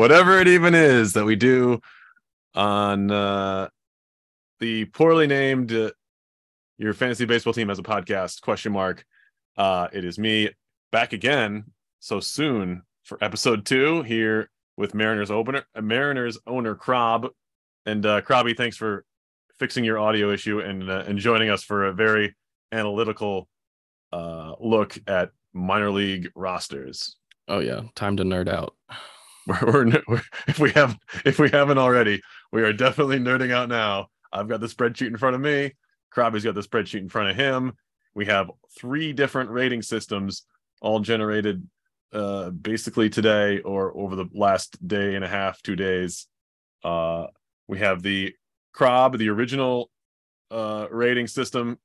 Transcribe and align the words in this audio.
what, 0.00 0.10
whatever 0.10 0.40
it 0.40 0.48
even 0.48 0.74
is 0.74 1.12
that 1.12 1.24
we 1.24 1.36
do 1.36 1.80
on 2.54 3.10
uh, 3.10 3.68
the 4.58 4.86
poorly 4.86 5.26
named 5.26 5.72
uh, 5.72 5.90
your 6.78 6.94
fantasy 6.94 7.26
baseball 7.26 7.52
team 7.52 7.68
as 7.68 7.78
a 7.78 7.82
podcast 7.82 8.40
question 8.40 8.72
mark. 8.72 9.04
Uh, 9.56 9.88
it 9.92 10.04
is 10.04 10.18
me 10.18 10.48
back 10.90 11.12
again 11.12 11.64
so 11.98 12.18
soon 12.18 12.82
for 13.04 13.22
episode 13.22 13.66
two 13.66 14.02
here 14.02 14.50
with 14.78 14.94
Mariners 14.94 15.30
opener, 15.30 15.64
uh, 15.74 15.82
Mariners 15.82 16.38
owner 16.46 16.74
Crob, 16.74 17.28
and 17.84 18.06
uh. 18.06 18.22
Thanks 18.56 18.76
for 18.76 19.04
fixing 19.58 19.84
your 19.84 19.98
audio 19.98 20.32
issue 20.32 20.60
and 20.60 20.88
uh, 20.90 21.04
and 21.06 21.18
joining 21.18 21.50
us 21.50 21.62
for 21.62 21.84
a 21.84 21.92
very 21.92 22.34
analytical 22.72 23.48
uh, 24.12 24.54
look 24.60 24.96
at 25.06 25.30
minor 25.52 25.90
league 25.90 26.30
rosters. 26.34 27.16
Oh 27.48 27.58
yeah, 27.58 27.82
time 27.94 28.16
to 28.16 28.22
nerd 28.22 28.48
out. 28.48 28.74
We're, 29.46 30.02
we're, 30.06 30.22
if 30.46 30.58
we 30.58 30.70
have 30.72 30.96
if 31.24 31.38
we 31.38 31.48
haven't 31.48 31.78
already, 31.78 32.20
we 32.52 32.62
are 32.62 32.72
definitely 32.72 33.18
nerding 33.18 33.52
out 33.52 33.68
now. 33.68 34.08
I've 34.32 34.48
got 34.48 34.60
the 34.60 34.66
spreadsheet 34.66 35.08
in 35.08 35.16
front 35.16 35.34
of 35.34 35.40
me. 35.40 35.72
Krabby's 36.14 36.44
got 36.44 36.54
the 36.54 36.60
spreadsheet 36.60 37.00
in 37.00 37.08
front 37.08 37.30
of 37.30 37.36
him. 37.36 37.72
We 38.14 38.26
have 38.26 38.50
three 38.78 39.12
different 39.12 39.50
rating 39.50 39.82
systems, 39.82 40.44
all 40.82 41.00
generated 41.00 41.66
uh, 42.12 42.50
basically 42.50 43.08
today 43.08 43.60
or 43.60 43.96
over 43.96 44.16
the 44.16 44.26
last 44.34 44.86
day 44.86 45.14
and 45.14 45.24
a 45.24 45.28
half, 45.28 45.62
two 45.62 45.76
days. 45.76 46.26
Uh, 46.84 47.26
we 47.68 47.78
have 47.78 48.02
the 48.02 48.34
Crob, 48.72 49.18
the 49.18 49.28
original 49.28 49.90
uh, 50.50 50.86
rating 50.90 51.26
system, 51.26 51.78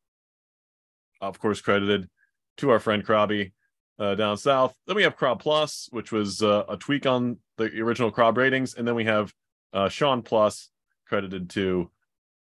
of 1.22 1.39
course, 1.39 1.61
credited 1.61 2.09
to 2.58 2.70
our 2.70 2.80
friend 2.80 3.06
Krabby 3.06 3.52
uh, 4.00 4.16
down 4.16 4.38
south. 4.38 4.76
Then 4.88 4.95
we 4.95 5.03
have 5.03 5.16
Crob 5.16 5.39
Plus, 5.39 5.88
which 5.92 6.11
was 6.11 6.42
uh, 6.42 6.64
a 6.70 6.78
tweak 6.78 7.06
on 7.06 7.38
the 7.58 7.81
original 7.81 8.11
Crob 8.11 8.38
ratings, 8.38 8.75
and 8.75 8.88
then 8.88 8.95
we 8.95 9.06
have 9.06 9.34
uh, 9.73 9.89
Sean 9.89 10.22
Plus, 10.22 10.70
credited 11.08 11.50
to 11.52 11.89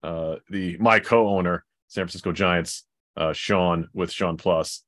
uh, 0.03 0.35
the 0.49 0.77
my 0.77 0.99
co-owner, 0.99 1.65
San 1.87 2.03
Francisco 2.03 2.31
Giants, 2.31 2.83
uh, 3.15 3.33
Sean 3.33 3.89
with 3.93 4.11
Sean 4.11 4.37
Plus. 4.37 4.83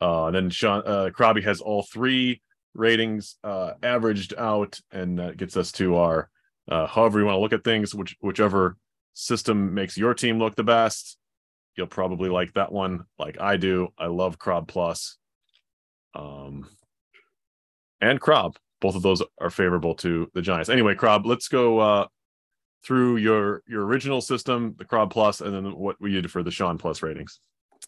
Uh, 0.00 0.30
then 0.30 0.50
Sean 0.50 0.82
uh, 0.84 1.10
Krabby 1.12 1.42
has 1.44 1.60
all 1.60 1.82
three 1.82 2.42
ratings 2.74 3.36
uh, 3.44 3.72
averaged 3.82 4.34
out, 4.36 4.78
and 4.92 5.18
that 5.18 5.36
gets 5.36 5.56
us 5.56 5.72
to 5.72 5.96
our 5.96 6.28
uh, 6.70 6.86
however 6.86 7.18
you 7.20 7.26
want 7.26 7.36
to 7.36 7.40
look 7.40 7.52
at 7.52 7.64
things, 7.64 7.94
which 7.94 8.16
whichever 8.20 8.76
system 9.14 9.74
makes 9.74 9.96
your 9.96 10.14
team 10.14 10.38
look 10.38 10.56
the 10.56 10.64
best. 10.64 11.16
You'll 11.76 11.86
probably 11.86 12.28
like 12.28 12.52
that 12.54 12.72
one, 12.72 13.04
like 13.18 13.40
I 13.40 13.56
do. 13.56 13.88
I 13.98 14.06
love 14.06 14.38
Crob 14.38 14.68
Plus 14.68 15.16
um, 16.14 16.68
and 18.00 18.20
Crob. 18.20 18.56
Both 18.84 18.96
of 18.96 19.00
those 19.02 19.22
are 19.40 19.48
favorable 19.48 19.94
to 19.94 20.30
the 20.34 20.42
Giants. 20.42 20.68
Anyway, 20.68 20.94
Crob, 20.94 21.24
let's 21.24 21.48
go 21.48 21.78
uh, 21.78 22.06
through 22.84 23.16
your 23.16 23.62
your 23.66 23.86
original 23.86 24.20
system, 24.20 24.74
the 24.76 24.84
Crob 24.84 25.10
Plus, 25.10 25.40
and 25.40 25.54
then 25.54 25.74
what 25.74 25.98
we 26.02 26.12
did 26.12 26.30
for 26.30 26.42
the 26.42 26.50
Sean 26.50 26.76
Plus 26.76 27.02
ratings. 27.02 27.40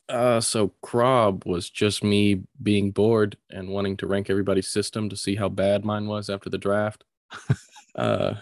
Uh, 0.08 0.40
so 0.40 0.72
Crob 0.80 1.44
was 1.44 1.68
just 1.68 2.02
me 2.02 2.40
being 2.62 2.92
bored 2.92 3.36
and 3.50 3.68
wanting 3.68 3.94
to 3.98 4.06
rank 4.06 4.30
everybody's 4.30 4.68
system 4.68 5.10
to 5.10 5.16
see 5.16 5.34
how 5.34 5.50
bad 5.50 5.84
mine 5.84 6.06
was 6.06 6.30
after 6.30 6.48
the 6.48 6.56
draft. 6.56 7.04
uh, 7.94 8.32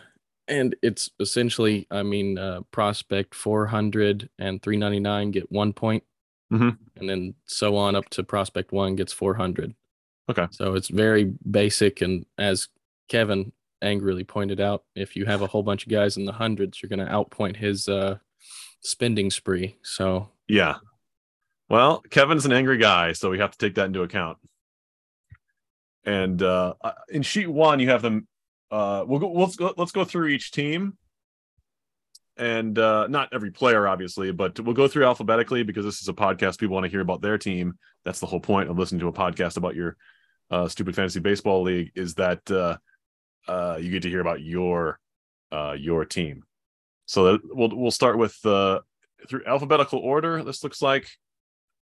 and 0.47 0.77
it's 0.81 1.11
essentially, 1.19 1.89
I 1.91 2.05
mean, 2.05 2.39
uh, 2.39 2.61
prospect 2.71 3.35
400 3.35 4.31
and 4.39 4.63
399 4.63 5.33
get 5.33 5.51
one 5.51 5.73
point, 5.73 6.05
Mhm. 6.53 6.79
and 6.95 7.09
then 7.11 7.35
so 7.47 7.77
on 7.77 7.97
up 7.97 8.09
to 8.11 8.23
prospect 8.23 8.71
one 8.71 8.95
gets 8.95 9.13
400. 9.13 9.75
Okay. 10.31 10.47
So 10.53 10.75
it's 10.75 10.89
very 10.89 11.33
basic. 11.49 12.01
And 12.01 12.25
as 12.39 12.69
Kevin 13.09 13.53
angrily 13.83 14.25
pointed 14.25 14.61
out, 14.61 14.85
if 14.95 15.17
you 15.17 15.27
have 15.27 15.43
a 15.43 15.47
whole 15.47 15.63
bunch 15.63 15.85
of 15.85 15.93
guys 15.93 16.17
in 16.17 16.25
the 16.25 16.33
hundreds, 16.33 16.83
you're 16.83 16.89
going 16.89 17.07
to 17.07 17.13
outpoint 17.13 17.57
his 17.57 17.89
uh, 17.89 18.17
spending 18.81 19.31
spree. 19.31 19.77
So 19.83 20.31
Yeah. 20.49 20.77
Well, 21.69 22.03
Kevin's 22.11 22.45
an 22.45 22.53
angry 22.53 22.77
guy, 22.77 23.13
so 23.13 23.31
we 23.31 23.39
have 23.39 23.53
to 23.53 23.59
take 23.59 23.77
that 23.77 23.87
into 23.87 24.03
account. 24.03 24.39
And 26.05 26.43
uh, 26.43 26.75
in 27.09 27.23
sheet 27.23 27.49
one, 27.49 27.81
you 27.81 27.89
have 27.89 28.03
them. 28.03 28.29
Uh, 28.71 29.05
we'll 29.07 29.19
go. 29.19 29.33
Let's 29.33 29.57
go. 29.57 29.73
Let's 29.77 29.93
go 29.93 30.05
through 30.05 30.29
each 30.29 30.53
team, 30.53 30.99
and 32.37 32.79
uh, 32.79 33.07
not 33.07 33.31
every 33.33 33.51
player, 33.51 33.89
obviously, 33.89 34.31
but 34.33 34.61
we'll 34.61 34.75
go 34.75 34.89
through 34.89 35.07
alphabetically 35.07 35.63
because 35.63 35.87
this 35.87 36.03
is 36.03 36.09
a 36.09 36.13
podcast. 36.13 36.59
People 36.59 36.75
want 36.75 36.85
to 36.85 36.91
hear 36.91 37.01
about 37.01 37.23
their 37.23 37.39
team. 37.39 37.79
That's 38.05 38.21
the 38.21 38.27
whole 38.27 38.41
point 38.41 38.69
of 38.69 38.79
listening 38.79 39.01
to 39.01 39.09
a 39.09 39.13
podcast 39.13 39.57
about 39.57 39.75
your 39.75 39.97
uh, 40.51 40.69
stupid 40.69 40.95
fantasy 40.95 41.21
baseball 41.21 41.63
league. 41.63 41.93
Is 41.95 42.15
that 42.15 42.51
uh, 42.51 42.77
uh, 43.49 43.79
you 43.81 43.91
get 43.91 44.03
to 44.03 44.11
hear 44.11 44.21
about 44.21 44.41
your 44.41 44.99
uh, 45.53 45.77
your 45.79 46.05
team. 46.05 46.45
So 47.07 47.25
that, 47.25 47.41
we'll 47.45 47.75
we'll 47.75 47.91
start 47.91 48.19
with 48.19 48.37
uh, 48.45 48.81
through 49.29 49.45
alphabetical 49.47 49.99
order. 49.99 50.43
This 50.43 50.63
looks 50.65 50.81
like 50.81 51.09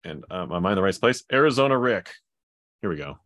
and 0.03 0.25
um, 0.29 0.51
am 0.51 0.65
I 0.65 0.71
in 0.71 0.75
the 0.75 0.81
right 0.81 0.99
place? 0.99 1.23
Arizona 1.31 1.77
Rick. 1.77 2.11
Here 2.81 2.89
we 2.89 2.97
go. 2.97 3.17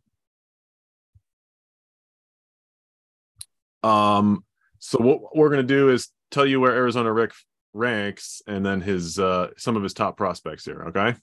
Um, 3.83 4.43
so 4.79 4.99
what 4.99 5.35
we're 5.35 5.49
gonna 5.49 5.63
do 5.63 5.89
is 5.89 6.09
tell 6.31 6.45
you 6.45 6.59
where 6.59 6.73
Arizona 6.73 7.11
Rick 7.11 7.33
ranks, 7.73 8.41
and 8.47 8.65
then 8.65 8.81
his 8.81 9.17
uh 9.19 9.49
some 9.57 9.75
of 9.75 9.83
his 9.83 9.93
top 9.93 10.17
prospects 10.17 10.65
here. 10.65 10.85
Okay. 10.89 11.15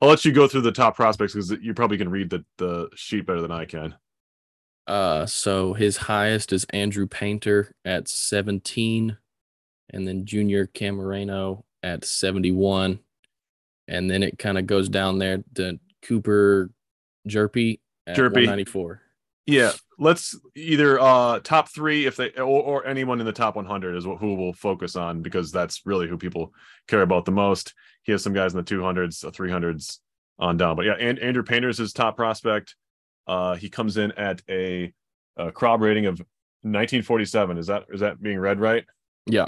I'll 0.00 0.08
let 0.08 0.24
you 0.24 0.32
go 0.32 0.46
through 0.46 0.60
the 0.62 0.72
top 0.72 0.96
prospects 0.96 1.34
because 1.34 1.50
you 1.50 1.74
probably 1.74 1.98
can 1.98 2.10
read 2.10 2.30
the 2.30 2.44
the 2.58 2.88
sheet 2.94 3.26
better 3.26 3.42
than 3.42 3.52
I 3.52 3.64
can. 3.64 3.94
Uh, 4.86 5.26
so 5.26 5.74
his 5.74 5.96
highest 5.96 6.52
is 6.52 6.64
Andrew 6.70 7.06
Painter 7.06 7.74
at 7.84 8.08
17, 8.08 9.18
and 9.90 10.08
then 10.08 10.24
Junior 10.24 10.66
Caminero 10.66 11.62
at 11.82 12.06
71, 12.06 12.98
and 13.86 14.10
then 14.10 14.22
it 14.22 14.38
kind 14.38 14.56
of 14.56 14.66
goes 14.66 14.88
down 14.88 15.18
there 15.18 15.44
to 15.56 15.78
Cooper 16.02 16.70
Hjerpe 17.28 17.80
at 18.06 18.16
Hjerpe. 18.16 18.46
194. 18.46 19.02
Yeah, 19.48 19.72
let's 19.98 20.38
either 20.54 21.00
uh 21.00 21.40
top 21.40 21.70
three 21.70 22.04
if 22.04 22.16
they 22.16 22.30
or, 22.32 22.44
or 22.44 22.86
anyone 22.86 23.18
in 23.18 23.24
the 23.24 23.32
top 23.32 23.56
100 23.56 23.96
is 23.96 24.06
what 24.06 24.18
who 24.18 24.34
we'll 24.34 24.52
focus 24.52 24.94
on 24.94 25.22
because 25.22 25.50
that's 25.50 25.86
really 25.86 26.06
who 26.06 26.18
people 26.18 26.52
care 26.86 27.00
about 27.00 27.24
the 27.24 27.32
most. 27.32 27.72
He 28.02 28.12
has 28.12 28.22
some 28.22 28.34
guys 28.34 28.52
in 28.52 28.58
the 28.58 28.64
200s, 28.64 29.22
the 29.22 29.30
300s 29.30 30.00
on 30.38 30.58
down, 30.58 30.76
but 30.76 30.84
yeah, 30.84 30.96
and 31.00 31.18
Andrew 31.18 31.42
Painter 31.42 31.70
is 31.70 31.78
his 31.78 31.94
top 31.94 32.14
prospect. 32.14 32.76
Uh, 33.26 33.54
he 33.54 33.70
comes 33.70 33.96
in 33.96 34.12
at 34.12 34.42
a, 34.50 34.92
a 35.38 35.50
Crob 35.50 35.80
rating 35.80 36.04
of 36.04 36.18
1947. 36.60 37.56
Is 37.56 37.68
that 37.68 37.84
is 37.90 38.00
that 38.00 38.20
being 38.20 38.38
read 38.38 38.60
right? 38.60 38.84
Yeah. 39.24 39.46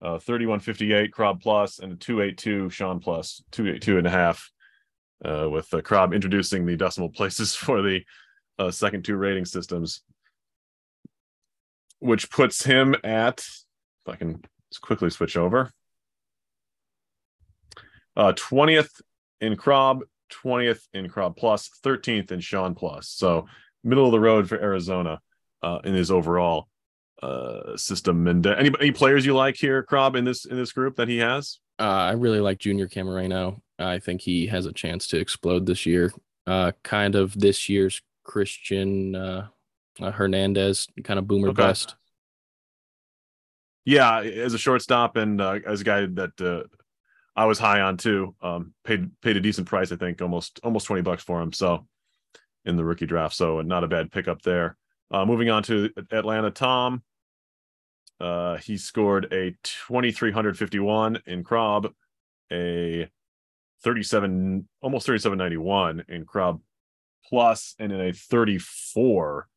Uh, 0.00 0.20
3158 0.20 1.12
Crob 1.12 1.42
plus 1.42 1.80
and 1.80 1.94
a 1.94 1.96
282 1.96 2.70
Sean 2.70 3.00
plus 3.00 3.42
282 3.50 3.98
and 3.98 4.06
a 4.06 4.10
half. 4.10 4.48
Uh, 5.22 5.50
with 5.50 5.74
uh, 5.74 5.82
Crob 5.82 6.14
introducing 6.14 6.64
the 6.64 6.76
decimal 6.76 7.10
places 7.10 7.54
for 7.56 7.82
the 7.82 8.02
uh, 8.60 8.70
second 8.70 9.04
two 9.04 9.16
rating 9.16 9.46
systems, 9.46 10.02
which 11.98 12.30
puts 12.30 12.62
him 12.62 12.94
at, 13.02 13.38
if 13.40 14.08
I 14.08 14.16
can 14.16 14.42
quickly 14.82 15.08
switch 15.08 15.36
over, 15.36 15.72
uh, 18.16 18.32
20th 18.32 19.00
in 19.40 19.56
Crob, 19.56 20.02
20th 20.44 20.82
in 20.92 21.08
Crob 21.08 21.36
Plus, 21.36 21.70
13th 21.82 22.32
in 22.32 22.40
Sean 22.40 22.74
Plus. 22.74 23.08
So 23.08 23.46
middle 23.82 24.04
of 24.04 24.12
the 24.12 24.20
road 24.20 24.46
for 24.46 24.60
Arizona 24.60 25.20
uh, 25.62 25.78
in 25.84 25.94
his 25.94 26.10
overall 26.10 26.68
uh, 27.22 27.76
system. 27.76 28.28
And 28.28 28.46
uh, 28.46 28.50
any 28.58 28.70
any 28.78 28.92
players 28.92 29.24
you 29.24 29.34
like 29.34 29.56
here, 29.56 29.82
Crob, 29.82 30.16
in 30.16 30.24
this 30.24 30.44
in 30.44 30.56
this 30.56 30.72
group 30.72 30.96
that 30.96 31.08
he 31.08 31.18
has? 31.18 31.58
Uh, 31.78 31.82
I 31.82 32.12
really 32.12 32.40
like 32.40 32.58
Junior 32.58 32.88
Caminero. 32.88 33.60
I 33.78 33.98
think 33.98 34.20
he 34.20 34.46
has 34.48 34.66
a 34.66 34.72
chance 34.72 35.06
to 35.08 35.18
explode 35.18 35.64
this 35.64 35.86
year. 35.86 36.12
Uh, 36.46 36.72
kind 36.82 37.14
of 37.14 37.38
this 37.38 37.68
year's 37.68 38.02
Christian 38.30 39.16
uh, 39.16 39.48
uh, 40.00 40.12
Hernandez, 40.12 40.86
kind 41.02 41.18
of 41.18 41.26
boomer 41.26 41.48
Okay. 41.48 41.62
bust. 41.62 41.96
Yeah, 43.84 44.20
as 44.20 44.54
a 44.54 44.58
shortstop 44.58 45.16
and 45.16 45.40
uh, 45.40 45.58
as 45.66 45.80
a 45.80 45.84
guy 45.84 46.06
that 46.06 46.40
uh, 46.40 46.62
I 47.34 47.46
was 47.46 47.58
high 47.58 47.80
on 47.80 47.96
too. 47.96 48.36
Um, 48.40 48.72
paid 48.84 49.10
paid 49.20 49.36
a 49.36 49.40
decent 49.40 49.66
price, 49.66 49.90
I 49.90 49.96
think, 49.96 50.22
almost 50.22 50.60
almost 50.62 50.86
twenty 50.86 51.02
bucks 51.02 51.24
for 51.24 51.42
him. 51.42 51.52
So 51.52 51.86
in 52.64 52.76
the 52.76 52.84
rookie 52.84 53.06
draft, 53.06 53.34
so 53.34 53.62
not 53.62 53.82
a 53.82 53.88
bad 53.88 54.12
pickup 54.12 54.42
there. 54.42 54.76
Uh, 55.10 55.24
moving 55.26 55.50
on 55.50 55.64
to 55.64 55.90
Atlanta, 56.12 56.52
Tom. 56.52 57.02
Uh, 58.20 58.58
he 58.58 58.76
scored 58.76 59.32
a 59.32 59.56
twenty 59.64 60.12
three 60.12 60.30
hundred 60.30 60.56
fifty 60.56 60.78
one 60.78 61.20
in 61.26 61.42
Crob, 61.42 61.88
a 62.52 63.08
thirty 63.82 64.04
seven 64.04 64.68
almost 64.82 65.04
thirty 65.06 65.18
seven 65.18 65.36
ninety 65.38 65.56
one 65.56 66.04
in 66.08 66.24
Crob 66.24 66.60
plus, 67.28 67.74
and 67.78 67.92
in 67.92 68.00
a 68.00 68.12
thirty 68.12 68.58
four 68.58 69.48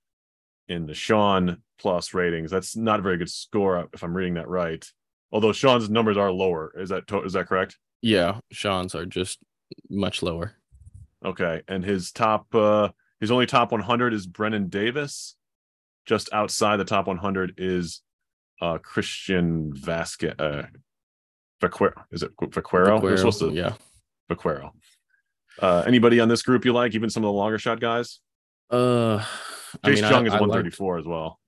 in 0.68 0.86
the 0.86 0.94
Sean 0.94 1.57
plus 1.80 2.13
ratings. 2.13 2.50
That's 2.51 2.75
not 2.75 3.00
a 3.00 3.04
very 3.04 3.18
good 3.18 3.30
score 3.30 3.88
if 3.94 4.04
I'm 4.04 4.15
reading 4.15 4.36
that 4.36 4.48
right. 4.48 4.86
Although 5.31 5.51
Sean's 5.51 5.89
numbers 5.89 6.18
are 6.18 6.31
lower. 6.31 6.74
Is 6.77 6.89
that 6.89 7.07
to- 7.07 7.24
is 7.24 7.33
that 7.33 7.48
correct? 7.48 7.77
Yeah, 8.01 8.39
Sean's 8.51 8.95
are 8.95 9.06
just 9.06 9.39
much 9.89 10.21
lower. 10.21 10.54
Okay. 11.25 11.62
And 11.68 11.83
his 11.83 12.12
top 12.12 12.54
uh 12.54 12.89
His 13.19 13.31
only 13.31 13.45
top 13.45 13.71
100 13.71 14.13
is 14.13 14.27
Brennen 14.27 14.68
Davis. 14.69 15.36
Just 16.06 16.31
outside 16.33 16.77
the 16.77 16.86
top 16.86 17.07
100 17.07 17.54
is 17.57 18.01
uh, 18.62 18.77
Christian 18.80 19.71
Vasquez. 19.74 20.36
Uh, 20.38 20.63
Vaquero. 21.62 21.94
Is 22.12 22.24
it 22.24 22.31
Vaquero? 22.42 23.00
To, 23.00 23.51
yeah. 23.54 23.74
Vaquero. 24.27 24.74
Uh, 25.59 25.83
anybody 25.85 26.19
on 26.19 26.27
this 26.29 26.41
group 26.41 26.65
you 26.65 26.73
like? 26.73 26.95
Even 26.95 27.09
some 27.09 27.23
of 27.23 27.27
the 27.27 27.33
longer 27.33 27.59
shot 27.59 27.79
guys. 27.79 28.19
Uh, 28.71 29.23
I 29.83 29.89
Jace 29.89 30.01
mean, 30.01 30.11
Jung 30.11 30.25
is 30.27 30.33
I 30.33 30.38
liked- 30.38 30.41
134 30.41 30.97
as 31.00 31.05
well. 31.05 31.39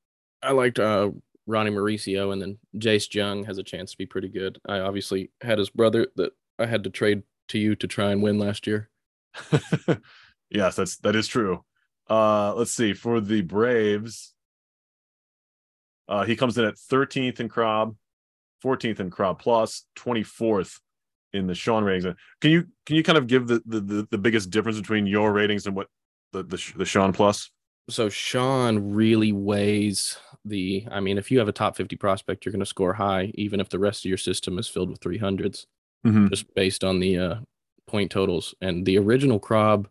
I 0.43 0.51
liked 0.51 0.79
uh, 0.79 1.09
Ronnie 1.47 1.71
Mauricio, 1.71 2.31
and 2.31 2.41
then 2.41 2.59
Jace 2.77 3.13
Jung 3.13 3.45
has 3.45 3.57
a 3.57 3.63
chance 3.63 3.91
to 3.91 3.97
be 3.97 4.05
pretty 4.05 4.29
good. 4.29 4.59
I 4.67 4.79
obviously 4.79 5.31
had 5.41 5.57
his 5.57 5.69
brother 5.69 6.07
that 6.17 6.33
I 6.59 6.65
had 6.67 6.83
to 6.83 6.89
trade 6.89 7.23
to 7.49 7.57
you 7.59 7.75
to 7.75 7.87
try 7.87 8.11
and 8.11 8.21
win 8.21 8.37
last 8.37 8.67
year. 8.67 8.89
yes, 10.49 10.75
that's 10.75 10.97
that 10.97 11.15
is 11.15 11.27
true. 11.27 11.63
Uh, 12.09 12.53
let's 12.53 12.71
see 12.71 12.93
for 12.93 13.19
the 13.19 13.41
Braves. 13.41 14.33
Uh, 16.07 16.23
he 16.23 16.35
comes 16.35 16.57
in 16.57 16.65
at 16.65 16.75
13th 16.75 17.39
in 17.39 17.49
Crob, 17.49 17.95
14th 18.63 18.99
in 18.99 19.09
Crob 19.09 19.39
Plus, 19.39 19.85
24th 19.97 20.79
in 21.35 21.47
the 21.47 21.55
Sean 21.55 21.83
ratings. 21.83 22.15
Can 22.41 22.51
you 22.51 22.67
can 22.85 22.95
you 22.95 23.03
kind 23.03 23.17
of 23.17 23.27
give 23.27 23.47
the 23.47 23.61
the, 23.65 24.07
the, 24.09 24.17
biggest 24.17 24.49
difference 24.49 24.79
between 24.79 25.05
your 25.05 25.31
ratings 25.33 25.65
and 25.65 25.75
what 25.75 25.87
the 26.31 26.43
the, 26.43 26.73
the 26.77 26.85
Sean 26.85 27.13
Plus? 27.13 27.51
So 27.89 28.09
Sean 28.09 28.93
really 28.93 29.31
weighs 29.31 30.17
the. 30.43 30.87
I 30.89 30.99
mean, 30.99 31.17
if 31.17 31.29
you 31.29 31.39
have 31.39 31.47
a 31.47 31.53
top 31.53 31.75
50 31.75 31.95
prospect, 31.97 32.45
you're 32.45 32.51
going 32.51 32.59
to 32.59 32.65
score 32.65 32.93
high, 32.93 33.31
even 33.35 33.59
if 33.59 33.69
the 33.69 33.79
rest 33.79 34.05
of 34.05 34.09
your 34.09 34.17
system 34.17 34.57
is 34.57 34.67
filled 34.67 34.89
with 34.89 34.99
300s, 35.01 35.65
Mhm. 36.05 36.29
just 36.29 36.51
based 36.55 36.83
on 36.83 36.99
the 36.99 37.17
uh, 37.17 37.35
point 37.88 38.11
totals. 38.11 38.55
And 38.61 38.85
the 38.85 38.97
original 38.97 39.39
Crob 39.39 39.88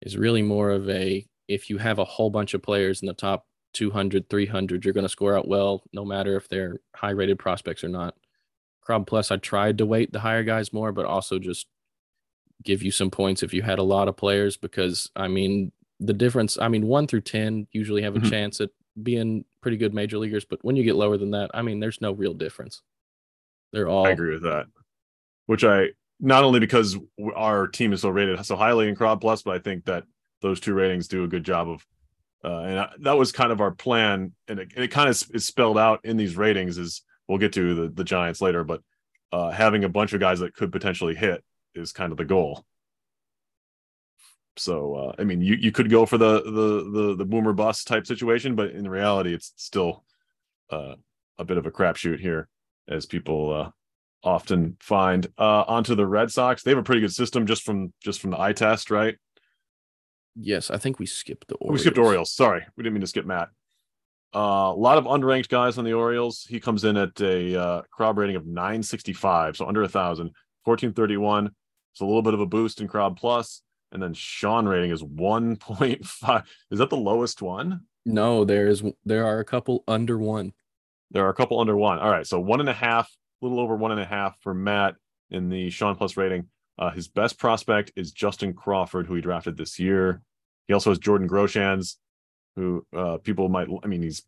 is 0.00 0.16
really 0.16 0.42
more 0.42 0.70
of 0.70 0.88
a 0.88 1.24
if 1.48 1.68
you 1.70 1.78
have 1.78 1.98
a 1.98 2.04
whole 2.04 2.30
bunch 2.30 2.54
of 2.54 2.62
players 2.62 3.02
in 3.02 3.06
the 3.06 3.14
top 3.14 3.46
200, 3.74 4.28
300, 4.28 4.84
you're 4.84 4.94
going 4.94 5.04
to 5.04 5.08
score 5.08 5.36
out 5.36 5.48
well, 5.48 5.82
no 5.92 6.04
matter 6.04 6.36
if 6.36 6.48
they're 6.48 6.80
high 6.94 7.10
rated 7.10 7.38
prospects 7.38 7.84
or 7.84 7.88
not. 7.88 8.14
Crob 8.82 9.06
Plus, 9.06 9.30
I 9.30 9.36
tried 9.36 9.78
to 9.78 9.86
weight 9.86 10.12
the 10.12 10.20
higher 10.20 10.42
guys 10.44 10.72
more, 10.72 10.92
but 10.92 11.06
also 11.06 11.38
just 11.38 11.66
give 12.64 12.82
you 12.82 12.90
some 12.90 13.10
points 13.10 13.42
if 13.42 13.52
you 13.54 13.62
had 13.62 13.78
a 13.78 13.82
lot 13.82 14.06
of 14.08 14.16
players 14.16 14.56
because 14.56 15.10
I 15.16 15.26
mean 15.28 15.72
the 15.98 16.12
difference 16.12 16.58
I 16.60 16.68
mean 16.68 16.86
1 16.86 17.06
through 17.08 17.22
10 17.22 17.66
usually 17.72 18.02
have 18.02 18.14
a 18.14 18.20
Mhm. 18.20 18.30
chance 18.30 18.60
at 18.60 18.70
being 19.02 19.44
pretty 19.62 19.76
good 19.76 19.92
major 19.92 20.16
leaguers 20.18 20.44
but 20.44 20.60
when 20.64 20.76
you 20.76 20.84
get 20.84 20.94
lower 20.94 21.16
than 21.16 21.32
that 21.32 21.50
I 21.54 21.62
mean 21.62 21.80
there's 21.80 22.00
no 22.00 22.12
real 22.12 22.34
difference. 22.34 22.80
They're 23.72 23.88
all 23.88 24.06
I 24.06 24.10
agree 24.10 24.32
with 24.34 24.42
that. 24.44 24.66
Which 25.46 25.64
I 25.64 25.88
not 26.20 26.44
only 26.44 26.60
because 26.60 26.96
our 27.34 27.66
team 27.66 27.92
is 27.92 28.02
so 28.02 28.10
rated 28.10 28.44
so 28.46 28.54
highly 28.54 28.88
in 28.88 28.94
Crob 28.94 29.20
Plus, 29.20 29.42
but 29.42 29.56
I 29.56 29.58
think 29.58 29.86
that 29.86 30.04
those 30.40 30.60
two 30.60 30.74
ratings 30.74 31.08
do 31.08 31.24
a 31.24 31.28
good 31.28 31.44
job 31.44 31.68
of. 31.68 31.84
Uh, 32.44 32.58
and 32.60 32.78
I, 32.78 32.90
that 33.00 33.18
was 33.18 33.32
kind 33.32 33.50
of 33.52 33.60
our 33.60 33.70
plan, 33.72 34.32
and 34.48 34.58
it, 34.60 34.72
and 34.76 34.84
it 34.84 34.88
kind 34.92 35.08
of 35.08 35.20
is 35.34 35.46
spelled 35.46 35.78
out 35.78 36.00
in 36.04 36.16
these 36.16 36.36
ratings. 36.36 36.78
Is 36.78 37.02
we'll 37.32 37.38
get 37.38 37.54
to 37.54 37.74
the 37.74 37.88
the 37.88 38.04
Giants 38.04 38.42
later, 38.42 38.62
but 38.62 38.82
uh, 39.32 39.50
having 39.50 39.84
a 39.84 39.88
bunch 39.88 40.12
of 40.12 40.20
guys 40.20 40.40
that 40.40 40.54
could 40.54 40.70
potentially 40.70 41.14
hit 41.14 41.42
is 41.74 41.90
kind 41.90 42.12
of 42.12 42.18
the 42.18 42.26
goal. 42.26 42.64
So 44.58 44.94
uh, 44.94 45.12
I 45.18 45.24
mean, 45.24 45.40
you 45.40 45.54
you 45.54 45.72
could 45.72 45.88
go 45.88 46.04
for 46.04 46.18
the 46.18 46.42
the 46.42 46.90
the 46.90 47.16
the 47.16 47.24
boomer 47.24 47.54
bust 47.54 47.88
type 47.88 48.06
situation, 48.06 48.54
but 48.54 48.72
in 48.72 48.86
reality, 48.86 49.32
it's 49.32 49.54
still 49.56 50.04
uh, 50.70 50.96
a 51.38 51.44
bit 51.44 51.56
of 51.56 51.64
a 51.64 51.70
crapshoot 51.70 52.20
here, 52.20 52.48
as 52.86 53.06
people 53.06 53.54
uh, 53.54 53.70
often 54.22 54.76
find. 54.80 55.26
Uh, 55.38 55.64
onto 55.66 55.94
the 55.94 56.06
Red 56.06 56.30
Sox, 56.30 56.62
they 56.62 56.70
have 56.70 56.78
a 56.78 56.82
pretty 56.82 57.00
good 57.00 57.14
system 57.14 57.46
just 57.46 57.62
from 57.62 57.94
just 58.04 58.20
from 58.20 58.32
the 58.32 58.40
eye 58.40 58.52
test, 58.52 58.90
right? 58.90 59.16
Yes, 60.36 60.70
I 60.70 60.76
think 60.76 60.98
we 60.98 61.06
skipped 61.06 61.48
the 61.48 61.54
Orioles. 61.54 61.78
We 61.78 61.82
skipped 61.82 61.98
Orioles. 61.98 62.30
Sorry, 62.30 62.62
we 62.76 62.82
didn't 62.82 62.92
mean 62.92 63.00
to 63.00 63.06
skip 63.06 63.24
Matt. 63.24 63.48
Uh, 64.34 64.72
a 64.74 64.78
lot 64.78 64.98
of 64.98 65.04
unranked 65.04 65.48
guys 65.48 65.76
on 65.76 65.84
the 65.84 65.92
Orioles. 65.92 66.46
He 66.48 66.58
comes 66.58 66.84
in 66.84 66.96
at 66.96 67.20
a 67.20 67.60
uh, 67.60 67.82
Crob 67.90 68.16
rating 68.16 68.36
of 68.36 68.46
965, 68.46 69.56
so 69.56 69.66
under 69.66 69.82
a 69.82 69.88
thousand, 69.88 70.32
1431. 70.64 71.50
It's 71.92 72.00
a 72.00 72.06
little 72.06 72.22
bit 72.22 72.32
of 72.34 72.40
a 72.40 72.46
boost 72.46 72.80
in 72.80 72.88
Crob 72.88 73.18
plus, 73.18 73.62
and 73.90 74.02
then 74.02 74.14
Sean 74.14 74.66
rating 74.66 74.90
is 74.90 75.02
1.5. 75.02 76.44
Is 76.70 76.78
that 76.78 76.88
the 76.88 76.96
lowest 76.96 77.42
one? 77.42 77.82
No, 78.06 78.44
there's 78.44 78.82
there 79.04 79.26
are 79.26 79.38
a 79.38 79.44
couple 79.44 79.84
under 79.86 80.18
one. 80.18 80.52
There 81.10 81.26
are 81.26 81.30
a 81.30 81.34
couple 81.34 81.60
under 81.60 81.76
one. 81.76 81.98
All 81.98 82.10
right, 82.10 82.26
so 82.26 82.40
one 82.40 82.60
and 82.60 82.68
a 82.68 82.74
half, 82.74 83.10
a 83.40 83.44
little 83.44 83.60
over 83.60 83.76
one 83.76 83.92
and 83.92 84.00
a 84.00 84.06
half 84.06 84.40
for 84.40 84.54
Matt 84.54 84.96
in 85.30 85.50
the 85.50 85.70
Sean 85.70 85.94
Plus 85.94 86.16
rating. 86.16 86.48
Uh, 86.78 86.90
his 86.90 87.06
best 87.06 87.38
prospect 87.38 87.92
is 87.96 88.12
Justin 88.12 88.54
Crawford, 88.54 89.06
who 89.06 89.14
he 89.14 89.20
drafted 89.20 89.56
this 89.56 89.78
year. 89.78 90.22
He 90.66 90.74
also 90.74 90.90
has 90.90 90.98
Jordan 90.98 91.28
Groshans, 91.28 91.96
who 92.56 92.86
uh, 92.96 93.18
people 93.18 93.48
might. 93.48 93.68
I 93.82 93.86
mean, 93.86 94.02
he's 94.02 94.22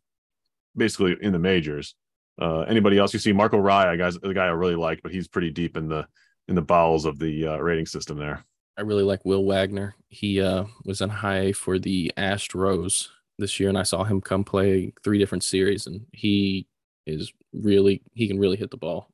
basically 0.75 1.15
in 1.21 1.31
the 1.31 1.39
majors. 1.39 1.95
Uh, 2.41 2.61
anybody 2.61 2.97
else 2.97 3.13
you 3.13 3.19
see? 3.19 3.31
Marco 3.31 3.57
Raya, 3.57 3.97
guys, 3.97 4.17
the 4.17 4.33
guy 4.33 4.45
I 4.45 4.49
really 4.49 4.75
like, 4.75 5.01
but 5.01 5.11
he's 5.11 5.27
pretty 5.27 5.51
deep 5.51 5.77
in 5.77 5.87
the 5.87 6.07
in 6.47 6.55
the 6.55 6.61
bowels 6.61 7.05
of 7.05 7.17
the 7.17 7.47
uh, 7.47 7.57
rating 7.57 7.85
system 7.85 8.17
there. 8.17 8.43
I 8.77 8.81
really 8.81 9.03
like 9.03 9.23
Will 9.23 9.45
Wagner. 9.45 9.95
He 10.09 10.41
uh, 10.41 10.65
was 10.83 11.01
in 11.01 11.09
high 11.09 11.53
for 11.53 11.79
the 11.79 12.11
Astros 12.17 13.07
this 13.39 13.59
year, 13.59 13.69
and 13.69 13.77
I 13.77 13.83
saw 13.83 14.03
him 14.03 14.21
come 14.21 14.43
play 14.43 14.93
three 15.03 15.17
different 15.17 15.43
series, 15.43 15.87
and 15.87 16.05
he 16.11 16.67
is 17.05 17.31
really 17.53 18.01
he 18.13 18.27
can 18.27 18.37
really 18.39 18.57
hit 18.57 18.71
the 18.71 18.77
ball. 18.77 19.09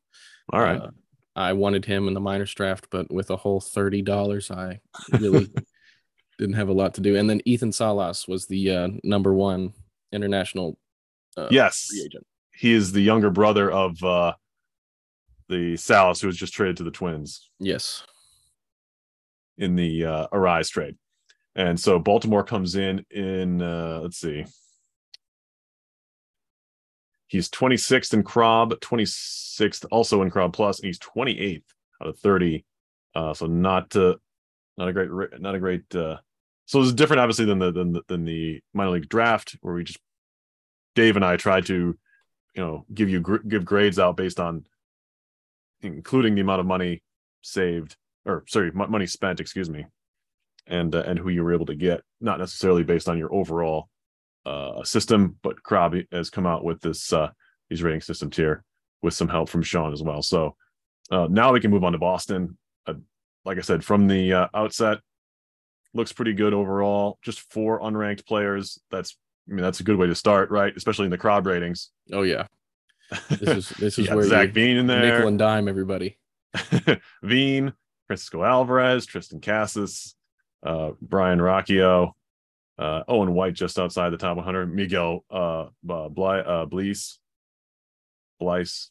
All 0.51 0.61
right, 0.61 0.81
Uh, 0.81 0.89
I 1.35 1.53
wanted 1.53 1.85
him 1.85 2.07
in 2.07 2.13
the 2.13 2.19
minors 2.19 2.53
draft, 2.53 2.87
but 2.89 3.11
with 3.11 3.29
a 3.29 3.37
whole 3.37 3.61
thirty 3.61 4.01
dollars, 4.01 4.49
I 4.49 4.79
really 5.11 5.47
didn't 6.41 6.55
have 6.55 6.69
a 6.69 6.73
lot 6.73 6.95
to 6.95 7.01
do. 7.01 7.15
And 7.15 7.29
then 7.29 7.39
Ethan 7.45 7.71
Salas 7.71 8.27
was 8.27 8.47
the 8.47 8.71
uh, 8.71 8.87
number 9.03 9.31
one 9.33 9.73
international 10.11 10.77
uh, 11.37 11.47
yes, 11.51 11.85
free 11.89 12.03
agent. 12.03 12.25
he 12.55 12.73
is 12.73 12.91
the 12.91 13.01
younger 13.01 13.29
brother 13.29 13.71
of 13.71 14.03
uh, 14.03 14.33
the 15.47 15.77
Salas, 15.77 16.19
who 16.19 16.27
was 16.27 16.35
just 16.35 16.53
traded 16.53 16.77
to 16.77 16.83
the 16.83 16.91
Twins. 16.91 17.49
Yes, 17.59 18.03
in 19.59 19.75
the 19.75 20.03
uh, 20.03 20.27
Arraez 20.33 20.69
trade. 20.69 20.95
And 21.55 21.79
so 21.79 21.99
Baltimore 21.99 22.43
comes 22.43 22.75
in 22.75 23.05
in 23.11 23.61
uh, 23.61 23.99
let's 24.01 24.17
see. 24.17 24.43
He's 27.27 27.49
26th 27.49 28.13
in 28.13 28.23
Crob, 28.23 28.73
26th 28.81 29.85
also 29.91 30.21
in 30.21 30.31
Crob 30.31 30.51
Plus, 30.53 30.79
and 30.79 30.87
he's 30.87 30.99
28th 30.99 31.63
out 32.01 32.09
of 32.09 32.19
30. 32.19 32.65
Uh, 33.13 33.33
so 33.33 33.45
not 33.45 33.95
uh, 33.95 34.15
not 34.77 34.87
a 34.87 34.93
great 34.93 35.39
not 35.39 35.53
a 35.53 35.59
great 35.59 35.95
uh, 35.95 36.17
so 36.71 36.81
it's 36.81 36.93
different 36.93 37.19
obviously 37.19 37.45
than 37.45 37.59
the 37.59 37.71
than 37.71 37.93
the, 37.93 38.01
than 38.07 38.25
the 38.25 38.61
minor 38.73 38.91
league 38.91 39.09
draft 39.09 39.57
where 39.61 39.73
we 39.73 39.83
just 39.83 39.99
Dave 40.95 41.15
and 41.15 41.25
I 41.25 41.37
tried 41.37 41.65
to 41.67 41.97
you 42.55 42.63
know 42.63 42.85
give 42.93 43.09
you 43.09 43.19
gr- 43.19 43.37
give 43.37 43.65
grades 43.65 43.99
out 43.99 44.17
based 44.17 44.39
on 44.39 44.65
including 45.81 46.35
the 46.35 46.41
amount 46.41 46.59
of 46.59 46.65
money 46.65 47.01
saved 47.41 47.95
or 48.25 48.43
sorry, 48.47 48.71
mo- 48.71 48.87
money 48.87 49.07
spent, 49.07 49.39
excuse 49.39 49.69
me, 49.69 49.85
and 50.67 50.93
uh, 50.95 51.03
and 51.05 51.17
who 51.17 51.29
you 51.29 51.43
were 51.43 51.53
able 51.53 51.65
to 51.67 51.75
get, 51.75 52.01
not 52.19 52.39
necessarily 52.39 52.83
based 52.83 53.09
on 53.09 53.17
your 53.17 53.33
overall 53.33 53.89
uh, 54.45 54.83
system, 54.83 55.37
but 55.41 55.63
Krabby 55.63 56.07
has 56.11 56.29
come 56.29 56.45
out 56.45 56.63
with 56.63 56.81
this 56.81 57.11
uh, 57.13 57.29
these 57.69 57.83
rating 57.83 58.01
systems 58.01 58.35
here 58.35 58.63
with 59.01 59.13
some 59.13 59.27
help 59.27 59.49
from 59.49 59.63
Sean 59.63 59.93
as 59.93 60.03
well. 60.03 60.21
So 60.21 60.55
uh, 61.09 61.27
now 61.29 61.53
we 61.53 61.59
can 61.59 61.71
move 61.71 61.83
on 61.83 61.93
to 61.93 61.97
Boston. 61.97 62.57
Uh, 62.85 62.95
like 63.45 63.57
I 63.57 63.61
said, 63.61 63.83
from 63.83 64.07
the 64.07 64.33
uh, 64.33 64.47
outset, 64.53 64.99
looks 65.93 66.11
pretty 66.13 66.33
good 66.33 66.53
overall. 66.53 67.17
Just 67.21 67.39
four 67.51 67.79
unranked 67.81 68.25
players. 68.25 68.79
That's 68.89 69.17
I 69.49 69.53
mean 69.53 69.61
that's 69.63 69.79
a 69.79 69.83
good 69.83 69.97
way 69.97 70.07
to 70.07 70.15
start, 70.15 70.51
right? 70.51 70.73
Especially 70.75 71.05
in 71.05 71.11
the 71.11 71.17
Crob 71.17 71.45
ratings. 71.45 71.89
oh 72.11 72.23
yeah. 72.23 72.47
This 73.29 73.41
is 73.41 73.69
this 73.79 73.99
is 73.99 74.09
where 74.09 74.23
Zach 74.27 74.49
Veen 74.51 74.77
in 74.77 74.87
there. 74.87 75.01
nickel 75.01 75.27
and 75.27 75.39
dime 75.39 75.67
everybody. 75.67 76.17
Veen, 77.23 77.73
Francisco 78.07 78.43
Alvarez, 78.43 79.05
Tristan 79.05 79.41
Casas, 79.41 80.15
uh, 80.63 80.91
Brayan 81.01 81.39
Rocchio, 81.39 82.11
uh, 82.77 83.03
Owen 83.07 83.33
White 83.33 83.53
just 83.53 83.79
outside 83.79 84.09
the 84.09 84.17
top 84.17 84.37
100, 84.37 84.73
Miguel 84.73 85.23
uh, 85.29 85.67
uh, 85.89 86.09
Bly, 86.09 86.39
uh, 86.39 86.65
Blease, 86.65 87.19
Blyce. 88.39 88.89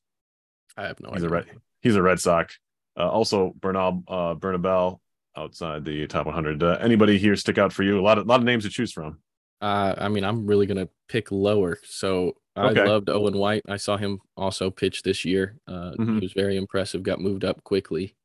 I 0.76 0.86
have 0.86 1.00
no 1.00 1.10
He's 1.12 1.22
a 1.22 1.28
red. 1.28 1.46
He's 1.82 1.96
a 1.96 2.02
Red 2.02 2.20
Sox. 2.20 2.58
Uh, 2.96 3.08
also, 3.08 3.52
Bernal 3.58 4.02
uh, 4.08 4.34
Bernabel 4.34 5.00
outside 5.36 5.84
the 5.84 6.06
top 6.06 6.26
100. 6.26 6.62
Uh, 6.62 6.78
anybody 6.80 7.18
here 7.18 7.36
stick 7.36 7.58
out 7.58 7.72
for 7.72 7.82
you? 7.82 7.98
A 7.98 8.02
lot 8.02 8.18
of 8.18 8.26
lot 8.26 8.40
of 8.40 8.44
names 8.46 8.64
to 8.64 8.70
choose 8.70 8.92
from. 8.92 9.18
Uh, 9.60 9.94
I 9.98 10.08
mean, 10.08 10.24
I'm 10.24 10.46
really 10.46 10.66
gonna 10.66 10.88
pick 11.08 11.30
lower. 11.30 11.78
So 11.84 12.36
I 12.56 12.70
Okay. 12.70 12.86
loved 12.86 13.08
Owen 13.10 13.36
White. 13.36 13.62
I 13.68 13.76
saw 13.76 13.96
him 13.96 14.20
also 14.36 14.70
pitch 14.70 15.02
this 15.02 15.24
year. 15.24 15.58
Uh, 15.66 15.92
Mhm. 15.98 16.14
He 16.14 16.20
was 16.20 16.32
very 16.32 16.56
impressive. 16.56 17.02
Got 17.02 17.20
moved 17.20 17.44
up 17.44 17.62
quickly, 17.62 18.16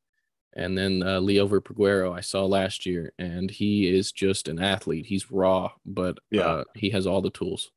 and 0.54 0.76
then 0.76 1.02
uh, 1.02 1.20
Liover 1.20 1.60
Peguero 1.60 2.12
I 2.12 2.20
saw 2.20 2.44
last 2.46 2.86
year, 2.86 3.12
and 3.18 3.50
he 3.50 3.86
is 3.88 4.12
just 4.12 4.48
an 4.48 4.58
athlete. 4.58 5.06
He's 5.06 5.30
raw, 5.30 5.72
but 5.84 6.18
Yeah. 6.30 6.46
uh, 6.46 6.64
he 6.74 6.90
has 6.90 7.06
all 7.06 7.20
the 7.22 7.30
tools. 7.30 7.70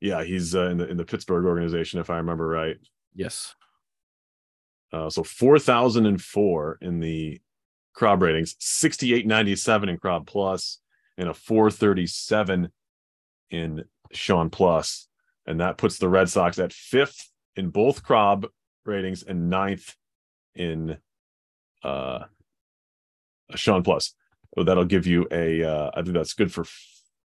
Yeah, 0.00 0.22
he's 0.24 0.54
uh, 0.54 0.68
in 0.68 0.78
the 0.78 0.88
in 0.88 0.96
the 0.96 1.04
Pittsburgh 1.04 1.44
organization, 1.44 1.98
if 2.00 2.08
I 2.10 2.16
remember 2.18 2.46
right. 2.48 2.78
Yes. 3.14 3.54
Uh, 4.92 5.10
so 5.10 5.24
4,004 5.24 6.78
in 6.80 7.00
the 7.00 7.40
Crob 7.94 8.22
ratings, 8.22 8.56
6897 8.58 9.88
in 9.88 9.98
Crob 9.98 10.28
and 11.16 11.28
a 11.28 11.34
437 11.34 12.68
in 13.50 13.84
Sean 14.12 14.50
Plus. 14.50 15.08
And 15.46 15.60
that 15.60 15.78
puts 15.78 15.98
the 15.98 16.08
Red 16.08 16.28
Sox 16.28 16.58
at 16.58 16.72
fifth 16.72 17.30
in 17.56 17.70
both 17.70 18.02
Crob 18.02 18.46
ratings 18.84 19.22
and 19.22 19.48
ninth 19.48 19.94
in 20.54 20.98
uh 21.82 22.24
Sean 23.54 23.82
Plus. 23.82 24.14
So 24.56 24.64
that'll 24.64 24.84
give 24.84 25.06
you 25.06 25.26
a 25.30 25.62
uh 25.62 25.90
I 25.94 26.02
think 26.02 26.14
that's 26.14 26.34
good 26.34 26.52
for 26.52 26.64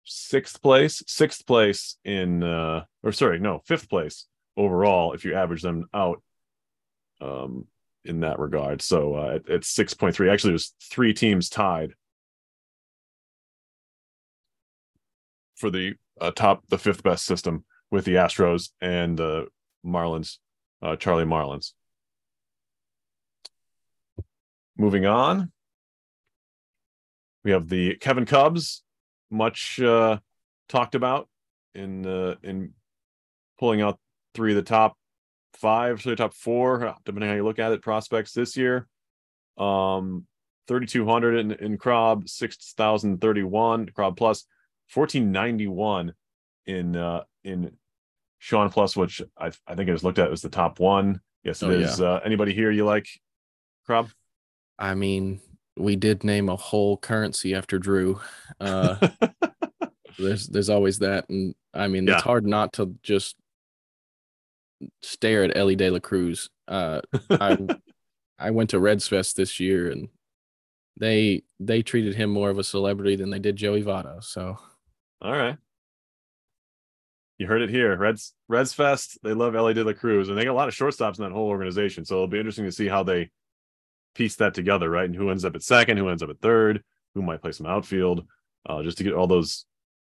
sixth 0.03 0.61
place, 0.61 1.03
sixth 1.07 1.45
place 1.45 1.97
in 2.03 2.43
uh 2.43 2.83
or 3.03 3.11
sorry, 3.11 3.39
no, 3.39 3.61
fifth 3.65 3.89
place 3.89 4.25
overall 4.57 5.13
if 5.13 5.23
you 5.23 5.35
average 5.35 5.61
them 5.61 5.87
out 5.93 6.21
um 7.21 7.67
in 8.07 8.21
that 8.21 8.39
regard. 8.39 8.81
So 8.81 9.15
uh 9.15 9.39
it's 9.47 9.75
6.3. 9.75 10.31
Actually 10.31 10.51
there's 10.51 10.73
three 10.81 11.13
teams 11.13 11.49
tied 11.49 11.93
for 15.57 15.69
the 15.69 15.95
uh, 16.21 16.31
top 16.31 16.63
the 16.69 16.77
fifth 16.77 17.03
best 17.03 17.25
system 17.25 17.65
with 17.91 18.05
the 18.05 18.15
Astros 18.15 18.69
and 18.81 19.17
the 19.17 19.47
Marlins, 19.85 20.37
uh, 20.81 20.95
Charlie 20.95 21.25
Marlins. 21.25 21.73
Moving 24.77 25.05
on, 25.05 25.51
we 27.43 27.51
have 27.51 27.67
the 27.67 27.95
Kevin 27.95 28.25
Cubs, 28.25 28.83
much 29.31 29.79
uh, 29.79 30.17
talked 30.69 30.95
about 30.95 31.27
in 31.73 32.05
uh, 32.05 32.35
in 32.43 32.73
pulling 33.59 33.81
out 33.81 33.99
three 34.35 34.51
of 34.51 34.55
the 34.55 34.61
top 34.61 34.95
five, 35.53 36.01
so 36.01 36.09
the 36.09 36.15
top 36.15 36.33
four, 36.33 36.95
depending 37.05 37.29
how 37.29 37.35
you 37.35 37.43
look 37.43 37.59
at 37.59 37.71
it, 37.71 37.81
prospects 37.81 38.33
this 38.33 38.55
year. 38.57 38.87
Um, 39.57 40.25
3,200 40.67 41.37
in, 41.37 41.51
in 41.53 41.77
Crob, 41.77 42.27
6,031 42.29 43.87
Crob 43.89 44.17
plus, 44.17 44.45
1491 44.93 46.13
in 46.65 46.95
uh 46.95 47.23
in 47.43 47.71
Sean 48.39 48.69
Plus, 48.69 48.95
which 48.95 49.21
I 49.37 49.47
I 49.65 49.75
think 49.75 49.89
I 49.89 49.93
just 49.93 50.03
looked 50.03 50.19
at 50.19 50.31
as 50.31 50.41
the 50.41 50.49
top 50.49 50.79
one. 50.79 51.21
Yes, 51.43 51.63
it 51.63 51.67
Oh, 51.67 51.71
is. 51.71 52.01
Uh, 52.01 52.19
anybody 52.25 52.53
here 52.53 52.69
you 52.71 52.85
like, 52.85 53.07
Crob? 53.85 54.09
I 54.77 54.93
mean, 54.95 55.39
we 55.77 55.95
did 55.95 56.23
name 56.23 56.49
a 56.49 56.55
whole 56.55 56.97
currency 56.97 57.55
after 57.55 57.79
Drew. 57.79 58.19
Uh, 58.59 59.07
there's 60.19 60.47
there's 60.47 60.69
always 60.69 60.99
that, 60.99 61.29
and 61.29 61.55
I 61.73 61.87
mean, 61.87 62.05
Yeah. 62.05 62.15
it's 62.15 62.23
hard 62.23 62.45
not 62.45 62.73
to 62.73 62.95
just 63.01 63.35
stare 65.01 65.43
at 65.43 65.55
Elly 65.55 65.75
De 65.75 65.89
La 65.89 65.99
Cruz. 65.99 66.49
Uh, 66.67 67.01
I 67.29 67.57
I 68.39 68.51
went 68.51 68.69
to 68.71 68.79
Reds 68.79 69.07
Fest 69.07 69.35
this 69.35 69.59
year, 69.59 69.89
and 69.89 70.09
they 70.99 71.43
they 71.59 71.81
treated 71.81 72.15
him 72.15 72.29
more 72.29 72.49
of 72.49 72.59
a 72.59 72.63
celebrity 72.63 73.15
than 73.15 73.29
they 73.29 73.39
did 73.39 73.55
Joey 73.55 73.83
Votto. 73.83 74.23
So 74.23 74.57
All 75.21 75.31
right. 75.31 75.57
You 77.37 77.45
heard 77.45 77.61
it 77.61 77.69
here. 77.69 77.95
Reds 77.95 78.33
Reds 78.47 78.73
Fest. 78.73 79.19
They 79.23 79.33
love 79.33 79.55
Elly 79.55 79.73
De 79.73 79.83
La 79.83 79.93
Cruz, 79.93 80.29
and 80.29 80.37
they 80.37 80.45
got 80.45 80.51
a 80.51 80.53
lot 80.53 80.67
of 80.67 80.73
shortstops 80.73 81.17
in 81.17 81.23
that 81.23 81.31
whole 81.31 81.49
organization. 81.49 82.03
So 82.05 82.15
it'll 82.15 82.27
be 82.27 82.39
interesting 82.39 82.65
to 82.65 82.71
see 82.71 82.87
how 82.87 83.03
they 83.03 83.29
piece 84.15 84.35
that 84.37 84.55
together, 84.55 84.89
right? 84.89 85.05
And 85.05 85.15
who 85.15 85.29
ends 85.29 85.45
up 85.45 85.55
at 85.55 85.61
second, 85.61 85.97
who 85.97 86.09
ends 86.09 86.23
up 86.23 86.29
at 86.29 86.41
third, 86.41 86.83
who 87.13 87.21
might 87.21 87.41
play 87.41 87.51
some 87.51 87.67
outfield, 87.67 88.25
uh, 88.67 88.81
just 88.81 88.97
to 88.97 89.03
get 89.03 89.13
all 89.13 89.27
those 89.27 89.65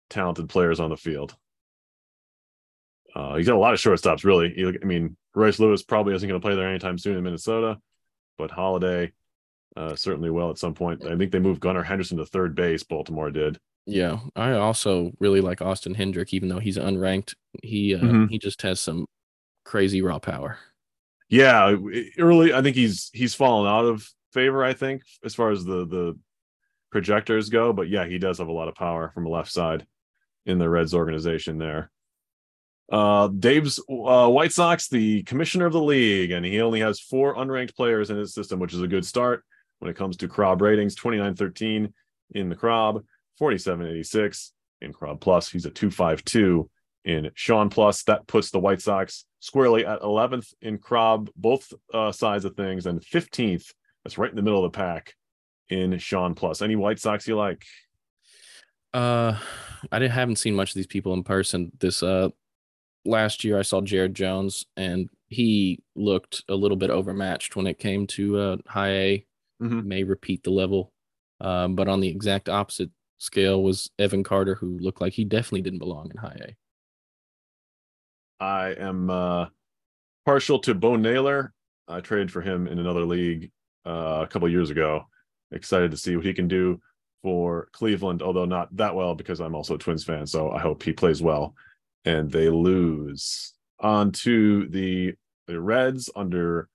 talented 0.08 0.48
players 0.48 0.80
on 0.80 0.88
the 0.88 0.96
field. 0.96 1.36
Uh, 3.14 3.36
he's 3.36 3.46
got 3.46 3.56
a 3.56 3.58
lot 3.58 3.74
of 3.74 3.80
shortstops, 3.80 4.24
really. 4.24 4.52
You 4.56 4.66
look- 4.72 4.82
I 4.82 4.86
mean, 4.86 5.16
Royce 5.34 5.58
Lewis 5.58 5.82
probably 5.82 6.14
isn't 6.14 6.28
going 6.28 6.40
to 6.40 6.44
play 6.46 6.54
there 6.54 6.68
anytime 6.68 6.98
soon 6.98 7.16
in 7.16 7.24
Minnesota, 7.24 7.78
but 8.38 8.50
Holliday 8.50 9.12
uh, 9.76 9.94
certainly 9.94 10.30
will 10.30 10.50
at 10.50 10.58
some 10.58 10.74
point. 10.74 11.04
I 11.04 11.16
think 11.16 11.30
they 11.32 11.38
moved 11.38 11.60
Gunnar 11.60 11.82
Henderson 11.84 12.18
to 12.18 12.26
third 12.26 12.54
base. 12.54 12.82
Baltimore 12.82 13.30
did. 13.30 13.58
yeah, 13.86 14.18
I 14.36 14.52
also 14.52 15.12
really 15.20 15.40
like 15.40 15.62
Austin 15.62 15.94
Hendrick, 15.94 16.34
even 16.34 16.48
though 16.48 16.58
he's 16.58 16.76
unranked. 16.76 17.34
He 17.62 17.94
uh, 17.94 18.00
Mhm. 18.00 18.30
he 18.30 18.38
just 18.38 18.60
has 18.62 18.80
some 18.80 19.06
crazy 19.64 20.02
raw 20.02 20.18
power. 20.18 20.58
Yeah, 21.30 21.74
early. 22.18 22.52
I 22.52 22.60
think 22.62 22.74
he's 22.76 23.10
he's 23.14 23.34
fallen 23.34 23.66
out 23.70 23.84
of 23.84 24.08
favor. 24.32 24.64
I 24.64 24.72
think 24.74 25.02
as 25.24 25.34
far 25.34 25.50
as 25.50 25.64
the 25.64 25.86
the 25.86 26.18
projectors 26.90 27.48
go, 27.50 27.72
but 27.72 27.88
yeah, 27.88 28.06
he 28.06 28.18
does 28.18 28.38
have 28.38 28.48
a 28.48 28.52
lot 28.52 28.68
of 28.68 28.74
power 28.74 29.10
from 29.14 29.24
the 29.24 29.30
left 29.30 29.50
side 29.52 29.86
in 30.46 30.58
the 30.58 30.68
Reds 30.68 30.94
organization 30.94 31.58
there. 31.58 31.90
Uh, 32.90 33.28
Dave's 33.28 33.78
uh, 33.90 34.28
White 34.28 34.52
Sox, 34.52 34.88
the 34.88 35.22
commissioner 35.24 35.66
of 35.66 35.72
the 35.72 35.82
league, 35.82 36.30
and 36.30 36.44
he 36.44 36.60
only 36.60 36.80
has 36.80 37.00
four 37.00 37.34
unranked 37.36 37.76
players 37.76 38.10
in 38.10 38.16
his 38.16 38.32
system, 38.32 38.58
which 38.58 38.72
is 38.72 38.80
a 38.80 38.88
good 38.88 39.04
start 39.04 39.44
when 39.78 39.90
it 39.90 39.96
comes 39.96 40.16
to 40.18 40.28
Crob 40.28 40.62
ratings 40.62 40.94
29 40.94 41.34
13 41.34 41.92
in 42.34 42.48
the 42.48 42.54
Crob, 42.54 43.04
47 43.38 43.86
86 43.86 44.52
in 44.80 44.92
Crob 44.92 45.20
Plus. 45.20 45.50
He's 45.50 45.66
a 45.66 45.70
252 45.70 46.70
in 47.04 47.30
Sean 47.34 47.68
Plus. 47.68 48.02
That 48.04 48.26
puts 48.26 48.50
the 48.50 48.58
White 48.58 48.80
Sox 48.80 49.24
squarely 49.40 49.84
at 49.84 50.00
11th 50.00 50.52
in 50.62 50.78
Crob, 50.78 51.30
both 51.36 51.72
uh, 51.92 52.12
sides 52.12 52.44
of 52.44 52.56
things, 52.56 52.86
and 52.86 53.00
15th. 53.00 53.72
That's 54.04 54.18
right 54.18 54.30
in 54.30 54.36
the 54.36 54.42
middle 54.42 54.64
of 54.64 54.72
the 54.72 54.76
pack 54.76 55.14
in 55.68 55.98
Sean 55.98 56.34
Plus. 56.34 56.62
Any 56.62 56.76
White 56.76 56.98
Sox 56.98 57.28
you 57.28 57.36
like? 57.36 57.64
Uh, 58.94 59.36
I 59.92 59.98
didn't, 59.98 60.12
haven't 60.12 60.36
seen 60.36 60.54
much 60.54 60.70
of 60.70 60.74
these 60.74 60.86
people 60.86 61.12
in 61.12 61.22
person. 61.22 61.70
This 61.78 62.02
uh, 62.02 62.30
last 63.04 63.44
year 63.44 63.58
I 63.58 63.62
saw 63.62 63.80
Jared 63.80 64.14
Jones, 64.14 64.66
and 64.76 65.08
he 65.28 65.82
looked 65.94 66.44
a 66.48 66.54
little 66.54 66.76
bit 66.76 66.90
overmatched 66.90 67.56
when 67.56 67.66
it 67.66 67.78
came 67.78 68.06
to 68.08 68.38
uh, 68.38 68.56
high 68.66 68.90
A. 68.90 69.26
Mhm. 69.62 69.84
May 69.84 70.04
repeat 70.04 70.44
the 70.44 70.50
level, 70.50 70.92
um, 71.40 71.74
but 71.74 71.88
on 71.88 72.00
the 72.00 72.08
exact 72.08 72.48
opposite 72.48 72.90
scale 73.18 73.62
was 73.62 73.90
Evan 73.98 74.22
Carter, 74.22 74.54
who 74.54 74.78
looked 74.78 75.00
like 75.00 75.12
he 75.14 75.24
definitely 75.24 75.62
didn't 75.62 75.80
belong 75.80 76.10
in 76.10 76.16
high 76.16 76.38
A. 76.40 76.56
I 78.40 78.68
am 78.74 79.10
uh, 79.10 79.46
partial 80.24 80.60
to 80.60 80.74
Bo 80.74 80.96
Naylor. 80.96 81.52
I 81.88 82.00
traded 82.00 82.30
for 82.30 82.40
him 82.40 82.68
in 82.68 82.78
another 82.78 83.04
league 83.04 83.50
uh, 83.84 84.20
a 84.22 84.26
couple 84.28 84.48
years 84.48 84.70
ago. 84.70 85.06
Excited 85.50 85.90
to 85.90 85.96
see 85.96 86.14
what 86.14 86.24
he 86.26 86.34
can 86.34 86.46
do 86.46 86.80
for 87.22 87.68
Cleveland, 87.72 88.22
although 88.22 88.44
not 88.44 88.74
that 88.76 88.94
well 88.94 89.14
because 89.14 89.40
I'm 89.40 89.54
also 89.54 89.74
a 89.74 89.78
Twins 89.78 90.04
fan. 90.04 90.26
So 90.26 90.50
I 90.52 90.60
hope 90.60 90.82
he 90.82 90.92
plays 90.92 91.20
well 91.20 91.54
and 92.04 92.30
they 92.30 92.48
lose. 92.48 93.54
On 93.80 94.10
to 94.10 94.66
the, 94.68 95.14
the 95.46 95.60
Reds 95.60 96.10
under 96.16 96.68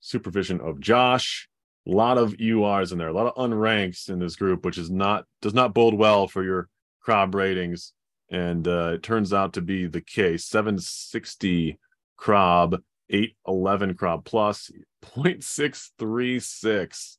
supervision 0.00 0.60
of 0.60 0.80
Josh. 0.80 1.48
A 1.88 1.90
lot 1.90 2.18
of 2.18 2.34
URs 2.34 2.92
in 2.92 2.98
there, 2.98 3.08
a 3.08 3.12
lot 3.12 3.26
of 3.26 3.34
unranks 3.34 4.08
in 4.08 4.18
this 4.18 4.36
group, 4.36 4.64
which 4.64 4.78
is 4.78 4.90
not 4.90 5.24
does 5.40 5.54
not 5.54 5.74
bode 5.74 5.94
well 5.94 6.28
for 6.28 6.44
your 6.44 6.68
Crob 7.00 7.34
ratings 7.34 7.94
and 8.30 8.66
uh, 8.68 8.92
it 8.94 9.02
turns 9.02 9.32
out 9.32 9.54
to 9.54 9.60
be 9.60 9.86
the 9.86 10.00
case 10.00 10.44
760 10.46 11.78
Crob, 12.16 12.80
811 13.10 13.94
Crob 13.94 14.24
plus 14.24 14.70
0.636 15.04 17.16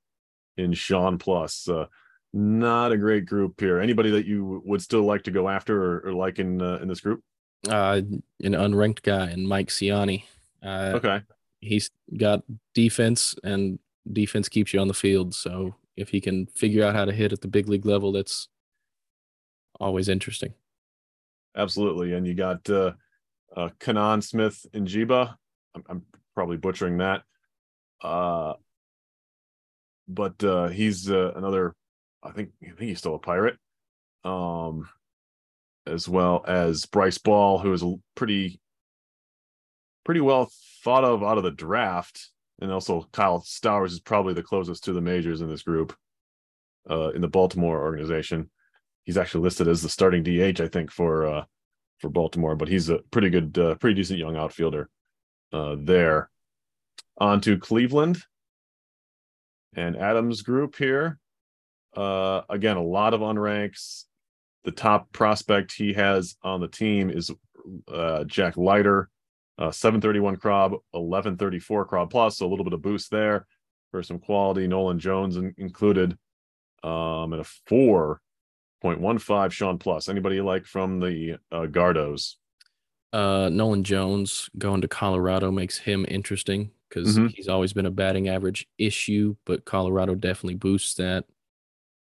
in 0.58 0.74
Sean 0.74 1.18
plus. 1.18 1.68
Uh, 1.68 1.88
not 2.34 2.92
a 2.92 2.98
great 2.98 3.26
group 3.26 3.60
here. 3.60 3.80
Anybody 3.80 4.12
that 4.12 4.26
you 4.26 4.62
would 4.66 4.82
still 4.82 5.04
like 5.04 5.24
to 5.24 5.32
go 5.32 5.50
after 5.50 5.84
or, 5.84 6.00
or 6.08 6.14
like 6.14 6.40
in 6.40 6.62
uh, 6.62 6.80
in 6.82 6.88
this 6.88 7.02
group? 7.02 7.24
Uh, 7.68 8.02
an 8.44 8.54
unranked 8.54 9.04
guy, 9.04 9.28
and 9.30 9.48
Mike 9.48 9.70
Siani. 9.70 10.24
Uh, 10.64 10.94
Okay, 10.96 11.22
he's 11.60 11.90
got 12.18 12.44
defense, 12.74 13.36
and 13.44 13.80
defense 14.12 14.50
keeps 14.50 14.74
you 14.74 14.80
on 14.80 14.88
the 14.88 14.94
field. 14.94 15.36
So 15.36 15.76
if 15.98 16.10
he 16.10 16.22
can 16.22 16.48
figure 16.48 16.84
out 16.86 16.96
how 16.96 17.06
to 17.06 17.12
hit 17.12 17.34
at 17.34 17.42
the 17.42 17.48
big 17.48 17.68
league 17.68 17.86
level, 17.86 18.12
that's 18.12 18.48
always 19.80 20.10
interesting. 20.10 20.54
absolutely. 21.56 22.14
And 22.14 22.26
you 22.26 22.34
got 22.34 22.70
uh, 22.70 22.94
uh, 23.56 23.70
Kanan 23.80 24.24
Smith 24.24 24.66
and 24.74 24.88
Jiba. 24.88 25.36
I'm, 25.76 25.84
I'm 25.90 26.02
probably 26.34 26.58
butchering 26.58 26.98
that. 26.98 27.24
Uh, 28.02 28.54
but 30.08 30.42
uh, 30.44 30.68
he's 30.70 31.10
uh, 31.10 31.34
another. 31.36 31.76
I 32.24 32.32
think 32.32 32.52
I 32.64 32.68
think 32.68 32.82
he's 32.82 33.00
still 33.00 33.16
a 33.16 33.20
pirate. 33.20 33.58
Um, 34.24 34.88
as 35.88 36.08
well 36.08 36.44
as 36.48 36.86
Bryce 36.86 37.18
Ball, 37.18 37.58
who 37.58 37.74
is 37.74 37.84
a 37.84 37.96
pretty 38.16 38.60
pretty 40.04 40.22
well 40.22 40.52
thought 40.84 41.04
of 41.04 41.24
out 41.24 41.38
of 41.38 41.44
the 41.44 41.52
draft, 41.52 42.30
and 42.60 42.72
also 42.72 43.08
Kyle 43.12 43.42
Stowers 43.42 43.92
is 43.92 44.00
probably 44.00 44.34
the 44.34 44.44
closest 44.44 44.84
to 44.86 44.94
the 44.94 45.02
majors 45.02 45.42
in 45.42 45.50
this 45.50 45.64
group. 45.64 45.96
Uh, 46.90 47.10
in 47.10 47.22
the 47.22 47.28
Baltimore 47.28 47.80
organization, 47.80 48.50
he's 49.04 49.18
actually 49.18 49.44
listed 49.44 49.68
as 49.68 49.84
the 49.84 49.90
starting 49.90 50.24
DH, 50.24 50.60
I 50.60 50.68
think, 50.68 50.92
for 50.92 51.28
uh, 51.28 51.44
for 52.00 52.10
Baltimore, 52.10 52.56
but 52.56 52.68
he's 52.68 52.90
a 52.90 53.00
pretty 53.12 53.30
good, 53.30 53.58
uh, 53.58 53.76
pretty 53.76 53.96
decent 53.96 54.20
young 54.20 54.36
outfielder 54.36 54.90
uh, 55.54 55.76
there. 55.80 56.30
On 57.18 57.40
to 57.42 57.60
Cleveland 57.60 58.24
and 59.76 59.96
Adams 59.96 60.42
group 60.42 60.76
here. 60.76 61.20
Uh, 61.96 62.42
again, 62.50 62.78
a 62.78 62.82
lot 62.84 63.14
of 63.14 63.22
unranks. 63.22 64.06
The 64.64 64.72
top 64.72 65.12
prospect 65.12 65.74
he 65.74 65.94
has 65.94 66.36
on 66.44 66.62
the 66.62 66.68
team 66.68 67.10
is 67.10 67.32
uh, 67.88 68.24
Jack 68.26 68.58
Leiter, 68.58 69.10
uh, 69.58 69.72
731 69.72 70.36
Crob, 70.38 70.72
1134 70.92 71.86
Crob 71.86 72.10
plus, 72.12 72.38
so 72.38 72.46
a 72.46 72.50
little 72.50 72.64
bit 72.66 72.74
of 72.74 72.82
boost 72.82 73.10
there 73.12 73.46
for 73.92 74.04
some 74.04 74.20
quality. 74.20 74.68
Nolan 74.68 75.00
Jones 75.00 75.36
in- 75.36 75.54
included, 75.58 76.18
um, 76.84 77.34
and 77.34 77.42
a 77.42 77.46
4.15 78.84 79.52
Sean 79.52 79.78
Plus. 79.78 80.10
Anybody 80.10 80.36
you 80.38 80.44
like 80.46 80.66
from 80.66 81.00
the 81.00 81.38
uh, 81.52 81.66
Gardos? 81.68 82.36
Uh, 83.14 83.50
Nolan 83.52 83.84
Jones 83.84 84.50
going 84.58 84.82
to 84.82 84.88
Colorado 84.88 85.52
makes 85.52 85.78
him 85.78 86.06
interesting 86.08 86.72
because 86.88 87.18
Mhm. 87.18 87.32
he's 87.36 87.48
always 87.48 87.74
been 87.74 87.86
a 87.86 87.92
batting 87.92 88.30
average 88.30 88.68
issue, 88.78 89.36
but 89.46 89.66
Colorado 89.66 90.16
definitely 90.16 90.56
boosts 90.56 90.94
that. 90.96 91.26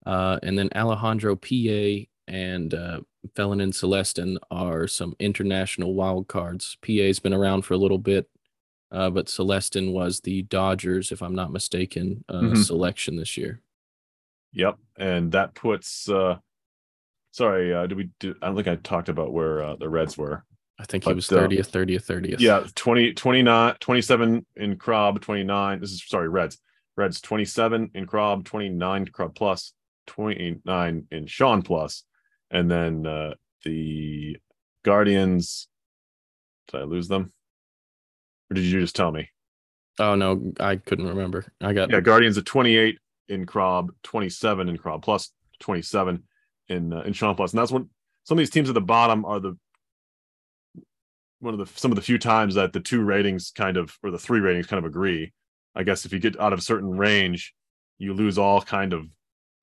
Uh, 0.09 0.39
and 0.43 0.59
then 0.59 0.71
Alejandro 0.75 1.37
PA 1.37 2.07
and 2.29 2.73
uh, 2.73 3.01
Felon 3.37 3.61
and 3.61 3.75
Celestin 3.75 4.39
are 4.51 4.87
some 4.89 5.15
international 5.21 5.95
wild 5.95 6.29
cards. 6.29 6.79
PA's 6.81 7.19
been 7.19 7.35
around 7.35 7.63
for 7.63 7.75
a 7.75 7.79
little 7.79 7.99
bit, 7.99 8.27
uh, 8.91 9.11
but 9.11 9.27
Celestin 9.27 9.93
was 9.93 10.21
the 10.21 10.43
Dodgers, 10.45 11.13
if 11.13 11.23
I'm 11.23 11.35
not 11.35 11.53
mistaken, 11.53 12.25
uh, 12.31 12.41
Mhm. 12.41 12.65
selection 12.65 13.17
this 13.17 13.37
year. 13.37 13.61
Yep, 14.55 14.79
and 14.97 15.31
that 15.33 15.55
puts. 15.55 16.09
uh 16.09 16.39
Sorry, 17.33 17.75
uh, 17.75 17.87
did 17.87 17.99
we? 17.99 18.09
Do, 18.19 18.35
I 18.41 18.47
don't 18.47 18.57
think 18.57 18.67
I 18.69 18.77
talked 18.77 19.11
about 19.11 19.33
where 19.35 19.63
uh, 19.63 19.77
the 19.77 19.89
Reds 19.91 20.17
were. 20.17 20.45
I 20.79 20.85
think 20.85 21.05
he 21.05 21.11
But, 21.11 21.17
was 21.17 21.31
uh, 21.31 21.37
30th, 21.37 21.69
30th, 21.71 22.07
30th. 22.07 22.41
Yeah, 22.41 22.65
20, 22.75 23.13
29, 23.13 23.75
27 23.81 24.47
in 24.57 24.77
Crob, 24.77 25.21
29. 25.21 25.79
This 25.81 25.93
is 25.93 26.03
sorry, 26.09 26.31
Reds. 26.31 26.59
Reds 26.97 27.21
27 27.21 27.91
in 27.95 28.07
Crob, 28.07 28.45
29 28.47 29.07
Crob 29.09 29.35
plus, 29.35 29.75
29 30.09 31.07
in 31.11 31.27
Sean 31.27 31.63
plus. 31.63 32.05
And 32.51 32.71
then 32.71 33.07
uh 33.07 33.35
the 33.65 34.37
Guardians. 34.85 35.69
Did 36.69 36.81
I 36.81 36.85
lose 36.85 37.09
them? 37.09 37.33
Or 38.51 38.55
did 38.55 38.65
you 38.65 38.81
just 38.81 38.97
tell 38.97 39.13
me? 39.13 39.29
Oh, 39.99 40.15
no, 40.15 40.53
I 40.61 40.77
couldn't 40.77 41.09
remember. 41.09 41.45
I 41.61 41.73
got 41.73 41.91
Yeah, 41.91 42.01
Guardians 42.01 42.39
at 42.39 42.47
28 42.47 42.99
in 43.29 43.47
Crob, 43.47 43.93
27 44.05 44.69
in 44.69 44.79
Crob 44.79 45.03
plus, 45.03 45.33
27 45.61 46.23
in 46.69 46.93
uh, 46.93 47.01
in 47.03 47.13
Sean 47.13 47.35
plus. 47.35 47.53
And 47.53 47.61
that's 47.61 47.73
what 47.73 47.85
some 48.25 48.39
of 48.39 48.41
these 48.41 48.51
teams 48.51 48.69
at 48.69 48.75
the 48.75 48.81
bottom 48.81 49.25
are 49.25 49.41
the 49.41 49.57
one 51.41 51.55
of 51.55 51.61
the 51.61 51.79
some 51.79 51.91
of 51.93 51.97
the 51.97 52.03
few 52.03 52.19
times 52.19 52.55
that 52.55 52.73
the 52.73 52.81
two 52.81 53.03
ratings 53.03 53.51
kind 53.51 53.77
of 53.77 53.97
or 54.03 54.11
the 54.11 54.19
three 54.19 54.41
ratings 54.41 54.67
kind 54.67 54.79
of 54.79 54.89
agree. 54.89 55.33
I 55.75 55.83
guess 55.83 56.05
if 56.05 56.13
you 56.13 56.19
get 56.19 56.41
out 56.41 56.53
of 56.53 56.59
a 56.59 56.63
certain 56.63 56.97
range, 56.97 57.55
you 57.99 58.15
lose 58.15 58.39
all 58.39 58.63
kind 58.63 58.93
of 58.93 59.07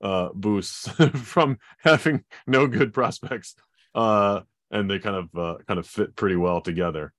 uh 0.02 0.30
boosts 0.34 0.88
from 1.16 1.58
having 1.80 2.24
no 2.48 2.68
good 2.68 2.94
prospects. 2.94 3.56
Uh 3.94 4.42
and 4.72 4.90
they 4.90 5.00
kind 5.00 5.16
of 5.16 5.36
uh, 5.38 5.58
kind 5.68 5.80
of 5.80 5.88
fit 5.88 6.16
pretty 6.16 6.36
well 6.36 6.62
together. 6.62 7.14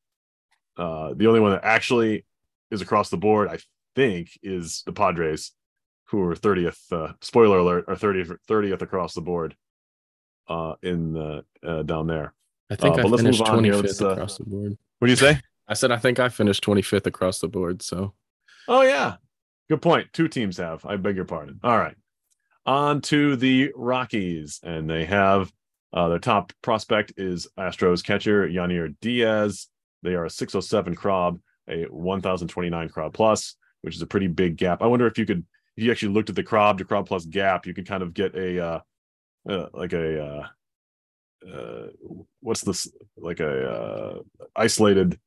Uh 0.77 1.15
the 1.15 1.27
only 1.27 1.41
one 1.41 1.53
that 1.53 1.65
actually 1.65 2.25
is 2.71 2.83
across 2.83 3.09
the 3.11 3.17
board, 3.17 3.49
I 3.49 3.59
think, 3.95 4.31
is 4.43 4.83
the 4.85 4.93
Padres, 4.93 5.53
who 6.07 6.21
are 6.23 6.35
30th. 6.35 6.93
Uh, 6.93 7.13
spoiler 7.21 7.59
alert, 7.59 7.85
are 7.89 7.97
30th 7.97 8.37
30th 8.49 8.83
across 8.83 9.15
the 9.15 9.21
board 9.21 9.57
uh 10.49 10.75
in 10.83 11.13
the 11.13 11.45
uh, 11.67 11.83
down 11.83 12.07
there. 12.07 12.35
I 12.71 12.77
think 12.77 12.95
Uh, 12.95 12.99
I 12.99 13.03
but 13.03 13.11
let's 13.11 13.23
move 13.23 13.39
finished 13.39 13.45
25th 13.45 14.03
uh, 14.03 14.09
across 14.11 14.39
the 14.39 14.45
board. 14.45 14.77
What 14.99 15.07
do 15.07 15.13
you 15.13 15.17
say? 15.17 15.41
I 15.69 15.75
said 15.75 15.91
I 15.91 15.97
think 15.97 16.21
I 16.21 16.29
finished 16.29 16.63
25th 16.63 17.07
across 17.07 17.41
the 17.41 17.49
board. 17.49 17.83
So 17.83 18.15
Oh 18.69 18.83
yeah, 18.83 19.17
good 19.69 19.83
point. 19.83 20.13
Two 20.13 20.29
teams 20.29 20.57
have. 20.59 20.85
I 20.85 20.97
beg 20.97 21.17
your 21.17 21.25
pardon. 21.25 21.61
All 21.63 21.79
right, 21.79 21.97
on 22.67 23.01
to 23.03 23.37
the 23.37 23.73
Rockies, 23.75 24.61
and 24.63 24.89
they 24.91 25.05
have 25.05 25.53
uh, 25.93 26.09
their 26.09 26.19
top 26.19 26.53
prospect 26.63 27.15
is 27.17 27.47
Astros 27.59 28.05
catcher 28.05 28.47
Yainer 28.49 28.95
Diaz. 29.01 29.69
They 30.03 30.15
are 30.15 30.27
a 30.27 30.31
607 30.31 30.95
Crob, 30.95 31.41
a 31.69 31.85
1029 31.85 32.89
Crob 32.89 33.15
plus, 33.15 33.57
which 33.83 33.97
is 33.97 34.03
a 34.03 34.07
pretty 34.07 34.27
big 34.27 34.57
gap. 34.57 34.83
I 34.83 34.87
wonder 34.87 35.07
if 35.07 35.17
you 35.17 35.25
could, 35.25 35.45
if 35.77 35.85
you 35.85 35.91
actually 35.91 36.13
looked 36.13 36.29
at 36.29 36.37
the 36.37 36.43
Crob 36.43 36.79
to 36.79 36.85
Crob 36.85 37.07
plus 37.07 37.25
gap, 37.25 37.67
you 37.67 37.75
could 37.75 37.87
kind 37.87 38.03
of 38.03 38.13
get 38.13 38.35
a 38.35 38.63
uh, 38.63 38.81
uh 39.49 39.69
like 39.73 39.93
a 39.93 40.23
uh, 40.25 40.47
uh 41.49 41.87
what's 42.41 42.63
this 42.63 42.89
like 43.17 43.41
a 43.41 43.71
uh 43.71 44.19
isolated 44.57 45.19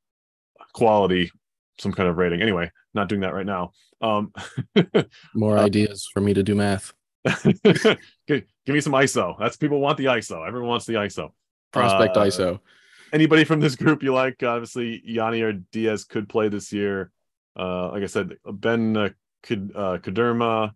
quality 0.74 1.32
some 1.80 1.94
kind 1.94 2.10
of 2.10 2.18
rating 2.18 2.42
anyway 2.42 2.70
not 2.94 3.08
doing 3.08 3.22
that 3.22 3.34
right 3.34 3.46
now 3.46 3.72
um 4.02 4.34
more 5.34 5.58
ideas 5.58 6.08
for 6.14 6.20
me 6.20 6.34
to 6.34 6.44
do 6.44 6.56
math. 6.56 6.94
Give, 8.28 8.44
give 8.66 8.76
me 8.76 8.82
some 8.82 8.94
iso 8.94 9.36
that's 9.40 9.58
people 9.58 9.80
want 9.80 9.98
the 9.98 10.06
iso 10.06 10.48
everyone 10.48 10.70
wants 10.70 10.86
the 10.86 10.94
iso 10.94 11.30
Prospect 11.72 12.18
Uh, 12.18 12.22
ISO. 12.26 12.60
anybody 13.14 13.44
from 13.44 13.60
this 13.60 13.76
group 13.76 14.02
you 14.04 14.14
like 14.14 14.42
obviously 14.44 15.04
Yainer 15.08 15.64
Diaz 15.72 16.04
could 16.04 16.28
play 16.30 16.50
this 16.50 16.72
year 16.74 17.12
uh 17.58 17.90
like 17.92 18.04
i 18.04 18.08
said 18.08 18.38
ben 18.46 18.96
uh, 18.98 19.10
Kud- 19.44 19.72
uh 19.76 19.98
Kuderma, 20.00 20.72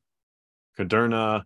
Kuderna 0.78 1.44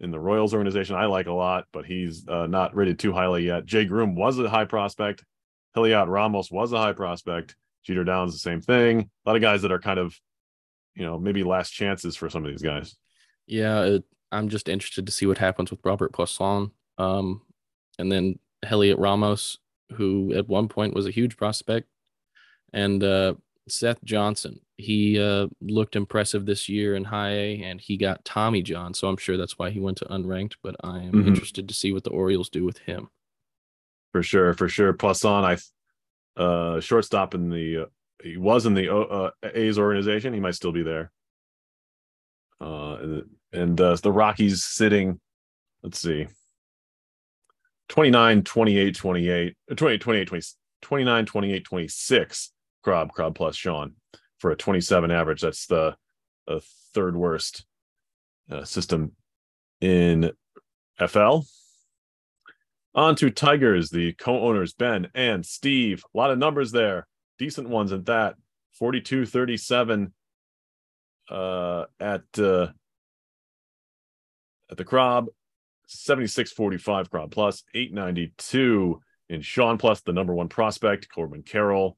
in 0.00 0.10
the 0.10 0.18
Royals 0.18 0.52
organization, 0.54 0.96
I 0.96 1.06
like 1.06 1.26
a 1.28 1.32
lot, 1.32 1.66
but 1.72 1.86
he's 1.86 2.26
uh, 2.28 2.46
not 2.46 2.74
rated 2.74 2.98
too 2.98 3.12
highly 3.12 3.46
yet. 3.46 3.64
Jay 3.64 3.84
Groome 3.84 4.16
was 4.16 4.38
a 4.38 4.48
high 4.48 4.64
prospect. 4.64 5.24
Heliot 5.76 6.08
Ramos 6.08 6.50
was 6.50 6.72
a 6.72 6.78
high 6.78 6.92
prospect. 6.92 7.54
Jeter 7.84 8.02
Downs, 8.04 8.32
the 8.32 8.38
same 8.40 8.60
thing. 8.60 9.00
A 9.24 9.28
lot 9.30 9.36
of 9.36 9.42
guys 9.42 9.62
that 9.62 9.70
are 9.72 9.78
kind 9.78 10.00
of, 10.00 10.18
you 10.94 11.04
know, 11.04 11.18
maybe 11.18 11.44
last 11.44 11.70
chances 11.70 12.16
for 12.16 12.28
some 12.28 12.44
of 12.44 12.50
these 12.50 12.62
guys. 12.62 12.96
Yeah, 13.46 13.82
it, 13.84 14.04
I'm 14.32 14.48
just 14.48 14.68
interested 14.68 15.06
to 15.06 15.12
see 15.12 15.26
what 15.26 15.38
happens 15.38 15.70
with 15.70 15.80
Robert 15.84 16.12
Puason. 16.12 16.70
Um, 16.98 17.42
and 17.98 18.10
then 18.10 18.38
Heliot 18.64 18.98
Ramos, 18.98 19.58
who 19.94 20.32
at 20.34 20.48
one 20.48 20.68
point 20.68 20.94
was 20.94 21.06
a 21.06 21.10
huge 21.12 21.36
prospect, 21.36 21.88
and 22.72 23.02
uh, 23.04 23.34
Seth 23.68 24.02
Johnson. 24.04 24.60
He 24.76 25.20
uh, 25.20 25.46
looked 25.60 25.94
impressive 25.94 26.46
this 26.46 26.68
year 26.68 26.96
in 26.96 27.04
high 27.04 27.30
A, 27.30 27.62
and 27.62 27.80
he 27.80 27.96
got 27.96 28.24
Tommy 28.24 28.60
John, 28.62 28.92
so 28.92 29.08
I'm 29.08 29.16
sure 29.16 29.36
that's 29.36 29.56
why 29.58 29.70
he 29.70 29.78
went 29.78 29.98
to 29.98 30.04
unranked. 30.06 30.54
But 30.62 30.74
I 30.82 30.98
am 30.98 31.12
Mhm. 31.12 31.28
interested 31.28 31.68
to 31.68 31.74
see 31.74 31.92
what 31.92 32.02
the 32.02 32.10
Orioles 32.10 32.48
do 32.48 32.64
with 32.64 32.78
him. 32.78 33.08
For 34.12 34.22
sure, 34.22 34.52
for 34.54 34.68
sure. 34.68 34.92
Poisson, 34.92 35.44
I 35.44 35.56
uh 36.36 36.80
shortstop 36.80 37.34
in 37.34 37.48
the 37.50 37.82
uh, 37.82 37.86
he 38.22 38.36
was 38.36 38.66
in 38.66 38.74
the 38.74 38.92
uh, 38.92 39.30
A's 39.44 39.78
organization. 39.78 40.34
He 40.34 40.40
might 40.40 40.56
still 40.56 40.72
be 40.72 40.82
there. 40.82 41.12
Uh 42.60 43.20
and, 43.54 43.80
uh, 43.80 43.96
the 44.02 44.12
Rockies 44.12 44.64
sitting, 44.64 45.20
let's 45.82 45.98
see. 45.98 46.26
29 47.88 48.42
28 48.42 48.96
28 48.96 49.56
uh, 49.70 49.74
28 49.74 50.00
28 50.00 50.24
20, 50.26 50.42
29 50.80 51.26
28 51.26 51.64
26 51.64 52.52
Crob 52.82 53.12
Crob 53.12 53.34
plus 53.34 53.56
Sean 53.56 53.94
for 54.38 54.50
a 54.50 54.56
27 54.56 55.10
average. 55.10 55.42
That's 55.42 55.66
the, 55.66 55.96
the 56.46 56.62
third 56.94 57.16
worst 57.16 57.66
uh, 58.50 58.64
system 58.64 59.12
in 59.80 60.32
FL. 61.06 61.40
On 62.94 63.16
to 63.16 63.30
Tigers, 63.30 63.90
the 63.90 64.12
co-owners 64.12 64.72
Ben 64.72 65.08
and 65.14 65.44
Steve. 65.44 66.04
A 66.14 66.18
lot 66.18 66.30
of 66.30 66.38
numbers 66.38 66.70
there, 66.70 67.06
decent 67.38 67.68
ones 67.68 67.92
at 67.92 68.06
that. 68.06 68.36
42 68.78 69.24
37 69.24 70.12
uh 71.30 71.84
at 72.00 72.22
uh 72.38 72.66
at 74.70 74.76
the 74.76 74.84
Crob, 74.84 75.26
76 75.86 76.52
45 76.52 77.10
Crob 77.10 77.30
plus, 77.30 77.62
892 77.74 79.00
in 79.28 79.40
Sean 79.40 79.78
plus 79.78 80.00
the 80.00 80.12
number 80.12 80.34
one 80.34 80.48
prospect, 80.48 81.08
Corbin 81.08 81.42
Carroll, 81.42 81.96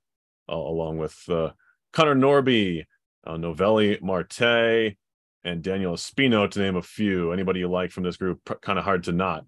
uh, 0.48 0.54
along 0.54 0.98
with 0.98 1.16
uh 1.28 1.50
Connor 1.92 2.14
Norby, 2.14 2.84
uh, 3.26 3.36
Noelvi 3.36 4.00
Marte, 4.02 4.96
and 5.44 5.62
Daniel 5.62 5.94
Espino, 5.94 6.50
to 6.50 6.58
name 6.58 6.76
a 6.76 6.82
few. 6.82 7.32
Anybody 7.32 7.60
you 7.60 7.68
like 7.68 7.90
from 7.90 8.02
this 8.02 8.16
group, 8.16 8.40
kind 8.60 8.78
of 8.78 8.84
hard 8.84 9.04
to 9.04 9.12
not. 9.12 9.44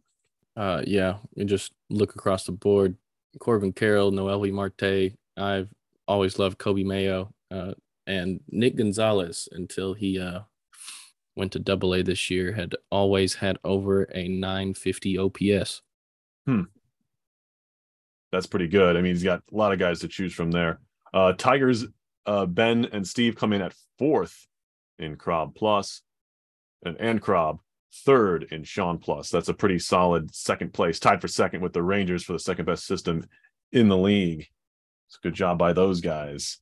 Uh, 0.57 0.83
yeah, 0.87 1.19
you 1.35 1.45
just 1.45 1.73
look 1.91 2.15
across 2.15 2.45
the 2.45 2.53
board. 2.53 2.97
Corbin 3.39 3.73
Carroll, 3.73 4.13
Noelvi 4.13 4.53
Marte. 4.53 5.13
I've 5.37 5.69
always 6.07 6.39
loved 6.39 6.59
Coby 6.59 6.85
Mayo 6.85 7.33
uh, 7.51 7.75
and 8.07 8.41
Nick 8.49 8.77
Gonzalez 8.77 9.49
until 9.53 9.93
he 9.93 10.19
uh, 10.19 10.41
went 11.39 11.53
to 11.53 11.59
Double 11.59 11.95
A 11.95 12.03
this 12.03 12.31
year. 12.31 12.53
Had 12.53 12.75
always 12.91 13.35
had 13.35 13.59
over 13.65 14.03
a 14.15 14.29
950 14.29 15.19
OPS. 15.19 15.83
Hmm. 16.47 16.63
that's 18.33 18.47
pretty 18.47 18.69
good. 18.69 18.97
I 18.97 19.03
mean, 19.03 19.15
he's 19.15 19.23
got 19.23 19.43
a 19.53 19.57
lot 19.57 19.73
of 19.73 19.79
guys 19.79 20.01
to 20.01 20.09
choose 20.09 20.35
from 20.35 20.51
there. 20.51 20.81
Uh, 21.13 21.33
Tigers, 21.33 21.87
uh, 22.27 22.47
Ben 22.47 22.87
and 22.87 23.07
Steve 23.07 23.37
come 23.37 23.53
in 23.53 23.63
at 23.63 23.75
fourth 23.99 24.47
in 24.99 25.17
Crob 25.17 25.55
Plus, 25.55 26.03
and 26.85 26.97
and 26.99 27.21
Crob 27.23 27.61
third 28.05 28.45
in 28.51 28.65
Sean 28.65 28.99
Plus. 28.99 29.31
That's 29.31 29.49
a 29.49 29.55
pretty 29.55 29.79
solid 29.79 30.35
second 30.35 30.73
place, 30.73 30.99
tied 30.99 31.21
for 31.21 31.29
second 31.29 31.61
with 31.61 31.73
the 31.73 31.83
Rangers 31.83 32.25
for 32.25 32.33
the 32.33 32.39
second 32.39 32.67
best 32.67 32.87
system 32.87 33.27
in 33.73 33.89
the 33.89 33.97
league. 33.97 34.49
It's 35.09 35.17
a 35.17 35.27
good 35.27 35.35
job 35.35 35.59
by 35.59 35.73
those 35.73 36.01
guys. 36.01 36.59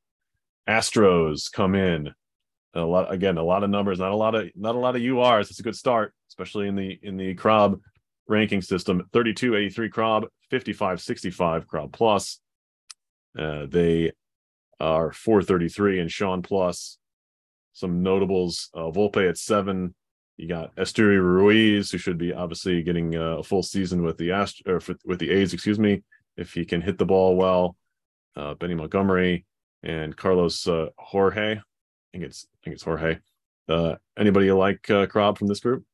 Astros 0.69 1.51
come 1.51 1.75
in 1.75 2.13
a 2.77 2.85
lot 2.85 3.13
again, 3.13 3.39
a 3.39 3.43
lot 3.43 3.65
of 3.65 3.71
numbers, 3.71 3.99
not 3.99 4.13
a 4.13 4.17
lot 4.17 4.35
of 4.35 4.51
not 4.55 4.75
a 4.75 4.79
lot 4.79 4.97
of 4.97 5.03
URs. 5.03 5.51
It's 5.51 5.61
a 5.61 5.63
good 5.63 5.77
start, 5.77 6.15
especially 6.29 6.69
in 6.69 6.77
the 6.77 6.99
in 7.03 7.17
the 7.17 7.35
Crob 7.35 7.81
ranking 8.29 8.61
system 8.63 9.09
32 9.13 9.57
83 9.57 9.89
Crob, 9.89 10.27
55 10.51 11.01
65 11.01 11.67
Crob 11.67 11.93
plus. 11.93 12.41
Uh, 13.39 13.67
they 13.67 14.13
are 14.81 15.13
433 15.13 16.01
and 16.01 16.11
Sean 16.11 16.43
plus. 16.43 16.99
Some 17.73 18.03
notables 18.03 18.71
uh, 18.75 18.91
Volpe 18.91 19.29
at 19.29 19.37
seven, 19.37 19.95
You 20.37 20.49
got 20.49 20.75
Esteury 20.77 21.21
Ruiz, 21.23 21.91
who 21.91 21.99
should 21.99 22.19
be 22.19 22.33
obviously 22.33 22.83
getting 22.83 23.15
uh, 23.15 23.39
a 23.39 23.43
full 23.43 23.63
season 23.63 24.03
with 24.03 24.17
the 24.17 24.33
Ast- 24.33 24.63
or 24.67 24.81
with 25.05 25.19
the 25.19 25.31
A's, 25.31 25.53
excuse 25.53 25.79
me, 25.79 26.03
if 26.37 26.53
he 26.53 26.65
can 26.65 26.81
hit 26.81 26.99
the 26.99 27.07
ball 27.07 27.37
well. 27.37 27.77
Uh, 28.35 28.55
Benny 28.55 28.75
Montgomery 28.75 29.45
and 29.83 30.17
Carlos 30.17 30.67
uh, 30.67 30.89
Jorge. 30.99 31.59
I 32.17 32.19
think 32.19 32.31
it's 32.31 32.47
I 32.51 32.57
think 32.65 32.75
it's 32.75 32.83
Jorge. 32.83 33.19
Uh, 33.69 33.97
anybody 34.19 34.51
like 34.51 34.89
uh, 34.89 35.07
Crob 35.07 35.37
from 35.37 35.49
this 35.49 35.61
group? 35.61 35.85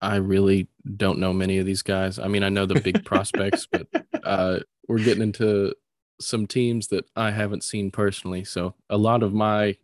I 0.00 0.16
really 0.16 0.68
don't 0.96 1.18
know 1.18 1.32
many 1.32 1.58
of 1.58 1.66
these 1.66 1.82
guys. 1.82 2.20
I 2.20 2.28
mean, 2.28 2.44
I 2.44 2.50
know 2.50 2.66
the 2.66 2.80
big 2.80 3.04
prospects, 3.04 3.66
but 3.66 3.88
uh, 4.22 4.60
we're 4.86 5.00
getting 5.00 5.24
into 5.24 5.74
some 6.20 6.46
teams 6.46 6.86
that 6.88 7.04
I 7.16 7.32
haven't 7.32 7.64
seen 7.64 7.90
personally. 7.90 8.44
So 8.44 8.74
a 8.88 8.96
lot 8.96 9.24
of 9.24 9.34
my 9.34 9.76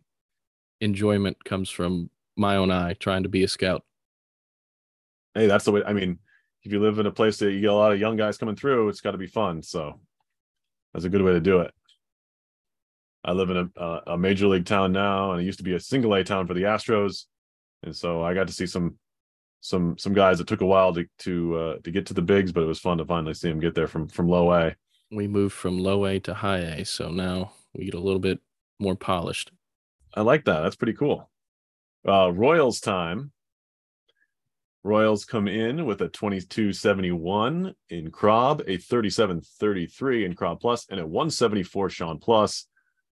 enjoyment 0.79 1.43
comes 1.43 1.69
from 1.69 2.11
my 2.37 2.55
own 2.55 2.71
eye 2.71 2.93
trying 2.93 3.23
to 3.23 3.29
be 3.29 3.43
a 3.43 3.47
scout. 3.49 3.83
Hey, 5.33 5.47
that's 5.47 5.65
the 5.65 5.73
way. 5.73 5.83
I 5.85 5.91
mean, 5.91 6.17
if 6.63 6.71
you 6.71 6.79
live 6.79 6.97
in 6.99 7.07
a 7.07 7.11
place 7.11 7.39
that 7.39 7.51
you 7.51 7.59
get 7.59 7.71
a 7.71 7.73
lot 7.73 7.91
of 7.91 7.99
young 7.99 8.15
guys 8.15 8.37
coming 8.37 8.55
through, 8.55 8.87
it's 8.87 9.01
got 9.01 9.11
to 9.11 9.17
be 9.17 9.27
fun. 9.27 9.61
So 9.61 9.99
that's 10.93 11.03
a 11.03 11.09
good 11.09 11.21
way 11.21 11.33
to 11.33 11.41
do 11.41 11.59
it. 11.59 11.73
I 13.23 13.33
live 13.33 13.49
in 13.49 13.71
a, 13.75 14.01
a 14.07 14.17
major 14.17 14.47
league 14.47 14.65
town 14.65 14.91
now, 14.91 15.31
and 15.31 15.41
it 15.41 15.45
used 15.45 15.59
to 15.59 15.63
be 15.63 15.73
a 15.73 15.79
single 15.79 16.13
A 16.13 16.23
town 16.23 16.47
for 16.47 16.53
the 16.53 16.63
Astros, 16.63 17.25
and 17.83 17.95
so 17.95 18.23
I 18.23 18.33
got 18.33 18.47
to 18.47 18.53
see 18.53 18.67
some 18.67 18.97
some 19.61 19.97
some 19.97 20.13
guys 20.13 20.37
that 20.37 20.47
took 20.47 20.61
a 20.61 20.65
while 20.65 20.93
to 20.93 21.05
to 21.19 21.55
uh, 21.55 21.77
to 21.83 21.91
get 21.91 22.05
to 22.07 22.13
the 22.13 22.21
bigs, 22.21 22.51
but 22.51 22.63
it 22.63 22.67
was 22.67 22.79
fun 22.79 22.97
to 22.99 23.05
finally 23.05 23.33
see 23.33 23.49
them 23.49 23.59
get 23.59 23.75
there 23.75 23.87
from 23.87 24.07
from 24.07 24.29
low 24.29 24.51
A. 24.53 24.75
We 25.11 25.27
moved 25.27 25.53
from 25.53 25.79
low 25.79 26.05
A 26.05 26.19
to 26.21 26.33
high 26.33 26.59
A, 26.59 26.85
so 26.85 27.09
now 27.09 27.53
we 27.73 27.85
get 27.85 27.93
a 27.93 27.99
little 27.99 28.19
bit 28.19 28.39
more 28.79 28.95
polished. 28.95 29.51
I 30.13 30.21
like 30.21 30.45
that. 30.45 30.61
That's 30.61 30.75
pretty 30.75 30.93
cool. 30.93 31.29
Uh, 32.07 32.31
Royals 32.31 32.79
time. 32.79 33.31
Royals 34.83 35.25
come 35.25 35.49
in 35.49 35.85
with 35.85 36.01
a 36.01 36.07
2271 36.07 37.73
in 37.89 38.09
Crob, 38.09 38.61
a 38.67 38.77
3733 38.77 40.25
in 40.25 40.33
Crob 40.33 40.61
Plus, 40.61 40.85
and 40.89 40.99
a 40.99 41.05
174 41.05 41.89
Sean 41.89 42.19
Plus. 42.19 42.67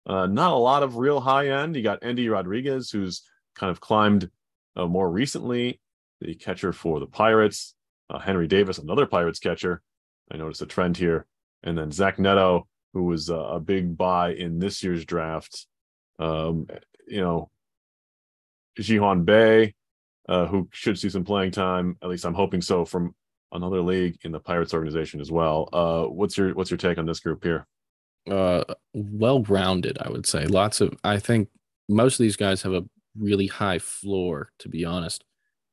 Uh, 0.09 0.27
not 0.27 0.53
a 0.53 0.57
lot 0.57 0.83
of 0.83 0.97
real 0.97 1.21
high 1.21 1.49
end. 1.49 1.77
You 1.77 1.83
got 1.83 2.03
Endy 2.03 2.29
Rodriguez, 2.29 2.91
who's 2.91 3.23
kind 3.55 3.71
of 3.71 3.81
climbed 3.81 4.31
uh, 4.75 4.87
more 4.87 5.11
recently, 5.11 5.81
the 6.21 6.35
catcher 6.35 6.73
for 6.73 6.99
the 6.99 7.07
Pirates. 7.07 7.75
Uh, 8.09 8.19
Henry 8.19 8.47
Davis, 8.47 8.79
another 8.79 9.05
Pirates 9.05 9.39
catcher. 9.39 9.83
I 10.33 10.39
noticed 10.39 10.63
a 10.63 10.67
trend 10.67 10.97
here. 10.97 11.27
And 11.63 11.77
then 11.77 11.91
Zach 11.91 12.19
Neto, 12.19 12.67
who 12.95 13.05
was 13.05 13.29
a 13.29 13.61
big 13.63 13.97
buy 13.97 14.33
in 14.33 14.59
this 14.59 14.83
year's 14.83 15.05
draft. 15.05 15.67
Um, 16.19 16.67
you 17.07 17.21
know, 17.21 17.51
Ji-hwan 18.79 19.25
Bae, 19.25 19.75
uh, 20.29 20.47
who 20.47 20.69
should 20.73 20.99
see 20.99 21.11
some 21.11 21.25
playing 21.25 21.51
time. 21.51 21.97
At 22.03 22.09
least 22.09 22.25
I'm 22.25 22.35
hoping 22.35 22.63
so 22.63 22.85
from 22.85 23.15
another 23.53 23.81
league 23.81 24.19
in 24.23 24.33
the 24.33 24.41
Pirates 24.41 24.73
organization 24.73 25.21
as 25.21 25.31
well. 25.31 25.69
Uh, 25.73 26.05
what's 26.05 26.39
your 26.39 26.55
what's 26.55 26.71
your 26.71 26.79
take 26.79 26.99
on 26.99 27.07
this 27.07 27.21
group 27.21 27.43
here? 27.45 27.67
Uh, 28.31 28.65
well 28.93 29.43
rounded, 29.43 29.99
I 30.01 30.11
would 30.11 30.27
say. 30.27 30.47
Lots 30.47 30.81
of. 30.81 30.95
I 31.05 31.19
think 31.19 31.49
most 31.89 32.15
of 32.15 32.25
these 32.25 32.37
guys 32.37 32.63
have 32.63 32.75
a 32.75 32.85
really 33.19 33.47
high 33.47 33.79
floor, 33.79 34.51
to 34.59 34.69
be 34.69 34.85
honest, 34.85 35.25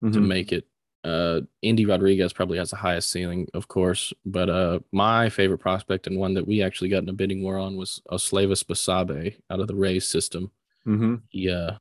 mm-hmm. 0.03 0.13
to 0.13 0.21
make 0.21 0.51
it. 0.51 0.67
Uh, 1.03 1.41
Endy 1.61 1.85
Rodriguez 1.85 2.33
probably 2.33 2.57
has 2.57 2.71
the 2.71 2.77
highest 2.77 3.11
ceiling, 3.11 3.47
of 3.53 3.67
course, 3.67 4.11
but 4.25 4.49
uh, 4.49 4.79
my 4.91 5.29
favorite 5.29 5.59
prospect 5.59 6.07
and 6.07 6.17
one 6.17 6.33
that 6.33 6.47
we 6.47 6.63
actually 6.63 6.89
got 6.89 7.03
in 7.03 7.09
a 7.09 7.13
bidding 7.13 7.43
war 7.43 7.59
on 7.59 7.77
was 7.77 8.01
Osleivis 8.11 8.63
Basabe 8.63 9.35
out 9.51 9.59
of 9.59 9.67
the 9.67 9.75
Rays 9.75 10.07
system. 10.07 10.49
Mm-hmm. 10.87 11.15
He 11.29 11.51
uh, 11.51 11.73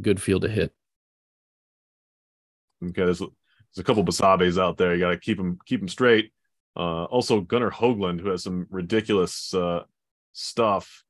good 0.00 0.20
field 0.20 0.42
to 0.42 0.48
hit. 0.48 0.72
Okay, 2.82 3.04
there's, 3.04 3.20
there's 3.20 3.30
a 3.78 3.84
couple 3.84 4.04
Basabes 4.04 4.60
out 4.60 4.76
there. 4.76 4.94
You 4.94 5.00
got 5.00 5.10
to 5.10 5.18
keep 5.18 5.36
them 5.36 5.58
keep 5.64 5.78
them 5.78 5.88
straight. 5.88 6.32
Uh, 6.76 7.04
also, 7.04 7.40
Gunnar 7.40 7.70
Hoglund, 7.70 8.20
who 8.20 8.30
has 8.30 8.42
some 8.42 8.66
ridiculous 8.70 9.52
uh, 9.52 9.82
stuff, 10.32 11.04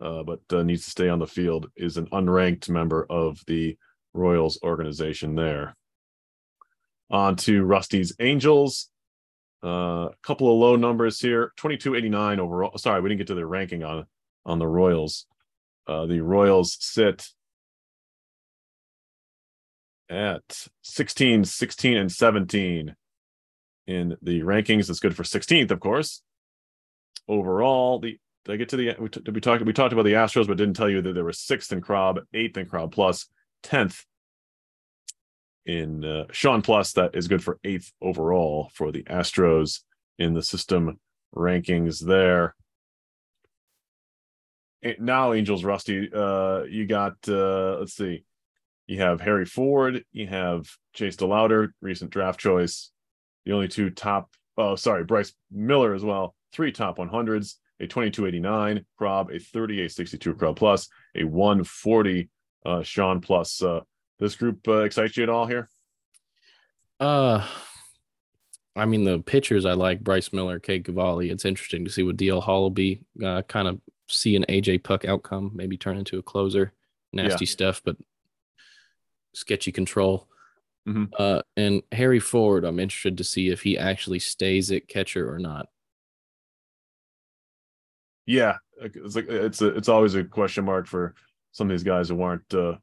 uh, 0.00 0.22
but 0.22 0.40
uh, 0.52 0.62
needs 0.62 0.84
to 0.84 0.90
stay 0.90 1.08
on 1.08 1.18
the 1.18 1.26
field, 1.26 1.70
is 1.76 1.96
an 1.96 2.06
unranked 2.06 2.68
member 2.68 3.06
of 3.08 3.42
the 3.46 3.76
Royals 4.14 4.58
organization 4.62 5.34
there. 5.34 5.76
On 7.10 7.36
to 7.36 7.62
Rusty's 7.62 8.14
Angels. 8.18 8.88
A 9.62 9.68
uh, 9.68 10.08
couple 10.22 10.50
of 10.52 10.58
low 10.58 10.76
numbers 10.76 11.18
here 11.20 11.52
2289 11.56 12.40
overall. 12.40 12.76
Sorry, 12.78 13.00
we 13.00 13.08
didn't 13.08 13.18
get 13.18 13.26
to 13.28 13.34
their 13.34 13.46
ranking 13.46 13.84
on 13.84 14.06
on 14.44 14.58
the 14.58 14.66
Royals. 14.66 15.26
Uh, 15.86 16.06
the 16.06 16.20
Royals 16.20 16.76
sit 16.80 17.28
at 20.08 20.68
16, 20.82 21.44
16, 21.44 21.96
and 21.96 22.12
17 22.12 22.94
in 23.86 24.16
the 24.22 24.40
rankings. 24.40 24.86
That's 24.86 25.00
good 25.00 25.16
for 25.16 25.22
16th, 25.22 25.70
of 25.70 25.80
course. 25.80 26.22
Overall, 27.28 27.98
the 27.98 28.18
did 28.44 28.52
I 28.52 28.56
get 28.56 28.68
to 28.68 28.76
the 28.76 29.08
t- 29.08 29.30
we 29.32 29.40
talked 29.40 29.64
we 29.64 29.72
talked 29.72 29.92
about 29.92 30.04
the 30.04 30.12
Astros, 30.12 30.46
but 30.46 30.56
didn't 30.56 30.76
tell 30.76 30.88
you 30.88 31.02
that 31.02 31.14
there 31.14 31.24
was 31.24 31.40
sixth 31.40 31.72
in 31.72 31.80
Crob, 31.80 32.20
eighth 32.32 32.56
in 32.56 32.66
Crob 32.66 32.92
plus, 32.92 33.26
tenth 33.64 34.04
in 35.64 36.04
uh, 36.04 36.26
Sean 36.30 36.62
plus. 36.62 36.92
That 36.92 37.16
is 37.16 37.26
good 37.26 37.42
for 37.42 37.58
eighth 37.64 37.92
overall 38.00 38.70
for 38.72 38.92
the 38.92 39.02
Astros 39.02 39.80
in 40.20 40.34
the 40.34 40.42
system 40.42 41.00
rankings 41.34 41.98
there. 41.98 42.54
Now, 45.00 45.32
Angels 45.32 45.64
Rusty, 45.64 46.08
uh, 46.14 46.62
you 46.62 46.86
got 46.86 47.16
uh, 47.26 47.78
let's 47.80 47.94
see, 47.94 48.24
you 48.86 49.00
have 49.00 49.20
Harry 49.20 49.44
Ford, 49.44 50.04
you 50.12 50.28
have 50.28 50.68
Chase 50.92 51.16
DeLauter, 51.16 51.70
recent 51.80 52.12
draft 52.12 52.38
choice. 52.38 52.92
The 53.46 53.52
only 53.52 53.68
two 53.68 53.90
top, 53.90 54.30
oh, 54.58 54.76
sorry, 54.76 55.04
Bryce 55.04 55.32
Miller 55.50 55.94
as 55.94 56.04
well. 56.04 56.34
Three 56.52 56.72
top 56.72 56.98
100s, 56.98 57.54
a 57.80 57.86
2289 57.86 58.84
Crob, 58.98 59.30
a 59.30 59.38
3862 59.38 60.34
Crob 60.34 60.56
plus, 60.56 60.88
a 61.14 61.24
140 61.24 62.28
uh, 62.66 62.82
Sean 62.82 63.20
plus. 63.20 63.62
Uh, 63.62 63.80
this 64.18 64.34
group 64.34 64.66
uh, 64.66 64.80
excites 64.80 65.16
you 65.16 65.22
at 65.22 65.28
all 65.28 65.46
here? 65.46 65.68
Uh, 66.98 67.46
I 68.74 68.84
mean, 68.84 69.04
the 69.04 69.20
pitchers 69.20 69.64
I 69.64 69.72
like 69.72 70.02
Bryce 70.02 70.32
Miller, 70.32 70.58
Cade 70.58 70.84
Cavalli. 70.84 71.30
It's 71.30 71.44
interesting 71.44 71.84
to 71.84 71.90
see 71.90 72.02
what 72.02 72.16
DL 72.16 72.42
Hall 72.42 72.62
will 72.62 72.70
be. 72.70 73.00
Uh, 73.24 73.42
kind 73.42 73.68
of 73.68 73.80
see 74.08 74.36
an 74.36 74.44
AJ 74.48 74.82
Puk 74.82 75.04
outcome, 75.04 75.52
maybe 75.54 75.76
turn 75.76 75.98
into 75.98 76.18
a 76.18 76.22
closer. 76.22 76.72
Nasty 77.12 77.44
yeah. 77.44 77.50
stuff, 77.50 77.82
but 77.84 77.96
sketchy 79.34 79.72
control. 79.72 80.28
Mm-hmm. 80.86 81.04
Uh, 81.18 81.42
and 81.56 81.82
Harry 81.92 82.20
Ford, 82.20 82.64
I'm 82.64 82.78
interested 82.78 83.18
to 83.18 83.24
see 83.24 83.48
if 83.48 83.62
he 83.62 83.76
actually 83.76 84.20
stays 84.20 84.70
at 84.70 84.86
catcher 84.86 85.32
or 85.32 85.38
not. 85.38 85.66
Yeah, 88.24 88.56
it's 88.80 89.16
like 89.16 89.28
it's 89.28 89.62
a, 89.62 89.68
it's 89.68 89.88
always 89.88 90.14
a 90.14 90.24
question 90.24 90.64
mark 90.64 90.86
for 90.86 91.14
some 91.52 91.68
of 91.68 91.74
these 91.74 91.84
guys 91.84 92.08
who 92.08 92.20
aren't 92.22 92.52
uh, 92.54 92.74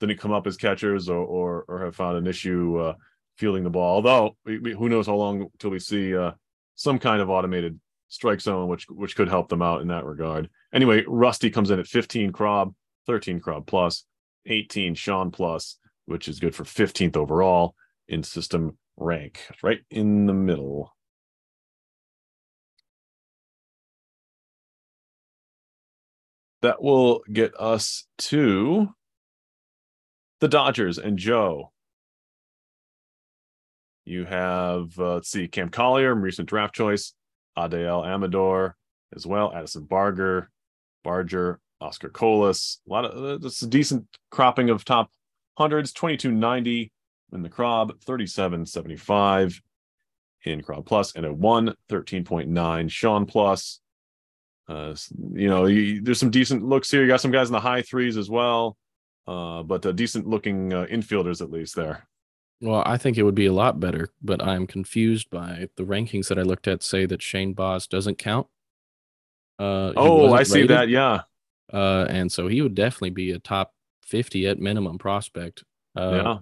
didn't 0.00 0.20
come 0.20 0.32
up 0.32 0.46
as 0.46 0.56
catchers 0.56 1.08
or 1.08 1.24
or, 1.24 1.64
or 1.68 1.84
have 1.84 1.96
found 1.96 2.18
an 2.18 2.26
issue 2.26 2.78
uh, 2.78 2.94
fielding 3.38 3.64
the 3.64 3.70
ball. 3.70 3.96
Although 3.96 4.36
we, 4.44 4.58
we, 4.58 4.72
who 4.72 4.88
knows 4.88 5.06
how 5.06 5.16
long 5.16 5.48
till 5.58 5.70
we 5.70 5.78
see 5.78 6.16
uh, 6.16 6.32
some 6.74 6.98
kind 6.98 7.20
of 7.20 7.30
automated 7.30 7.78
strike 8.08 8.40
zone, 8.40 8.68
which 8.68 8.86
which 8.88 9.16
could 9.16 9.28
help 9.28 9.48
them 9.48 9.62
out 9.62 9.80
in 9.80 9.88
that 9.88 10.04
regard. 10.04 10.48
Anyway, 10.72 11.04
Rusty 11.06 11.50
comes 11.50 11.70
in 11.70 11.80
at 11.80 11.86
15 11.86 12.32
Crob, 12.32 12.74
13 13.06 13.40
Crob 13.40 13.66
plus, 13.66 14.04
18 14.46 14.94
Sean 14.94 15.30
plus, 15.30 15.78
which 16.06 16.28
is 16.28 16.40
good 16.40 16.54
for 16.54 16.64
15th 16.64 17.16
overall 17.16 17.74
in 18.08 18.22
system 18.22 18.78
rank, 18.96 19.40
right 19.62 19.80
in 19.90 20.26
the 20.26 20.34
middle. 20.34 20.94
That 26.62 26.82
will 26.82 27.22
get 27.30 27.54
us 27.60 28.06
to 28.18 28.88
the 30.40 30.48
Dodgers 30.48 30.98
and 30.98 31.18
Joe. 31.18 31.72
You 34.06 34.24
have, 34.24 34.98
uh, 34.98 35.14
let's 35.14 35.30
see, 35.30 35.48
Cam 35.48 35.70
Collier, 35.70 36.14
recent 36.14 36.48
draft 36.48 36.74
choice, 36.74 37.14
Adael 37.56 38.06
Amador 38.06 38.76
as 39.14 39.26
well, 39.26 39.52
Addison 39.54 39.84
Barger, 39.84 40.50
Barger, 41.02 41.60
Oscar 41.80 42.08
Colas. 42.08 42.80
A 42.88 42.92
lot 42.92 43.04
of 43.04 43.42
that's 43.42 43.62
a 43.62 43.66
decent 43.66 44.06
cropping 44.30 44.70
of 44.70 44.84
top 44.84 45.10
hundreds. 45.56 45.92
2290 45.92 46.92
in 47.32 47.42
the 47.42 47.48
Crob, 47.48 48.00
3775 48.04 49.60
in 50.44 50.62
Crob 50.62 50.86
Plus, 50.86 51.14
and 51.14 51.26
a 51.26 51.32
1 51.32 51.74
13.9 51.90 52.90
Sean 52.90 53.26
Plus. 53.26 53.80
Uh, 54.68 54.94
you 55.32 55.48
know, 55.48 55.66
you, 55.66 56.00
there's 56.00 56.18
some 56.18 56.30
decent 56.30 56.64
looks 56.64 56.90
here. 56.90 57.02
You 57.02 57.08
got 57.08 57.20
some 57.20 57.30
guys 57.30 57.48
in 57.48 57.52
the 57.52 57.60
high 57.60 57.82
threes 57.82 58.16
as 58.16 58.30
well, 58.30 58.76
uh, 59.26 59.62
but 59.62 59.84
uh, 59.84 59.92
decent 59.92 60.26
looking 60.26 60.72
uh, 60.72 60.86
infielders 60.90 61.42
at 61.42 61.50
least 61.50 61.76
there. 61.76 62.06
Well, 62.60 62.82
I 62.86 62.96
think 62.96 63.18
it 63.18 63.24
would 63.24 63.34
be 63.34 63.46
a 63.46 63.52
lot 63.52 63.80
better, 63.80 64.08
but 64.22 64.42
I'm 64.42 64.66
confused 64.66 65.28
by 65.28 65.68
the 65.76 65.82
rankings 65.82 66.28
that 66.28 66.38
I 66.38 66.42
looked 66.42 66.68
at 66.68 66.82
say 66.82 67.04
that 67.06 67.20
Shane 67.20 67.52
Baz 67.52 67.86
doesn't 67.86 68.16
count. 68.16 68.46
Uh, 69.58 69.92
oh, 69.96 70.32
I 70.32 70.44
see 70.44 70.66
that. 70.68 70.88
Yeah. 70.88 71.22
Uh, 71.72 72.06
and 72.08 72.30
so 72.30 72.48
he 72.48 72.62
would 72.62 72.74
definitely 72.74 73.10
be 73.10 73.32
a 73.32 73.38
top 73.38 73.74
50 74.06 74.46
at 74.46 74.58
minimum 74.58 74.98
prospect. 74.98 75.64
Uh, 75.96 76.10
yeah. 76.12 76.38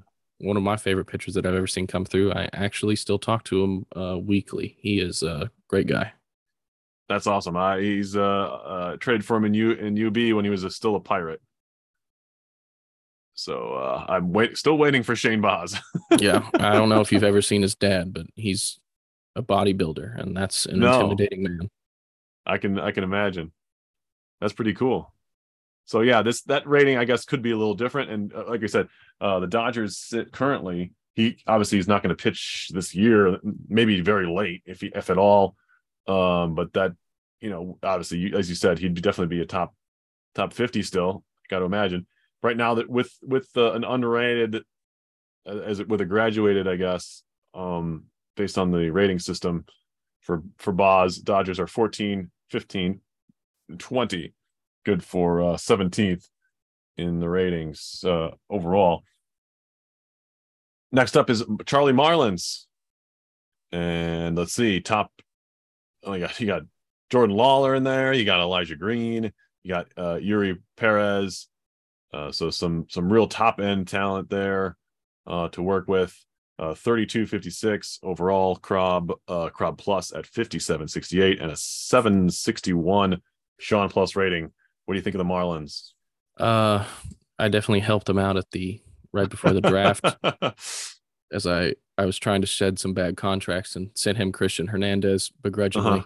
one 0.47 0.57
of 0.57 0.63
my 0.63 0.77
favorite 0.77 1.07
pitchers 1.07 1.35
that 1.35 1.47
I've 1.47 1.55
ever 1.55 1.67
seen 1.67 1.87
come 1.87 2.05
through. 2.05 2.33
I 2.33 2.49
actually 2.53 2.97
still 2.97 3.19
talk 3.19 3.45
to 3.45 3.63
him 3.63 3.87
uh, 3.95 4.19
weekly. 4.19 4.77
He 4.81 4.99
is 5.01 5.23
a 5.23 5.51
great 5.69 5.87
guy. 5.87 6.13
That's 7.09 7.27
awesome. 7.27 7.57
Uh, 7.57 7.77
he's 7.77 8.17
uh, 8.17 8.21
uh, 8.23 8.97
traded 8.97 9.25
for 9.25 9.37
him 9.37 9.45
in 9.45 9.55
U 9.55 9.73
in 9.73 10.07
UB 10.07 10.35
when 10.35 10.45
he 10.45 10.51
was 10.51 10.65
a, 10.65 10.71
still 10.71 10.97
a 10.97 11.01
pirate. 11.01 11.43
So 13.35 13.75
uh, 13.75 14.07
I'm 14.09 14.33
wait 14.33 14.57
still 14.57 14.77
waiting 14.79 15.03
for 15.03 15.17
Shane 15.17 15.41
Baz. 15.41 15.79
yeah, 16.19 16.49
I 16.55 16.73
don't 16.73 16.89
know 16.89 17.01
if 17.01 17.11
you've 17.13 17.25
ever 17.25 17.43
seen 17.43 17.63
his 17.63 17.75
dad, 17.75 18.13
but 18.13 18.27
he's 18.35 18.79
a 19.37 19.43
bodybuilder, 19.43 20.19
and 20.21 20.37
that's 20.37 20.67
an 20.67 20.81
No. 20.81 20.95
intimidating 21.01 21.43
man. 21.43 21.71
I 22.47 22.59
can 22.59 22.79
I 22.79 22.93
can 22.93 23.05
imagine. 23.05 23.53
That's 24.41 24.53
pretty 24.53 24.75
cool. 24.75 25.13
So 25.85 26.01
yeah, 26.01 26.23
this 26.23 26.43
that 26.45 26.67
rating 26.67 26.97
I 26.97 27.05
guess 27.05 27.25
could 27.25 27.43
be 27.43 27.51
a 27.51 27.57
little 27.57 27.75
different. 27.75 28.11
And 28.11 28.33
uh, 28.33 28.45
like 28.49 28.63
I 28.63 28.67
said, 28.67 28.89
uh, 29.21 29.41
the 29.41 29.47
Dodgers 29.47 29.99
sit 29.99 30.33
currently. 30.33 30.93
He 31.15 31.39
obviously 31.47 31.79
is 31.79 31.89
not 31.89 32.03
going 32.03 32.15
to 32.17 32.23
pitch 32.23 32.71
this 32.73 32.95
year, 32.95 33.39
maybe 33.69 34.01
very 34.01 34.27
late 34.27 34.63
if 34.65 34.81
he, 34.81 34.91
if 34.95 35.11
at 35.11 35.19
all. 35.19 35.57
Um, 36.07 36.55
but 36.55 36.73
that 36.73 36.93
you 37.41 37.51
know, 37.51 37.79
obviously, 37.83 38.33
as 38.35 38.49
you 38.49 38.55
said, 38.55 38.79
he'd 38.79 38.95
definitely 38.95 39.37
be 39.37 39.43
a 39.43 39.47
top 39.47 39.75
top 40.35 40.53
fifty 40.53 40.83
still. 40.83 41.25
Got 41.51 41.59
to 41.59 41.65
imagine 41.65 42.07
right 42.43 42.57
now 42.57 42.75
that 42.75 42.89
with 42.89 43.13
with 43.23 43.49
uh, 43.57 43.73
an 43.73 43.83
unrated 43.83 44.63
uh, 45.47 45.59
as 45.59 45.81
it 45.81 45.89
with 45.89 46.01
a 46.01 46.05
graduated, 46.05 46.69
I 46.69 46.77
guess, 46.77 47.23
um, 47.55 48.05
based 48.37 48.59
on 48.59 48.71
the 48.71 48.91
rating 48.91 49.19
system 49.19 49.65
for 50.21 50.43
for 50.59 50.73
Baz, 50.73 51.19
Dodgers 51.19 51.59
are 51.59 51.67
14, 51.67 52.31
15, 52.51 53.01
20, 53.79 54.33
good 54.85 55.05
for 55.05 55.41
uh, 55.43 55.57
17th 55.57 56.29
in 56.97 57.21
the 57.21 57.29
ratings 57.29 58.05
uh, 58.07 58.31
overall. 58.51 59.03
Next 60.91 61.17
up 61.17 61.31
is 61.31 61.45
Charlie 61.65 61.93
Marlins, 61.95 62.67
and 63.71 64.37
let's 64.37 64.53
see, 64.53 64.81
top. 64.81 65.11
Oh, 66.05 66.13
you 66.13 66.21
got 66.21 66.39
you 66.39 66.47
got 66.47 66.63
Jordan 67.11 67.35
Lawlar 67.35 67.77
in 67.77 67.85
there. 67.85 68.13
You 68.13 68.25
got 68.25 68.41
Elijah 68.41 68.77
Green. 68.77 69.33
You 69.63 69.69
got 69.69 69.87
uh, 69.97 70.17
Eury 70.17 70.59
Perez. 70.77 71.49
Uh, 72.13 72.31
so 72.31 72.51
some 72.51 72.87
some 72.91 73.11
real 73.11 73.27
top 73.27 73.59
end 73.59 73.89
talent 73.89 74.29
there 74.29 74.77
uh, 75.27 75.49
to 75.49 75.63
work 75.63 75.89
with. 75.89 76.15
Uh, 76.59 76.75
32.56 76.75 77.99
overall. 78.03 78.57
Crob 78.57 79.13
uh, 79.27 79.49
Crob 79.49 79.79
Plus 79.79 80.13
at 80.13 80.27
57.68 80.27 81.43
and 81.43 81.51
a 81.51 81.57
761 81.57 83.21
Sean 83.59 83.89
Plus 83.89 84.15
rating. 84.15 84.53
What 84.85 84.95
do 84.95 84.99
you 84.99 85.03
think 85.03 85.15
of 85.15 85.19
the 85.19 85.25
Marlins? 85.25 85.93
Uh, 86.39 86.85
I 87.39 87.49
definitely 87.49 87.81
helped 87.81 88.09
him 88.09 88.19
out 88.19 88.37
at 88.37 88.51
the 88.51 88.81
right 89.13 89.29
before 89.29 89.53
the 89.53 89.61
draft 89.61 90.05
as 91.33 91.47
I 91.47 91.75
I 91.99 92.07
was 92.07 92.19
trying 92.19 92.41
to 92.41 92.47
shed 92.47 92.79
some 92.79 92.95
bad 92.95 93.17
contracts 93.17 93.77
and 93.77 93.91
sent 93.95 94.19
him 94.19 94.33
Christian 94.33 94.69
Hernandez 94.69 95.31
begrudgingly. 95.43 96.05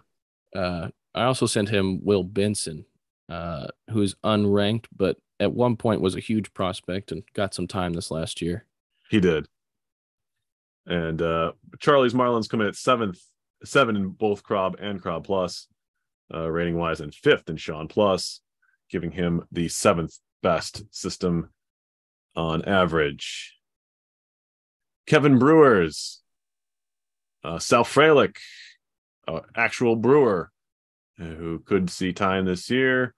uh 0.55 0.89
I 1.15 1.25
also 1.25 1.47
sent 1.47 1.71
him 1.71 2.05
Will 2.05 2.23
Benson, 2.23 2.85
uh, 3.31 3.69
who's 3.91 4.15
unranked, 4.23 4.85
but 4.95 5.17
at 5.41 5.53
one 5.53 5.77
point 5.77 6.03
was 6.03 6.15
a 6.15 6.21
huge 6.21 6.53
prospect 6.53 7.11
and 7.11 7.23
got 7.33 7.55
some 7.55 7.67
time 7.67 7.95
this 7.95 8.11
last 8.11 8.43
year. 8.43 8.67
he 9.09 9.19
did. 9.21 9.49
And 10.87 11.21
uh, 11.23 11.53
Charlie's 11.81 12.13
Marlins 12.15 12.49
come 12.49 12.61
in 12.61 12.67
at 12.67 12.77
seventh, 12.77 13.19
seven 13.65 13.97
in 13.97 14.11
both 14.11 14.43
Crob 14.43 14.77
and 14.79 15.01
Crob 15.01 15.25
Plus, 15.25 15.67
uh, 16.33 16.51
rating 16.51 16.77
wise, 16.77 17.01
and 17.01 17.15
fifth 17.15 17.49
in 17.49 17.57
Sean 17.57 17.89
Plus, 17.89 18.41
giving 18.91 19.11
him 19.11 19.45
the 19.53 19.69
seventh 19.69 20.19
best 20.43 20.83
system 20.95 21.51
on 22.35 22.65
average. 22.65 23.57
Kevin 25.07 25.39
Brewers, 25.39 26.21
uh, 27.45 27.59
Sal 27.59 27.85
Frelick, 27.85 28.37
uh, 29.29 29.41
actual 29.55 29.97
Brewer, 29.97 30.51
who 31.17 31.61
could 31.61 31.91
see 31.91 32.13
time 32.13 32.45
this 32.45 32.71
year. 32.71 33.15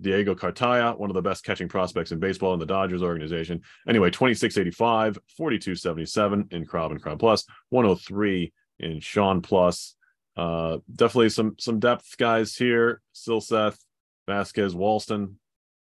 Diego 0.00 0.34
Cartaya, 0.34 0.98
one 0.98 1.10
of 1.10 1.14
the 1.14 1.22
best 1.22 1.44
catching 1.44 1.68
prospects 1.68 2.12
in 2.12 2.18
baseball 2.18 2.54
in 2.54 2.58
the 2.58 2.66
Dodgers 2.66 3.02
organization. 3.02 3.62
Anyway, 3.86 4.10
2685, 4.10 5.18
4277 5.36 6.48
in 6.50 6.66
Crob 6.66 6.90
and 6.90 7.00
Crob 7.00 7.20
Plus, 7.20 7.44
103 7.70 8.52
in 8.80 9.00
Sean 9.00 9.40
Plus. 9.42 9.94
Uh, 10.36 10.78
definitely 10.92 11.28
some 11.28 11.54
some 11.58 11.78
depth 11.78 12.16
guys 12.16 12.56
here. 12.56 13.00
Silseth, 13.14 13.78
Vasquez, 14.26 14.74
Walston. 14.74 15.34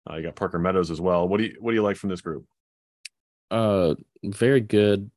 Uh, 0.09 0.17
you 0.17 0.23
got 0.23 0.37
Parker 0.37 0.59
Meadows 0.59 0.91
as 0.91 1.01
well. 1.01 1.29
What 1.29 1.39
do 1.39 1.45
you 1.45 1.57
what 1.61 1.73
do 1.73 1.75
you 1.75 1.83
like 1.83 1.97
from 1.97 2.11
this 2.11 2.21
group? 2.21 2.47
Uh, 3.51 3.95
very 4.25 4.61
good 4.61 5.11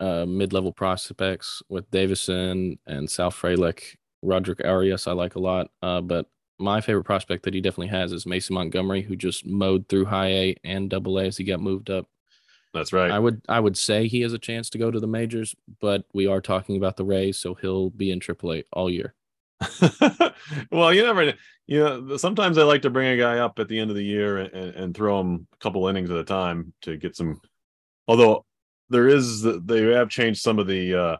uh, 0.00 0.24
mid-level 0.26 0.72
prospects 0.72 1.62
with 1.68 1.90
Davison 1.90 2.78
and 2.86 3.10
Sal 3.10 3.30
Frelick. 3.30 3.96
Roderick 4.22 4.64
Arias, 4.64 5.06
I 5.06 5.12
like 5.12 5.34
a 5.34 5.40
lot. 5.40 5.70
Uh, 5.82 6.00
but 6.00 6.26
my 6.58 6.80
favorite 6.80 7.04
prospect 7.04 7.42
that 7.44 7.54
he 7.54 7.60
definitely 7.60 7.88
has 7.88 8.12
is 8.12 8.24
Mason 8.24 8.54
Montgomery, 8.54 9.02
who 9.02 9.16
just 9.16 9.44
mowed 9.44 9.88
through 9.88 10.04
high 10.04 10.28
A 10.28 10.56
and 10.64 10.88
double 10.88 11.18
A 11.18 11.26
as 11.26 11.36
he 11.36 11.44
got 11.44 11.60
moved 11.60 11.90
up. 11.90 12.06
That's 12.72 12.92
right. 12.92 13.10
I 13.10 13.18
would 13.18 13.42
I 13.48 13.60
would 13.60 13.76
say 13.76 14.08
he 14.08 14.22
has 14.22 14.32
a 14.32 14.38
chance 14.38 14.70
to 14.70 14.78
go 14.78 14.90
to 14.90 14.98
the 14.98 15.06
majors, 15.06 15.54
but 15.80 16.04
we 16.14 16.26
are 16.26 16.40
talking 16.40 16.76
about 16.76 16.96
the 16.96 17.04
Rays, 17.04 17.38
so 17.38 17.54
he'll 17.54 17.90
be 17.90 18.10
in 18.10 18.20
AAA 18.20 18.64
all 18.72 18.88
year. 18.88 19.14
well, 20.70 20.92
you 20.92 21.02
never, 21.02 21.34
you 21.66 21.78
know, 21.78 22.16
sometimes 22.16 22.58
I 22.58 22.62
like 22.62 22.82
to 22.82 22.90
bring 22.90 23.08
a 23.08 23.16
guy 23.16 23.38
up 23.38 23.58
at 23.58 23.68
the 23.68 23.78
end 23.78 23.90
of 23.90 23.96
the 23.96 24.04
year 24.04 24.38
and, 24.38 24.74
and 24.74 24.94
throw 24.94 25.20
him 25.20 25.46
a 25.52 25.56
couple 25.58 25.88
innings 25.88 26.10
at 26.10 26.16
a 26.16 26.24
time 26.24 26.72
to 26.82 26.96
get 26.96 27.16
some. 27.16 27.40
Although 28.08 28.44
there 28.88 29.08
is, 29.08 29.42
they 29.42 29.82
have 29.92 30.08
changed 30.08 30.40
some 30.40 30.58
of 30.58 30.66
the 30.66 30.94
uh 30.94 31.16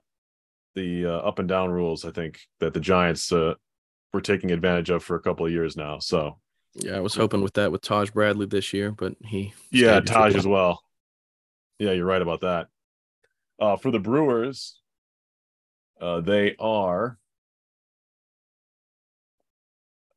the 0.74 1.06
uh, 1.06 1.18
up 1.18 1.38
and 1.38 1.48
down 1.48 1.70
rules. 1.70 2.04
I 2.04 2.10
think 2.10 2.40
that 2.60 2.74
the 2.74 2.80
Giants 2.80 3.30
uh, 3.32 3.54
were 4.12 4.20
taking 4.20 4.50
advantage 4.50 4.90
of 4.90 5.02
for 5.02 5.16
a 5.16 5.20
couple 5.20 5.46
of 5.46 5.52
years 5.52 5.76
now. 5.76 5.98
So 5.98 6.38
Yeah, 6.74 6.96
I 6.96 7.00
was 7.00 7.14
hoping 7.14 7.42
with 7.42 7.54
that 7.54 7.72
with 7.72 7.82
Taj 7.82 8.10
Bradley 8.10 8.46
this 8.46 8.72
year, 8.72 8.90
but 8.90 9.14
he 9.24 9.52
yeah, 9.70 10.00
Taj 10.00 10.34
as 10.34 10.46
well. 10.46 10.82
Yeah, 11.78 11.92
you're 11.92 12.06
right 12.06 12.22
about 12.22 12.40
that. 12.40 12.68
Uh, 13.58 13.76
for 13.76 13.90
the 13.90 13.98
Brewers, 13.98 14.80
uh, 16.00 16.20
they 16.20 16.56
are 16.58 17.18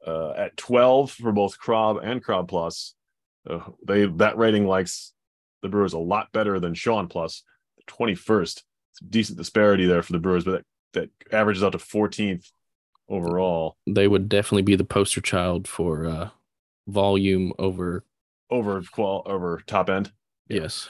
uh, 0.06 0.32
at 0.32 0.58
12 0.58 1.12
for 1.12 1.32
both 1.32 1.58
Crob 1.58 2.00
and 2.04 2.24
Crob 2.24 2.48
Plus. 2.48 2.94
Uh, 3.50 3.60
they 3.86 4.06
that 4.06 4.38
rating 4.38 4.66
likes 4.66 5.14
the 5.62 5.70
Brewers 5.70 5.94
a 5.94 6.00
lot 6.00 6.32
better 6.32 6.60
than 6.60 6.74
Sean 6.74 7.08
Plus. 7.08 7.44
21st, 7.88 8.64
it's 8.92 9.02
a 9.02 9.06
decent 9.06 9.38
disparity 9.38 9.86
there 9.86 10.02
for 10.02 10.14
the 10.14 10.20
Brewers, 10.20 10.44
but 10.44 10.64
that, 10.94 11.10
that 11.30 11.36
averages 11.36 11.64
out 11.64 11.74
to 11.74 11.78
14th 11.78 12.52
overall 13.08 13.78
They 13.86 14.08
would 14.08 14.28
definitely 14.28 14.64
be 14.64 14.76
the 14.76 14.84
poster 14.84 15.22
child 15.22 15.68
for 15.68 16.08
uh 16.08 16.30
volume 16.88 17.52
over 17.60 18.04
over 18.50 18.82
qual 18.92 19.24
over 19.26 19.62
top 19.68 19.90
end. 19.90 20.12
yes. 20.48 20.88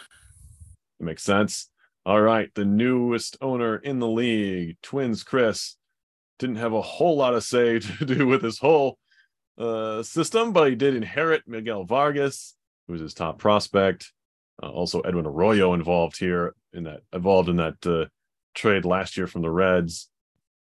That 1.00 1.06
makes 1.06 1.24
sense. 1.24 1.70
All 2.06 2.22
right. 2.22 2.50
The 2.54 2.66
newest 2.66 3.38
owner 3.42 3.78
in 3.78 4.00
the 4.00 4.08
league, 4.08 4.78
Twins 4.82 5.24
Chris, 5.24 5.76
didn't 6.40 6.58
have 6.58 6.74
a 6.74 6.82
whole 6.82 7.18
lot 7.18 7.34
of 7.34 7.44
say 7.44 7.80
to 8.00 8.06
do 8.06 8.28
with 8.28 8.42
this 8.42 8.60
whole 8.60 8.98
uh, 9.58 10.04
system, 10.04 10.54
but 10.54 10.70
he 10.70 10.76
did 10.76 10.96
inherit 10.96 11.44
Miguel 11.48 11.84
Vargas, 11.84 12.56
who 12.88 12.94
was 12.94 13.02
his 13.02 13.14
top 13.14 13.38
prospect. 13.38 14.12
Uh, 14.62 14.70
also, 14.70 15.02
Edwin 15.02 15.26
Arroyo 15.26 15.74
involved 15.74 16.18
here 16.18 16.56
in 16.74 16.84
that 16.84 17.02
involved 17.14 17.50
in 17.50 17.58
that 17.58 17.86
uh, 17.86 18.06
trade 18.54 18.86
last 18.86 19.18
year 19.18 19.28
from 19.28 19.42
the 19.42 19.52
Reds. 19.52 20.10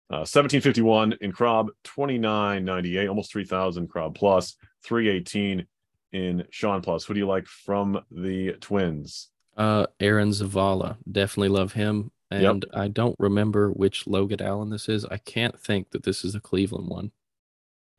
Uh, 0.09 0.27
1751 0.27 1.15
in 1.21 1.31
Crob, 1.31 1.69
2998, 1.85 3.07
almost 3.07 3.31
3000 3.31 3.87
Crob 3.87 4.13
plus, 4.13 4.57
318 4.83 5.65
in 6.11 6.43
Sean 6.49 6.81
plus. 6.81 7.05
Who 7.05 7.13
do 7.13 7.19
you 7.21 7.27
like 7.27 7.47
from 7.47 8.03
the 8.11 8.53
Twins? 8.59 9.29
Uh 9.55 9.85
Aaron 9.99 10.29
Zavala. 10.29 10.97
Definitely 11.09 11.49
love 11.49 11.73
him. 11.73 12.11
Yep. 12.31 12.51
And 12.51 12.65
I 12.73 12.87
don't 12.87 13.15
remember 13.19 13.71
which 13.71 14.07
Logan 14.07 14.41
Allen 14.41 14.69
this 14.69 14.87
is. 14.87 15.05
I 15.05 15.17
can't 15.17 15.59
think 15.59 15.91
that 15.91 16.03
this 16.03 16.23
is 16.23 16.33
the 16.33 16.39
Cleveland 16.39 16.87
one. 16.87 17.11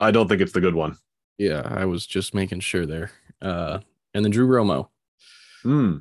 I 0.02 0.10
don't 0.10 0.28
think 0.28 0.40
it's 0.40 0.52
the 0.52 0.60
good 0.60 0.74
one. 0.74 0.96
Yeah, 1.38 1.62
I 1.64 1.84
was 1.84 2.06
just 2.06 2.34
making 2.34 2.60
sure 2.60 2.86
there. 2.86 3.12
Uh 3.40 3.78
and 4.14 4.24
then 4.24 4.32
Drew 4.32 4.46
Romo. 4.46 4.88
Hmm. 5.62 5.98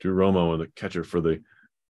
Drew 0.00 0.14
Romo, 0.14 0.52
and 0.52 0.60
the 0.60 0.66
catcher 0.76 1.04
for 1.04 1.20
the 1.20 1.40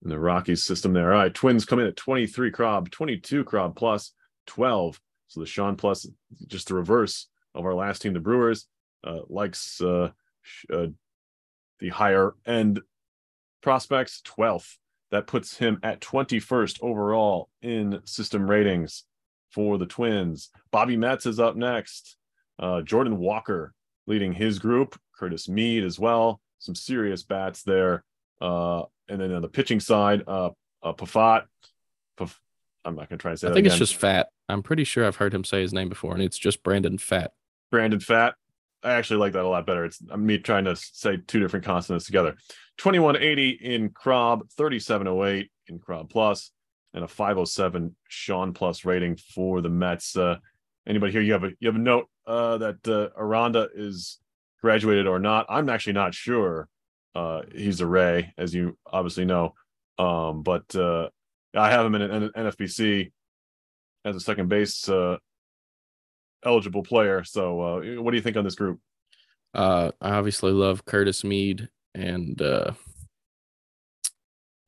in 0.03 0.09
the 0.09 0.19
Rockies 0.19 0.65
system 0.65 0.93
there. 0.93 1.13
All 1.13 1.19
right, 1.19 1.35
Twins 1.35 1.65
come 1.65 1.79
in 1.79 1.87
at 1.87 1.97
23 1.97 2.51
Crob, 2.51 2.91
22 2.91 3.45
Crob 3.45 3.77
plus 3.77 4.13
12. 4.47 5.01
So 5.29 5.41
the 5.41 5.47
Sean 5.47 5.77
plus, 5.77 6.07
just 6.47 6.69
the 6.69 6.75
reverse 6.75 7.29
of 7.55 7.65
our 7.65 7.75
last 7.75 8.03
team, 8.03 8.15
the 8.15 8.21
Brewers, 8.21 8.67
uh, 9.05 9.21
likes 9.29 9.81
uh, 9.81 10.11
uh, 10.73 10.87
the 11.79 11.89
higher 11.91 12.35
end 12.47 12.81
prospects, 13.63 14.23
12th. 14.27 14.77
That 15.11 15.27
puts 15.27 15.57
him 15.57 15.81
at 15.83 16.01
21st 16.01 16.79
overall 16.83 17.49
in 17.63 18.01
system 18.05 18.49
ratings 18.49 19.05
for 19.51 19.79
the 19.79 19.87
Twins. 19.87 20.51
Bobby 20.71 20.97
Metz 20.97 21.27
is 21.27 21.41
up 21.41 21.57
next. 21.57 22.17
Uh, 22.59 22.83
Jordan 22.83 23.19
Walker 23.19 23.73
leading 24.07 24.33
his 24.33 24.59
group. 24.59 24.99
Curtis 25.19 25.49
Mead 25.49 25.85
as 25.85 25.99
well. 25.99 26.41
Some 26.59 26.75
serious 26.75 27.23
bats 27.23 27.63
there 27.63 28.05
Uh, 28.41 28.85
and 29.09 29.21
then 29.21 29.33
on 29.35 29.43
the 29.43 29.49
pitching 29.49 29.81
side, 29.81 30.23
uh, 30.27 30.51
uh 30.83 30.93
Pafat. 30.95 31.45
Paf- 32.17 32.41
I'm 32.85 32.95
not 32.95 33.11
gonna 33.11 33.19
try 33.19 33.33
to 33.33 33.37
say. 33.37 33.49
I 33.49 33.53
think 33.53 33.67
it's 33.67 33.77
just 33.77 33.97
Fat. 33.97 34.29
I'm 34.49 34.63
pretty 34.63 34.85
sure 34.85 35.05
I've 35.05 35.17
heard 35.17 35.35
him 35.35 35.45
say 35.45 35.61
his 35.61 35.75
name 35.75 35.89
before, 35.91 36.15
and 36.15 36.23
it's 36.23 36.39
just 36.39 36.63
Brandon 36.63 36.97
Pfaadt. 36.97 37.29
Brandon 37.71 38.01
Pfaadt. 38.01 38.33
I 38.83 38.93
actually 38.93 39.19
like 39.19 39.35
that 39.35 39.45
a 39.45 39.49
lot 39.49 39.67
better. 39.67 39.85
It's 39.85 40.01
me 40.03 40.39
trying 40.39 40.65
to 40.65 40.75
say 40.75 41.19
two 41.27 41.39
different 41.39 41.67
consonants 41.67 42.07
together. 42.07 42.37
2180 42.79 43.51
in 43.51 43.91
Crob, 43.91 44.49
3708 44.57 45.51
in 45.67 45.79
Crob 45.79 46.09
Plus, 46.09 46.51
and 46.95 47.05
a 47.05 47.09
507 47.09 47.95
Sean 48.09 48.53
Plus 48.53 48.85
rating 48.85 49.17
for 49.17 49.61
the 49.61 49.69
Mets. 49.69 50.17
Uh, 50.17 50.37
anybody 50.87 51.13
here? 51.13 51.23
You 51.23 51.33
have 51.33 51.45
a 51.45 51.51
you 51.61 51.69
have 51.69 51.77
a 51.77 51.79
note 51.79 52.09
uh, 52.27 52.59
that 52.59 52.89
uh, 52.89 53.09
Aranda 53.17 53.69
is 53.75 54.19
graduated 54.63 55.07
or 55.07 55.19
not. 55.19 55.47
I'm 55.49 55.69
actually 55.69 55.95
not 55.95 56.15
sure. 56.15 56.69
Uh, 57.15 57.43
he's 57.55 57.81
a 57.81 57.87
Ray, 57.87 58.33
as 58.39 58.55
you 58.55 58.77
obviously 58.87 59.25
know, 59.25 59.55
um, 59.99 60.43
but 60.43 60.75
uh, 60.77 61.09
I 61.55 61.71
have 61.71 61.85
him 61.85 61.95
in 61.97 62.03
an 62.03 62.31
NFBC 62.37 63.11
as 64.05 64.17
a 64.17 64.21
second 64.21 64.49
base 64.49 64.89
uh, 64.89 65.17
eligible 66.45 66.83
player. 66.83 67.25
So, 67.25 67.61
uh, 67.61 68.03
what 68.03 68.13
do 68.13 68.17
you 68.17 68.23
think 68.23 68.37
on 68.37 68.45
this 68.45 68.55
group? 68.55 68.81
Uh, 69.53 69.91
I 70.01 70.11
obviously 70.13 70.53
love 70.53 70.85
Curtis 70.85 71.25
Mead 71.25 71.69
and 71.95 72.41
uh, 72.41 72.73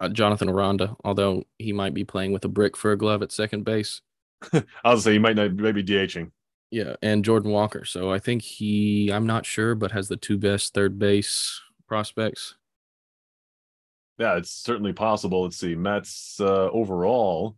uh, 0.02 0.08
Jonathan 0.08 0.48
Aranda, 0.48 0.96
although 1.04 1.44
he 1.58 1.72
might 1.72 1.94
be 1.94 2.04
playing 2.04 2.32
with 2.32 2.44
a 2.44 2.48
brick 2.48 2.76
for 2.76 2.90
a 2.90 2.98
glove 2.98 3.22
at 3.22 3.30
second 3.30 3.64
base. 3.64 4.02
I 4.52 4.62
was 4.84 5.04
say 5.04 5.12
he 5.12 5.18
might 5.20 5.36
not 5.36 5.52
maybe 5.52 5.84
DHing. 5.84 6.32
Yeah, 6.70 6.96
and 7.02 7.24
Jordan 7.24 7.52
Walker. 7.52 7.84
So 7.84 8.10
I 8.10 8.18
think 8.18 8.42
he, 8.42 9.10
I'm 9.10 9.26
not 9.26 9.46
sure, 9.46 9.74
but 9.76 9.92
has 9.92 10.08
the 10.08 10.16
two 10.16 10.38
best 10.38 10.74
third 10.74 10.98
base 10.98 11.60
prospects. 11.86 12.56
Yeah, 14.18 14.36
it's 14.36 14.50
certainly 14.50 14.92
possible. 14.92 15.44
Let's 15.44 15.56
see, 15.56 15.76
Mets 15.76 16.40
uh, 16.40 16.68
overall. 16.70 17.56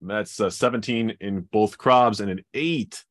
Mets 0.00 0.40
uh, 0.40 0.50
17 0.50 1.16
in 1.20 1.42
both 1.52 1.78
Crobs 1.78 2.20
and 2.20 2.30
an 2.30 2.44
eight 2.52 3.04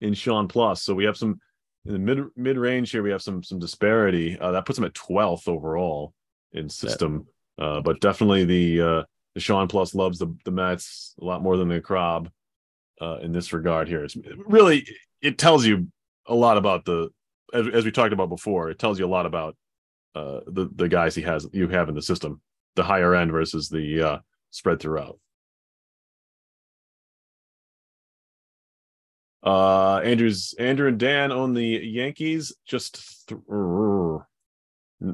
in 0.00 0.14
Sean 0.14 0.48
Plus. 0.48 0.82
So 0.82 0.94
we 0.94 1.04
have 1.04 1.16
some 1.16 1.38
in 1.86 1.92
the 1.92 1.98
mid 1.98 2.24
mid 2.36 2.58
range 2.58 2.90
here. 2.90 3.02
We 3.02 3.10
have 3.10 3.22
some 3.22 3.42
some 3.42 3.58
disparity. 3.58 4.38
Uh, 4.38 4.50
that 4.52 4.66
puts 4.66 4.78
him 4.78 4.84
at 4.84 4.94
12th 4.94 5.46
overall 5.46 6.12
in 6.54 6.68
system. 6.68 7.26
Yeah. 7.58 7.64
Uh, 7.64 7.80
but 7.80 8.00
definitely 8.00 8.44
the 8.44 8.80
uh, 8.80 9.02
the 9.34 9.40
Sean 9.40 9.68
Plus 9.68 9.94
loves 9.94 10.18
the 10.18 10.34
the 10.44 10.50
Mets 10.50 11.14
a 11.20 11.24
lot 11.24 11.42
more 11.42 11.56
than 11.56 11.68
the 11.68 11.80
Crob 11.80 12.30
uh, 13.00 13.18
in 13.22 13.32
this 13.32 13.52
regard. 13.52 13.88
Here, 13.88 14.04
it's 14.04 14.16
really 14.46 14.86
it 15.20 15.38
tells 15.38 15.66
you 15.66 15.88
a 16.26 16.34
lot 16.34 16.56
about 16.56 16.84
the 16.84 17.10
as, 17.52 17.66
as 17.68 17.84
we 17.84 17.90
talked 17.90 18.12
about 18.12 18.28
before. 18.28 18.70
It 18.70 18.78
tells 18.78 18.98
you 18.98 19.04
a 19.04 19.08
lot 19.08 19.26
about 19.26 19.56
uh, 20.14 20.40
the 20.46 20.70
the 20.74 20.88
guys 20.88 21.14
he 21.14 21.22
has 21.22 21.46
you 21.52 21.68
have 21.68 21.88
in 21.88 21.94
the 21.94 22.02
system, 22.02 22.40
the 22.76 22.84
higher 22.84 23.14
end 23.14 23.30
versus 23.30 23.68
the 23.68 24.02
uh, 24.02 24.18
spread 24.50 24.80
throughout. 24.80 25.18
Uh, 29.44 29.98
Andrew's 29.98 30.54
Andrew 30.58 30.88
and 30.88 30.98
Dan 30.98 31.30
own 31.30 31.52
the 31.52 31.66
Yankees. 31.66 32.54
Just 32.66 33.28
th- 33.28 33.40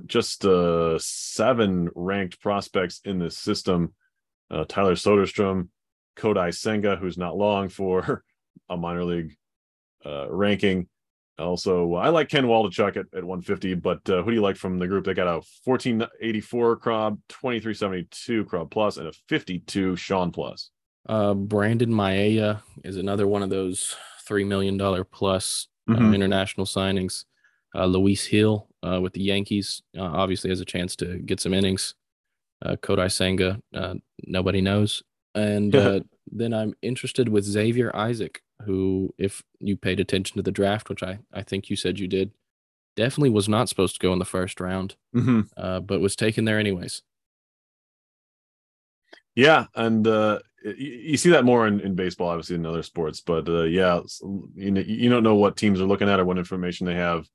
just 0.07 0.45
uh, 0.45 0.99
seven 0.99 1.91
ranked 1.95 2.41
prospects 2.41 3.01
in 3.05 3.19
the 3.19 3.31
system. 3.31 3.95
Uh, 4.51 4.65
Tyler 4.69 4.95
Soderstrom, 4.95 5.69
Kodai 6.17 6.55
Senga, 6.55 6.97
who's 6.97 7.19
not 7.19 7.37
long 7.37 7.69
for 7.69 8.25
a 8.69 8.77
minor 8.77 9.05
league 9.05 9.37
uh, 10.05 10.31
ranking. 10.31 10.89
Also, 11.39 11.95
I 11.95 12.11
like 12.11 12.29
Ken 12.29 12.45
Waldichuk 12.45 12.97
at, 12.97 13.07
at 13.15 13.25
150, 13.25 13.75
but 13.75 14.09
uh, 14.11 14.23
who 14.23 14.31
do 14.31 14.35
you 14.35 14.43
like 14.43 14.57
from 14.57 14.79
the 14.79 14.87
group? 14.87 15.07
They 15.07 15.15
got 15.15 15.27
a 15.27 15.41
1484 15.65 16.77
Crob, 16.77 17.19
2372 17.29 18.45
Crob 18.45 18.71
Plus, 18.71 18.99
and 18.99 19.09
a 19.09 19.13
52 19.29 19.97
Sean 19.97 20.33
Plus. 20.33 20.71
Uh, 21.09 21.33
Brandon 21.33 21.91
Maeda 21.91 22.61
is 22.85 22.99
another 22.99 23.27
one 23.27 23.43
of 23.43 23.49
those 23.49 23.97
$3 24.29 24.47
million 24.47 24.79
plus 25.11 25.69
uh, 25.89 25.95
mm-hmm. 25.95 26.15
international 26.15 26.67
signings. 26.67 27.25
Uh, 27.75 27.87
Luis 27.87 28.29
Gil 28.29 28.69
uh, 28.83 29.01
with 29.01 29.13
the 29.13 29.23
Yankees 29.23 29.83
obviously 29.99 30.51
has 30.51 30.61
a 30.61 30.65
chance 30.65 30.97
to 30.97 31.19
get 31.19 31.41
some 31.41 31.55
innings. 31.55 31.95
Kodai 32.65 33.11
Senga, 33.11 33.61
nobody 34.27 34.61
knows. 34.61 35.03
And 35.35 36.05
then 36.33 36.55
I'm 36.55 36.75
interested 36.83 37.29
with 37.29 37.45
Xavier 37.45 37.95
Isaac, 37.95 38.43
who, 38.65 39.15
if 39.19 39.43
you 39.59 39.77
paid 39.77 40.01
attention 40.01 40.37
to 40.37 40.43
the 40.43 40.53
draft, 40.53 40.89
which 40.89 41.03
I, 41.03 41.19
I 41.33 41.43
think 41.43 41.71
you 41.71 41.77
said 41.77 41.99
you 41.99 42.09
did, 42.09 42.33
definitely 42.97 43.31
was 43.31 43.49
not 43.49 43.69
supposed 43.69 43.95
to 43.95 44.07
go 44.07 44.13
in 44.13 44.19
the 44.19 44.25
first 44.25 44.61
round, 44.61 44.97
mm-hmm. 45.15 45.41
uh, 45.57 45.81
but 45.81 46.01
was 46.01 46.17
taken 46.17 46.45
there 46.45 46.59
anyways. 46.59 47.03
Yeah, 49.35 49.67
and 49.75 50.07
uh, 50.07 50.41
you, 50.65 51.17
see 51.17 51.31
that 51.31 51.45
more 51.45 51.67
in, 51.67 51.81
in 51.81 51.95
baseball, 51.95 52.29
obviously, 52.29 52.57
in 52.57 52.67
other 52.67 52.83
sports. 52.83 53.21
But 53.21 53.49
uh, 53.49 53.63
yeah, 53.63 54.01
you 54.55 54.75
you 54.75 55.09
don't 55.09 55.23
know 55.23 55.37
what 55.37 55.57
teams 55.57 55.81
are 55.81 55.87
looking 55.87 56.09
at 56.09 56.21
or 56.21 56.25
what 56.25 56.39
information 56.39 56.87
they 56.87 56.97
have. 56.97 57.27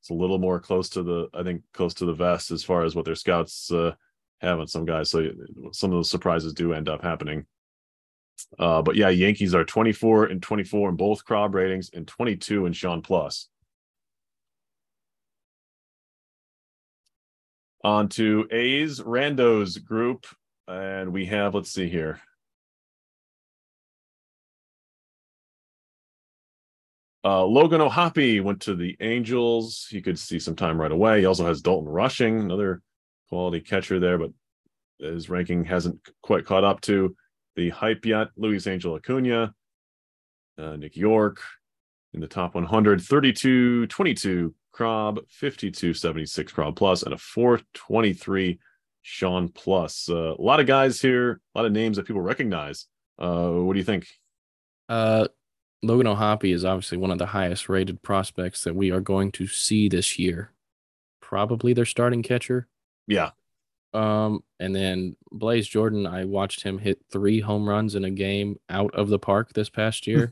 It's 0.00 0.10
a 0.10 0.14
little 0.14 0.38
more 0.38 0.60
close 0.60 0.88
to 0.90 1.02
the, 1.02 1.28
I 1.34 1.42
think, 1.42 1.62
close 1.74 1.94
to 1.94 2.06
the 2.06 2.14
vest 2.14 2.50
as 2.50 2.64
far 2.64 2.84
as 2.84 2.94
what 2.94 3.04
their 3.04 3.14
scouts 3.14 3.70
uh, 3.70 3.92
have 4.40 4.58
on 4.58 4.66
some 4.66 4.84
guys. 4.86 5.10
So 5.10 5.30
some 5.72 5.90
of 5.90 5.98
those 5.98 6.10
surprises 6.10 6.54
do 6.54 6.72
end 6.72 6.88
up 6.88 7.02
happening. 7.02 7.46
Uh, 8.58 8.80
but 8.80 8.96
yeah, 8.96 9.10
Yankees 9.10 9.54
are 9.54 9.64
24 9.64 10.26
and 10.26 10.42
24 10.42 10.90
in 10.90 10.96
both 10.96 11.24
Crob 11.24 11.54
ratings 11.54 11.90
and 11.92 12.06
22 12.08 12.66
in 12.66 12.72
Sean 12.72 13.02
Plus. 13.02 13.48
On 17.84 18.08
to 18.10 18.46
A's 18.50 19.00
Randos 19.00 19.82
group. 19.82 20.26
And 20.66 21.12
we 21.12 21.26
have, 21.26 21.54
let's 21.54 21.72
see 21.72 21.88
here. 21.88 22.20
Uh, 27.22 27.44
Logan 27.44 27.80
O'Hoppe 27.80 28.42
went 28.42 28.60
to 28.62 28.74
the 28.74 28.96
Angels. 29.00 29.86
He 29.90 30.00
could 30.00 30.18
see 30.18 30.38
some 30.38 30.56
time 30.56 30.80
right 30.80 30.92
away. 30.92 31.20
He 31.20 31.26
also 31.26 31.46
has 31.46 31.60
Dalton 31.60 31.88
Rushing, 31.88 32.40
another 32.40 32.82
quality 33.28 33.60
catcher 33.60 34.00
there, 34.00 34.18
but 34.18 34.30
his 34.98 35.28
ranking 35.28 35.64
hasn't 35.64 35.98
quite 36.22 36.46
caught 36.46 36.64
up 36.64 36.80
to 36.82 37.14
the 37.56 37.70
hype 37.70 38.06
yet. 38.06 38.28
Luis 38.36 38.66
Angel 38.66 38.94
Acuna, 38.94 39.54
uh, 40.58 40.76
Nick 40.76 40.96
Yorke 40.96 41.42
in 42.12 42.20
the 42.20 42.26
top 42.26 42.54
100, 42.54 43.00
32 43.00 43.86
22 43.86 44.54
Crob, 44.72 45.20
52 45.28 45.94
76 45.94 46.52
Crob 46.52 46.76
plus, 46.76 47.02
and 47.02 47.12
a 47.12 47.18
423 47.18 48.58
Sean 49.02 49.48
plus. 49.48 50.08
Uh, 50.08 50.34
a 50.38 50.42
lot 50.42 50.60
of 50.60 50.66
guys 50.66 51.00
here, 51.00 51.40
a 51.54 51.58
lot 51.58 51.66
of 51.66 51.72
names 51.72 51.96
that 51.96 52.06
people 52.06 52.22
recognize. 52.22 52.86
Uh, 53.18 53.50
what 53.50 53.74
do 53.74 53.78
you 53.78 53.84
think? 53.84 54.06
Uh, 54.88 55.28
Logan 55.82 56.06
O'Hoppe 56.06 56.52
is 56.52 56.64
obviously 56.64 56.98
one 56.98 57.10
of 57.10 57.18
the 57.18 57.26
highest 57.26 57.68
rated 57.68 58.02
prospects 58.02 58.64
that 58.64 58.74
we 58.74 58.90
are 58.90 59.00
going 59.00 59.32
to 59.32 59.46
see 59.46 59.88
this 59.88 60.18
year. 60.18 60.52
Probably 61.20 61.72
their 61.72 61.86
starting 61.86 62.22
catcher. 62.22 62.68
Yeah. 63.06 63.30
Um, 63.92 64.44
and 64.60 64.74
then 64.74 65.16
Blaze 65.32 65.66
Jordan, 65.66 66.06
I 66.06 66.24
watched 66.24 66.62
him 66.62 66.78
hit 66.78 67.00
three 67.10 67.40
home 67.40 67.68
runs 67.68 67.94
in 67.94 68.04
a 68.04 68.10
game 68.10 68.56
out 68.68 68.94
of 68.94 69.08
the 69.08 69.18
park 69.18 69.52
this 69.52 69.68
past 69.68 70.06
year. 70.06 70.30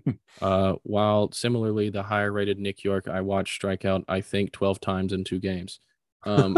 uh, 0.42 0.74
while 0.82 1.32
similarly, 1.32 1.90
the 1.90 2.04
higher 2.04 2.30
rated 2.30 2.58
Nick 2.58 2.84
Yorke, 2.84 3.08
I 3.08 3.20
watched 3.22 3.54
strike 3.54 3.84
out, 3.84 4.04
I 4.06 4.20
think, 4.20 4.52
12 4.52 4.80
times 4.80 5.12
in 5.12 5.24
two 5.24 5.40
games. 5.40 5.80
Um, 6.24 6.56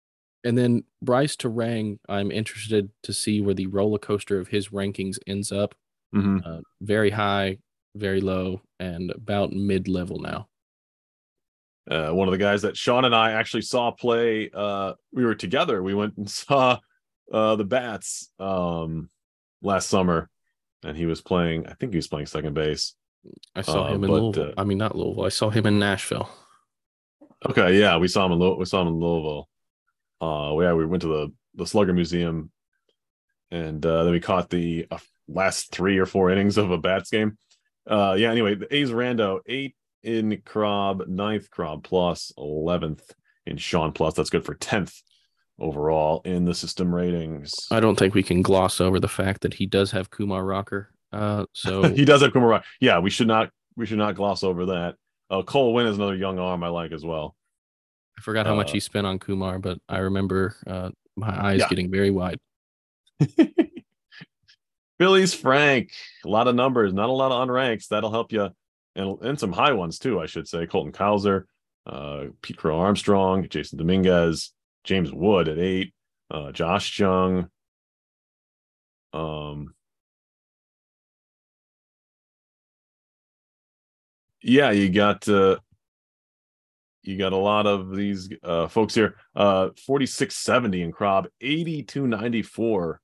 and 0.44 0.56
then 0.56 0.84
Brice 1.02 1.36
Turang, 1.36 1.98
I'm 2.08 2.30
interested 2.30 2.90
to 3.02 3.12
see 3.12 3.40
where 3.40 3.54
the 3.54 3.66
roller 3.66 3.98
coaster 3.98 4.38
of 4.38 4.48
his 4.48 4.68
rankings 4.68 5.18
ends 5.26 5.50
up. 5.50 5.74
Mm-hmm. 6.14 6.38
Uh, 6.44 6.60
very 6.80 7.10
high, 7.10 7.58
very 7.94 8.20
low, 8.20 8.62
and 8.78 9.10
about 9.10 9.52
mid 9.52 9.88
level 9.88 10.18
now. 10.18 10.48
Uh, 11.90 12.10
one 12.10 12.28
of 12.28 12.32
the 12.32 12.38
guys 12.38 12.62
that 12.62 12.76
Sean 12.76 13.04
and 13.04 13.14
I 13.14 13.32
actually 13.32 13.62
saw 13.62 13.90
play. 13.90 14.50
Uh, 14.52 14.92
we 15.12 15.24
were 15.24 15.34
together. 15.34 15.82
We 15.82 15.94
went 15.94 16.16
and 16.16 16.30
saw 16.30 16.78
uh, 17.32 17.56
the 17.56 17.64
Bats 17.64 18.30
um, 18.38 19.08
last 19.62 19.88
summer, 19.88 20.28
and 20.84 20.96
he 20.96 21.06
was 21.06 21.20
playing. 21.20 21.66
I 21.66 21.74
think 21.74 21.92
he 21.92 21.98
was 21.98 22.08
playing 22.08 22.26
second 22.26 22.54
base. 22.54 22.94
I 23.54 23.62
saw 23.62 23.84
uh, 23.84 23.88
him 23.88 24.04
in 24.04 24.10
but, 24.10 24.22
Louisville. 24.22 24.48
Uh, 24.50 24.60
I 24.60 24.64
mean, 24.64 24.78
not 24.78 24.96
Louisville. 24.96 25.24
I 25.24 25.30
saw 25.30 25.50
him 25.50 25.66
in 25.66 25.78
Nashville. 25.78 26.28
Okay, 27.48 27.78
yeah, 27.78 27.96
we 27.98 28.08
saw 28.08 28.26
him 28.26 28.32
in 28.32 28.38
Louisville. 28.38 28.58
We 28.58 28.64
saw 28.64 28.82
him 28.82 28.88
in 28.88 29.00
Louisville. 29.00 29.48
Uh, 30.20 30.56
yeah, 30.60 30.72
we 30.72 30.86
went 30.86 31.02
to 31.02 31.08
the 31.08 31.32
the 31.54 31.66
Slugger 31.66 31.92
Museum, 31.92 32.50
and 33.50 33.84
uh, 33.84 34.04
then 34.04 34.12
we 34.12 34.20
caught 34.20 34.50
the 34.50 34.86
uh, 34.90 34.98
last 35.26 35.72
three 35.72 35.98
or 35.98 36.06
four 36.06 36.30
innings 36.30 36.58
of 36.58 36.70
a 36.70 36.78
Bats 36.78 37.10
game. 37.10 37.38
Uh, 37.88 38.14
yeah. 38.18 38.30
Anyway, 38.30 38.54
the 38.54 38.74
A's 38.74 38.90
Rando 38.90 39.40
eight 39.46 39.74
in 40.02 40.40
Crob, 40.44 41.06
ninth 41.08 41.50
Crob 41.50 41.82
plus, 41.82 42.32
11th 42.38 43.02
in 43.46 43.56
Sean 43.56 43.92
plus. 43.92 44.14
That's 44.14 44.30
good 44.30 44.44
for 44.44 44.54
10th 44.54 45.02
overall 45.58 46.20
in 46.24 46.44
the 46.44 46.54
system 46.54 46.94
ratings. 46.94 47.52
I 47.70 47.80
don't 47.80 47.98
think 47.98 48.14
we 48.14 48.22
can 48.22 48.42
gloss 48.42 48.80
over 48.80 49.00
the 49.00 49.08
fact 49.08 49.40
that 49.42 49.54
he 49.54 49.66
does 49.66 49.90
have 49.90 50.10
Kumar 50.10 50.44
Rocker. 50.44 50.90
Uh, 51.12 51.46
so 51.52 51.82
he 51.94 52.04
does 52.04 52.22
have 52.22 52.32
Kumar 52.32 52.48
Rocker. 52.48 52.66
Yeah, 52.80 52.98
we 53.00 53.10
should 53.10 53.26
not 53.28 53.50
we 53.76 53.86
should 53.86 53.98
not 53.98 54.14
gloss 54.14 54.42
over 54.42 54.66
that. 54.66 54.94
Uh, 55.30 55.42
Cole 55.42 55.72
Winn 55.74 55.86
is 55.86 55.96
another 55.96 56.14
young 56.16 56.38
arm 56.38 56.62
I 56.64 56.68
like 56.68 56.92
as 56.92 57.04
well. 57.04 57.34
I 58.18 58.20
forgot 58.22 58.46
how 58.46 58.54
much 58.54 58.70
Uh, 58.70 58.74
he 58.74 58.80
spent 58.80 59.06
on 59.06 59.18
Kumar, 59.18 59.58
but 59.58 59.78
I 59.88 59.98
remember 59.98 60.56
uh, 60.66 60.90
my 61.16 61.28
eyes 61.28 61.60
Yeah. 61.60 61.68
getting 61.68 61.90
very 61.90 62.10
wide. 62.10 62.38
Phillies 64.98 65.32
Frank, 65.32 65.92
a 66.24 66.28
lot 66.28 66.48
of 66.48 66.54
numbers, 66.56 66.92
not 66.92 67.08
a 67.08 67.12
lot 67.12 67.30
of 67.30 67.48
unranks. 67.48 67.88
That'll 67.88 68.10
help 68.10 68.32
you, 68.32 68.48
and 68.96 69.22
and 69.22 69.38
some 69.38 69.52
high 69.52 69.72
ones 69.72 69.98
too, 69.98 70.20
I 70.20 70.26
should 70.26 70.48
say. 70.48 70.66
Colton 70.66 70.92
Cowser, 70.92 71.44
uh, 71.86 72.24
Pete 72.42 72.56
Crow 72.56 72.78
Armstrong, 72.78 73.44
Jasson 73.44 73.78
Dominguez, 73.78 74.52
James 74.84 75.12
Wood 75.12 75.48
at 75.48 75.58
eight, 75.58 75.94
uh, 76.30 76.50
Josh 76.50 76.98
Jung. 76.98 77.48
Um, 79.12 79.74
yeah, 84.42 84.72
you 84.72 84.88
got 84.90 85.28
uh, 85.28 85.58
you 87.02 87.16
got 87.16 87.32
a 87.32 87.36
lot 87.36 87.66
of 87.66 87.94
these 87.94 88.28
uh, 88.42 88.66
folks 88.66 88.96
here. 88.96 89.14
Uh, 89.36 89.68
forty 89.86 90.06
six 90.06 90.34
seventy 90.34 90.82
in 90.82 90.90
Crob, 90.90 91.28
eighty 91.40 91.84
two 91.84 92.08
ninety 92.08 92.42
four 92.42 93.00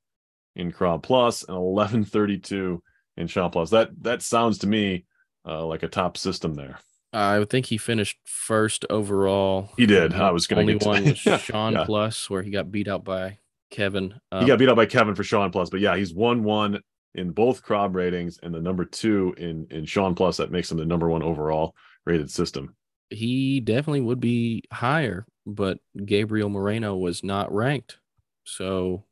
in 0.57 0.73
Crob 0.73 1.03
Plus 1.03 1.43
and 1.45 1.57
1132 1.57 2.83
in 3.17 3.27
Sean 3.27 3.51
Plus. 3.51 3.71
That 3.71 3.91
that 4.03 4.23
sounds 4.23 4.59
to 4.59 4.67
me 4.67 5.05
uh, 5.47 5.65
like 5.67 5.83
a 5.83 5.89
top 5.89 6.17
system 6.17 6.55
there. 6.55 6.79
I 7.13 7.39
would 7.39 7.49
think 7.51 7.67
he 7.67 7.79
finished 7.79 8.19
first 8.25 8.85
overall. 8.91 9.71
He 9.77 9.87
did. 9.87 10.15
I 10.15 10.33
was 10.33 10.47
going 10.49 10.61
only 10.69 10.79
to 10.79 10.87
one 10.89 11.05
was 11.05 11.19
Sean 11.43 11.75
yeah. 11.75 11.85
Plus, 11.85 12.29
where 12.29 12.43
he 12.43 12.51
got 12.51 12.73
beat 12.73 12.89
out 12.89 13.05
by 13.05 13.39
Kevin. 13.71 14.15
He 14.31 14.37
Um, 14.39 14.47
got 14.47 14.59
beat 14.59 14.69
out 14.69 14.77
by 14.77 14.87
Kevin 14.87 15.15
for 15.15 15.23
Sean 15.25 15.51
Plus, 15.51 15.71
but 15.71 15.81
yeah, 15.81 15.97
he's 15.97 16.13
one 16.13 16.43
one 16.43 16.81
in 17.15 17.31
both 17.31 17.63
Crob 17.63 17.95
ratings 17.95 18.39
and 18.43 18.53
the 18.53 18.61
number 18.61 18.85
two 18.85 19.33
in 19.39 19.67
in 19.71 19.85
Sean 19.85 20.15
Plus. 20.17 20.39
That 20.39 20.51
makes 20.51 20.71
him 20.73 20.79
the 20.79 20.85
number 20.85 21.09
one 21.09 21.23
overall 21.23 21.75
rated 22.05 22.31
system. 22.31 22.75
he 23.11 23.61
definitely 23.61 24.01
would 24.01 24.21
be 24.21 24.63
higher, 24.73 25.25
but 25.47 25.79
Gabriel 26.05 26.49
Moreno 26.49 26.97
was 26.97 27.23
not 27.23 27.55
ranked. 27.55 27.99
So 28.45 29.05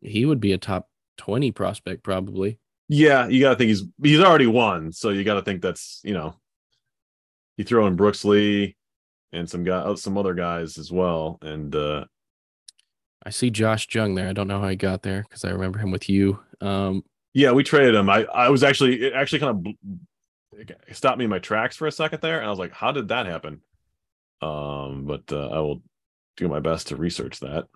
he 0.00 0.24
would 0.24 0.40
be 0.40 0.52
a 0.52 0.58
top 0.58 0.88
20 1.18 1.50
prospect 1.52 2.02
probably. 2.02 2.58
Yeah, 2.88 3.28
you 3.28 3.40
got 3.40 3.50
to 3.50 3.56
think 3.56 3.68
he's 3.68 3.84
he's 4.02 4.20
already 4.20 4.46
won, 4.46 4.92
so 4.92 5.10
you 5.10 5.24
got 5.24 5.34
to 5.34 5.42
think 5.42 5.60
that's 5.60 6.00
you 6.04 6.14
know 6.14 6.34
you 7.56 7.64
throw 7.64 7.86
in 7.86 7.96
Brooks 7.96 8.24
Lee 8.24 8.76
and 9.32 9.48
some 9.48 9.62
guy 9.64 9.94
some 9.94 10.16
other 10.16 10.32
guys 10.34 10.78
as 10.78 10.90
well, 10.90 11.38
and 11.42 11.74
uh 11.76 12.04
I 13.26 13.30
see 13.30 13.50
Josh 13.50 13.86
Jung 13.94 14.14
there. 14.14 14.28
I 14.28 14.32
don't 14.32 14.48
know 14.48 14.60
how 14.60 14.68
he 14.68 14.76
got 14.76 15.02
there 15.02 15.22
because 15.22 15.44
I 15.44 15.50
remember 15.50 15.78
him 15.78 15.90
with 15.90 16.08
you. 16.08 16.38
Um, 16.60 17.02
Yeah, 17.34 17.52
we 17.52 17.62
traded 17.62 17.94
him. 17.94 18.08
I 18.08 18.24
I 18.24 18.48
was 18.48 18.62
actually 18.62 19.02
it 19.02 19.12
actually 19.12 19.40
kind 19.40 19.66
of 19.66 19.74
it 20.52 20.96
stopped 20.96 21.18
me 21.18 21.24
in 21.24 21.30
my 21.30 21.38
tracks 21.40 21.76
for 21.76 21.86
a 21.86 21.92
second 21.92 22.22
there, 22.22 22.38
and 22.38 22.46
I 22.46 22.50
was 22.50 22.58
like, 22.58 22.72
"How 22.72 22.90
did 22.90 23.08
that 23.08 23.26
happen?" 23.26 23.60
Um, 24.40 25.04
but 25.04 25.30
uh, 25.30 25.48
I 25.48 25.58
will 25.58 25.82
do 26.36 26.48
my 26.48 26.60
best 26.60 26.88
to 26.88 26.96
research 26.96 27.40
that. 27.40 27.66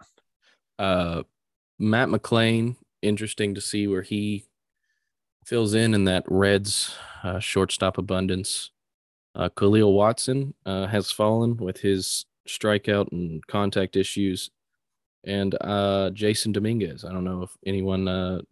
uh, 0.79 1.23
Matt 1.83 2.09
McLain, 2.09 2.76
interesting 3.03 3.57
to 3.57 3.61
see 3.61 3.89
where 3.89 4.03
he 4.03 4.45
fills 5.45 5.74
in 5.74 5.95
in 5.95 6.05
that 6.05 6.24
Reds 6.28 6.95
uh, 7.24 7.41
shortstop 7.41 7.99
abundance. 7.99 8.70
Uh, 9.35 9.49
Khalil 9.49 9.93
Watson 9.93 10.55
uh, 10.64 10.87
has 10.87 11.11
fallen 11.11 11.57
with 11.57 11.80
his 11.80 12.24
strikeout 12.49 13.11
and 13.11 13.45
contact 13.49 13.97
issues. 13.97 14.49
And 15.24 15.57
uh, 15.61 16.11
Jasson 16.14 16.53
Dominguez. 16.53 17.05
I 17.05 17.12
don't 17.12 17.24
know 17.24 17.43
if 17.43 17.51
anyone 17.66 18.07
uh, 18.07 18.43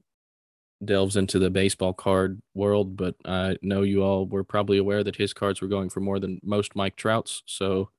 delves 0.85 1.17
into 1.17 1.39
the 1.39 1.51
baseball 1.51 1.93
card 1.93 2.41
world, 2.55 2.97
but 2.97 3.15
I 3.25 3.57
know 3.63 3.83
you 3.83 4.03
all 4.03 4.27
were 4.27 4.45
probably 4.45 4.79
aware 4.79 5.05
that 5.05 5.17
his 5.17 5.33
cards 5.33 5.61
were 5.61 5.69
going 5.69 5.91
for 5.91 6.01
more 6.01 6.19
than 6.19 6.41
most 6.43 6.75
Mike 6.75 6.97
Trout's. 6.97 7.43
So, 7.47 7.91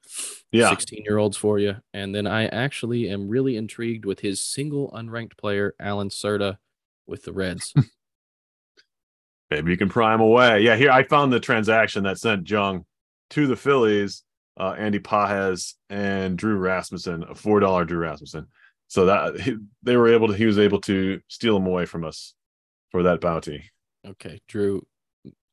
Yeah. 0.51 0.69
16 0.69 1.03
year 1.05 1.17
olds 1.17 1.37
for 1.37 1.59
you. 1.59 1.77
And 1.93 2.13
then 2.13 2.27
I 2.27 2.47
actually 2.47 3.09
am 3.09 3.29
really 3.29 3.55
intrigued 3.55 4.05
with 4.05 4.21
his 4.21 4.41
single 4.41 4.91
unranked 4.91 5.37
player, 5.37 5.75
Allan 5.79 6.09
Cerda, 6.09 6.57
with 7.05 7.23
the 7.23 7.33
Reds. 7.33 7.73
Maybe 9.51 9.71
you 9.71 9.77
can 9.77 9.89
pry 9.89 10.13
him 10.13 10.21
away. 10.21 10.61
Yeah, 10.61 10.75
here 10.75 10.91
I 10.91 11.03
found 11.03 11.31
the 11.31 11.39
transaction 11.39 12.03
that 12.03 12.17
sent 12.17 12.49
Jung 12.49 12.85
to 13.31 13.47
the 13.47 13.55
Phillies, 13.55 14.23
uh, 14.57 14.75
Andy 14.77 14.99
Pages 14.99 15.75
and 15.89 16.37
Drew 16.37 16.55
Rasmussen, 16.55 17.25
a 17.29 17.35
four 17.35 17.59
dollar 17.59 17.85
Drew 17.85 17.99
Rasmussen. 17.99 18.47
So 18.87 19.05
that 19.05 19.39
he, 19.39 19.55
they 19.83 19.95
were 19.95 20.09
able 20.09 20.29
to, 20.29 20.33
he 20.33 20.45
was 20.45 20.59
able 20.59 20.81
to 20.81 21.21
steal 21.27 21.55
him 21.55 21.65
away 21.65 21.85
from 21.85 22.03
us 22.03 22.33
for 22.91 23.03
that 23.03 23.21
bounty. 23.21 23.71
okay, 24.05 24.41
Drew, 24.47 24.85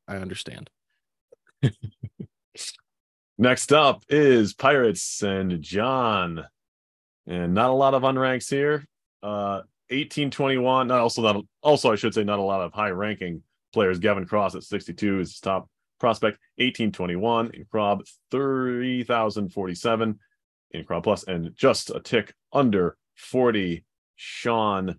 I 0.07 0.17
understand. 0.17 0.69
Next 3.37 3.71
up 3.71 4.03
is 4.09 4.53
Pirates 4.53 5.23
and 5.23 5.61
John. 5.61 6.43
And 7.25 7.53
not 7.53 7.69
a 7.69 7.73
lot 7.73 7.93
of 7.93 8.03
unranks 8.03 8.49
here. 8.49 8.85
Uh 9.23 9.61
1821. 9.89 10.87
Not 10.87 10.99
also 10.99 11.21
not 11.21 11.43
also 11.61 11.91
I 11.91 11.95
should 11.95 12.13
say 12.13 12.23
not 12.23 12.39
a 12.39 12.43
lot 12.43 12.61
of 12.61 12.73
high 12.73 12.91
ranking 12.91 13.43
players. 13.73 13.99
Gavin 13.99 14.25
Cross 14.25 14.55
at 14.55 14.63
62 14.63 15.19
is 15.19 15.31
his 15.31 15.39
top 15.39 15.69
prospect. 15.99 16.37
1821 16.57 17.51
in 17.53 17.65
Crob, 17.65 18.03
30,047 18.31 20.19
in 20.71 20.83
Crob 20.83 21.03
Plus, 21.03 21.23
and 21.23 21.55
just 21.55 21.89
a 21.89 21.99
tick 21.99 22.33
under 22.53 22.97
40 23.15 23.83
Sean 24.15 24.95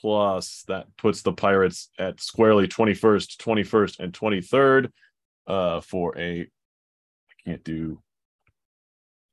Plus. 0.00 0.64
That 0.68 0.86
puts 0.96 1.22
the 1.22 1.32
Pirates 1.32 1.90
at 1.98 2.20
squarely 2.20 2.68
21st, 2.68 3.36
21st, 3.36 4.00
and 4.00 4.12
23rd 4.12 4.90
uh 5.46 5.80
for 5.80 6.16
a 6.18 6.42
I 6.42 6.46
can't 7.44 7.64
do 7.64 8.02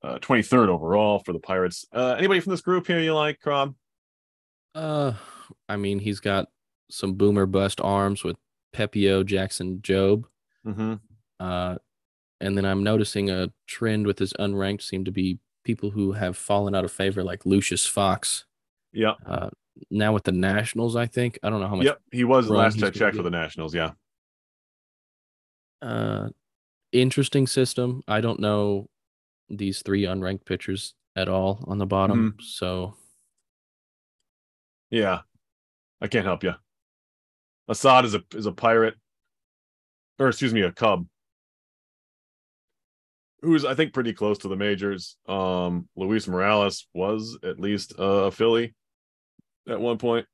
uh 0.03 0.17
23rd 0.19 0.69
overall 0.69 1.19
for 1.19 1.33
the 1.33 1.39
Pirates. 1.39 1.85
Uh 1.91 2.15
anybody 2.17 2.39
from 2.39 2.51
this 2.51 2.61
group 2.61 2.87
here 2.87 2.99
you 2.99 3.13
like, 3.13 3.45
Rob? 3.45 3.75
Uh, 4.75 5.13
I 5.69 5.77
mean, 5.77 5.99
he's 5.99 6.19
got 6.19 6.49
some 6.91 7.13
boomer 7.13 7.45
bust 7.45 7.79
arms 7.81 8.23
with 8.23 8.35
Pepiot, 8.73 9.25
Jackson, 9.25 9.79
Jobe. 9.79 10.25
Mm-hmm. 10.67 10.95
Uh, 11.39 11.75
and 12.41 12.57
then 12.57 12.65
I'm 12.65 12.83
noticing 12.83 13.29
a 13.29 13.51
trend 13.67 14.05
with 14.05 14.19
his 14.19 14.33
unranked 14.33 14.81
seem 14.81 15.05
to 15.05 15.11
be 15.11 15.39
people 15.63 15.91
who 15.91 16.11
have 16.11 16.37
fallen 16.37 16.75
out 16.75 16.85
of 16.85 16.91
favor, 16.91 17.23
like 17.23 17.45
Lucius 17.45 17.87
Fox. 17.87 18.45
Yeah. 18.91 19.13
Uh, 19.25 19.49
now 19.89 20.13
with 20.13 20.23
the 20.23 20.31
Nationals, 20.31 20.95
I 20.95 21.05
think 21.05 21.39
I 21.43 21.49
don't 21.49 21.59
know 21.61 21.67
how 21.67 21.75
much 21.75 21.85
Yep. 21.85 21.99
He 22.11 22.23
was 22.23 22.49
last 22.49 22.81
I 22.83 22.89
checked 22.89 23.15
for 23.15 23.23
the 23.23 23.29
Nationals. 23.29 23.73
Yeah. 23.75 23.91
uh 25.81 26.29
interesting 26.91 27.45
system. 27.47 28.01
I 28.07 28.21
don't 28.21 28.39
know 28.39 28.89
these 29.49 29.81
three 29.81 30.03
unranked 30.03 30.45
pitchers 30.45 30.93
at 31.15 31.27
all 31.29 31.63
on 31.67 31.77
the 31.77 31.85
bottom. 31.85 32.31
Mm-hmm. 32.31 32.41
So 32.41 32.95
Yeah. 34.89 35.21
I 36.01 36.07
can't 36.07 36.25
help 36.25 36.43
you. 36.43 36.53
Assad 37.67 38.05
is 38.05 38.15
a 38.15 38.23
is 38.33 38.45
a 38.45 38.51
pirate. 38.51 38.95
Or 40.19 40.29
excuse 40.29 40.53
me, 40.53 40.61
a 40.61 40.71
cub. 40.71 41.05
Who's 43.41 43.65
I 43.65 43.75
think 43.75 43.93
pretty 43.93 44.13
close 44.13 44.37
to 44.39 44.47
the 44.47 44.55
majors. 44.55 45.17
Um 45.27 45.89
Luis 45.95 46.27
Morales 46.27 46.87
was 46.93 47.37
at 47.43 47.59
least 47.59 47.93
a 47.97 48.31
Philly 48.31 48.73
at 49.67 49.79
one 49.79 49.97
point. 49.97 50.25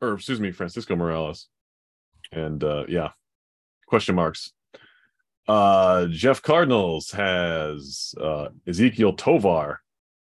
Or 0.00 0.14
excuse 0.14 0.40
me, 0.40 0.52
Francisco 0.52 0.96
Morales. 0.96 1.48
And 2.32 2.62
uh 2.62 2.84
yeah. 2.88 3.10
Question 3.86 4.14
marks. 4.14 4.52
Uh 5.48 6.06
Jeff 6.06 6.42
Cardinals 6.42 7.10
has 7.12 8.14
uh 8.20 8.48
Ezequiel 8.66 9.16
Tovar 9.16 9.80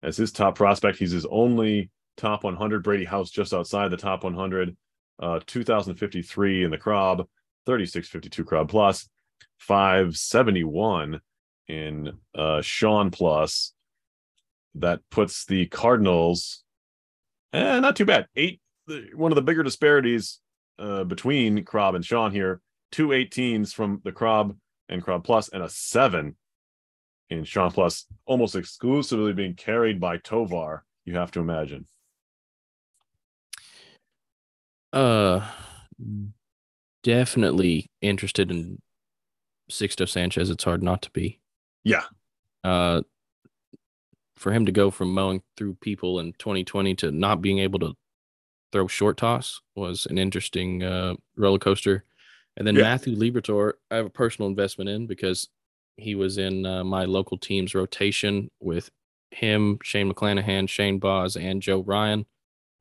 as 0.02 0.16
his 0.16 0.32
top 0.32 0.54
prospect. 0.54 0.98
He's 0.98 1.12
his 1.12 1.26
only 1.26 1.90
top 2.16 2.44
100. 2.44 2.82
Brady 2.82 3.04
House 3.04 3.30
just 3.30 3.52
outside 3.52 3.90
the 3.90 3.96
top 3.96 4.24
100. 4.24 4.76
Uh, 5.18 5.40
2053 5.46 6.64
in 6.64 6.70
the 6.70 6.76
Crob, 6.76 7.26
3652 7.64 8.44
Crob 8.44 8.68
plus, 8.68 9.08
571 9.58 11.20
in 11.68 12.12
uh, 12.34 12.60
Sean 12.60 13.10
plus. 13.10 13.72
That 14.74 15.00
puts 15.10 15.46
the 15.46 15.66
Cardinals, 15.66 16.62
eh, 17.52 17.80
not 17.80 17.96
too 17.96 18.04
bad. 18.04 18.26
Eight, 18.36 18.60
one 19.14 19.32
of 19.32 19.36
the 19.36 19.42
bigger 19.42 19.62
disparities 19.62 20.40
uh, 20.78 21.04
between 21.04 21.64
Crob 21.64 21.94
and 21.94 22.04
Sean 22.04 22.32
here. 22.32 22.60
Two 22.92 23.08
18s 23.08 23.72
from 23.74 24.00
the 24.04 24.12
Crob 24.12 24.56
and 24.88 25.02
Crob 25.02 25.24
plus, 25.24 25.48
and 25.48 25.62
a 25.62 25.68
seven 25.68 26.36
in 27.30 27.44
Sean 27.44 27.70
plus, 27.70 28.06
almost 28.24 28.54
exclusively 28.54 29.32
being 29.32 29.54
carried 29.54 30.00
by 30.00 30.18
Tovar. 30.18 30.84
You 31.04 31.16
have 31.16 31.32
to 31.32 31.40
imagine. 31.40 31.86
Uh, 34.92 35.46
definitely 37.02 37.86
interested 38.00 38.50
in 38.50 38.80
Sixto 39.70 40.08
Sanchez. 40.08 40.50
It's 40.50 40.64
hard 40.64 40.82
not 40.82 41.02
to 41.02 41.10
be. 41.10 41.40
Yeah. 41.84 42.04
Uh, 42.64 43.02
for 44.36 44.52
him 44.52 44.66
to 44.66 44.72
go 44.72 44.90
from 44.90 45.12
mowing 45.12 45.42
through 45.56 45.74
people 45.80 46.20
in 46.20 46.32
2020 46.34 46.94
to 46.96 47.10
not 47.10 47.40
being 47.40 47.58
able 47.58 47.78
to 47.80 47.94
throw 48.72 48.86
short 48.86 49.16
toss 49.16 49.60
was 49.74 50.06
an 50.06 50.18
interesting 50.18 50.82
uh, 50.82 51.14
roller 51.36 51.58
coaster. 51.58 52.04
And 52.56 52.66
then 52.66 52.74
Yeah. 52.76 52.82
Matthew 52.82 53.16
Liberatore, 53.16 53.74
I 53.90 53.96
have 53.96 54.06
a 54.06 54.10
personal 54.10 54.48
investment 54.48 54.90
in 54.90 55.06
because 55.06 55.48
he 55.96 56.14
was 56.14 56.36
in 56.38 56.66
uh, 56.66 56.84
my 56.84 57.04
local 57.04 57.38
team's 57.38 57.74
rotation 57.74 58.50
with 58.60 58.90
him, 59.30 59.78
Shane 59.82 60.12
McClanahan, 60.12 60.68
Shane 60.68 60.98
Baz, 60.98 61.36
and 61.36 61.62
Joe 61.62 61.80
Ryan. 61.82 62.26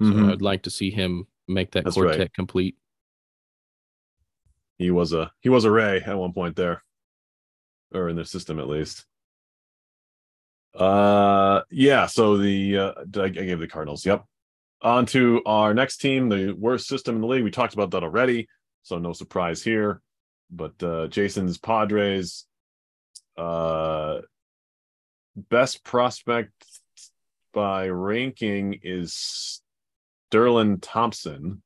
So 0.02 0.08
Mhm. 0.08 0.32
I'd 0.34 0.42
like 0.42 0.64
to 0.64 0.70
see 0.70 0.92
him 0.92 1.28
make 1.48 1.72
that 1.72 1.86
That's 1.86 1.96
right. 1.98 2.08
quartet 2.08 2.34
complete. 2.34 2.76
He 4.78 4.92
was 4.92 5.14
a 5.14 5.32
he 5.40 5.48
was 5.48 5.64
a 5.64 5.72
Ray 5.72 6.02
at 6.02 6.18
one 6.18 6.34
point 6.34 6.58
there, 6.58 6.84
or 7.94 8.10
in 8.10 8.18
the 8.18 8.26
system 8.26 8.60
at 8.60 8.68
least. 8.68 9.06
Uh, 10.76 11.62
yeah. 11.72 12.06
So 12.06 12.38
the 12.38 12.78
uh, 12.78 12.94
I, 13.16 13.24
I 13.24 13.30
gave 13.30 13.60
the 13.60 13.68
Cardinals. 13.68 14.06
Yep. 14.06 14.26
On 14.82 15.06
to 15.08 15.42
our 15.46 15.74
next 15.74 15.98
team, 15.98 16.30
the 16.30 16.52
worst 16.52 16.88
system 16.88 17.16
in 17.16 17.22
the 17.22 17.28
league. 17.28 17.44
We 17.44 17.52
talked 17.52 17.74
about 17.74 17.92
that 17.92 18.04
already, 18.04 18.48
so 18.84 18.98
no 19.00 19.14
surprise 19.14 19.64
here. 19.64 20.02
But 20.52 20.82
uh, 20.84 21.08
Jason's 21.08 21.58
Padres, 21.58 22.46
uh, 23.38 24.20
best 25.36 25.84
prospect 25.84 26.52
by 27.54 27.88
ranking 27.88 28.80
is 28.84 29.62
Sterling 30.30 30.80
Thompson 30.82 31.64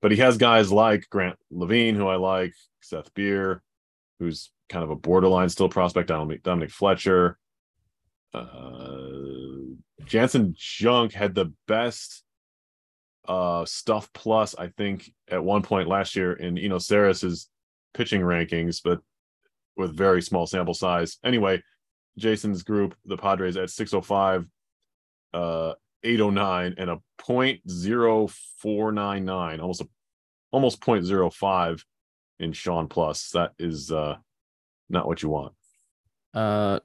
but 0.00 0.12
he 0.12 0.18
has 0.18 0.38
guys 0.38 0.72
like 0.72 1.08
Grant 1.10 1.38
Lavigne, 1.50 1.96
who 1.96 2.08
I 2.08 2.16
like, 2.16 2.54
Seth 2.80 3.12
Beer, 3.14 3.62
who's 4.18 4.50
kind 4.68 4.82
of 4.82 4.90
a 4.90 4.96
borderline 4.96 5.48
still 5.48 5.68
prospect, 5.68 6.08
Dominic, 6.08 6.42
Dominic 6.42 6.70
Fletcher. 6.70 7.38
Uh, 8.32 9.74
Janson 10.04 10.54
Junk 10.56 11.12
had 11.12 11.34
the 11.34 11.52
best 11.66 12.22
uh, 13.26 13.64
stuff 13.64 14.10
plus, 14.12 14.54
I 14.56 14.68
think, 14.68 15.10
at 15.28 15.42
one 15.42 15.62
point 15.62 15.88
last 15.88 16.16
year 16.16 16.32
in 16.32 16.58
Eno 16.58 16.78
Sarris's 16.78 17.48
pitching 17.94 18.20
rankings, 18.20 18.80
but 18.82 19.00
with 19.76 19.96
very 19.96 20.22
small 20.22 20.46
sample 20.46 20.74
size. 20.74 21.18
Anyway, 21.24 21.62
Jason's 22.18 22.62
group, 22.62 22.94
the 23.04 23.16
Padres 23.16 23.56
at 23.56 23.70
605, 23.70 24.46
uh, 25.32 25.74
809 26.02 26.74
and 26.78 26.90
a 26.90 26.98
0.0499 27.20 29.60
almost 29.60 29.82
a 29.82 29.88
almost 30.50 30.80
0.05 30.80 31.84
in 32.38 32.52
Sean 32.52 32.88
plus 32.88 33.30
that 33.30 33.52
is 33.58 33.92
uh 33.92 34.16
not 34.88 35.06
what 35.06 35.22
you 35.22 35.28
want 35.28 35.52
Uh, 36.32 36.80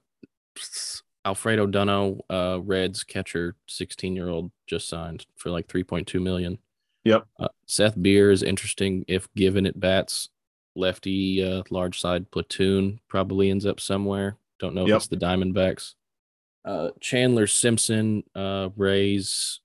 Alfredo 1.25 1.65
Duno, 1.67 2.19
uh, 2.29 2.59
Reds 2.61 3.03
catcher, 3.03 3.55
16 3.67 4.15
year 4.15 4.29
old, 4.29 4.51
just 4.67 4.87
signed 4.87 5.25
for 5.35 5.49
like 5.49 5.67
3.2 5.67 6.21
million. 6.21 6.59
Yep. 7.03 7.25
Uh, 7.39 7.47
Seth 7.65 8.01
Beer 8.01 8.31
is 8.31 8.43
interesting 8.43 9.05
if 9.07 9.27
given 9.35 9.65
at 9.65 9.79
bats. 9.79 10.29
Lefty, 10.75 11.43
uh, 11.43 11.63
large 11.69 12.01
side 12.01 12.29
platoon 12.31 12.99
probably 13.07 13.49
ends 13.49 13.65
up 13.65 13.79
somewhere. 13.79 14.37
Don't 14.59 14.75
know 14.75 14.83
if 14.83 14.89
Yep. 14.89 14.97
it's 14.97 15.07
the 15.07 15.17
Diamondbacks. 15.17 15.93
Uh, 16.65 16.89
Chandler 16.99 17.47
Simpson, 17.47 18.23
uh, 18.33 18.69
Rays 18.75 19.61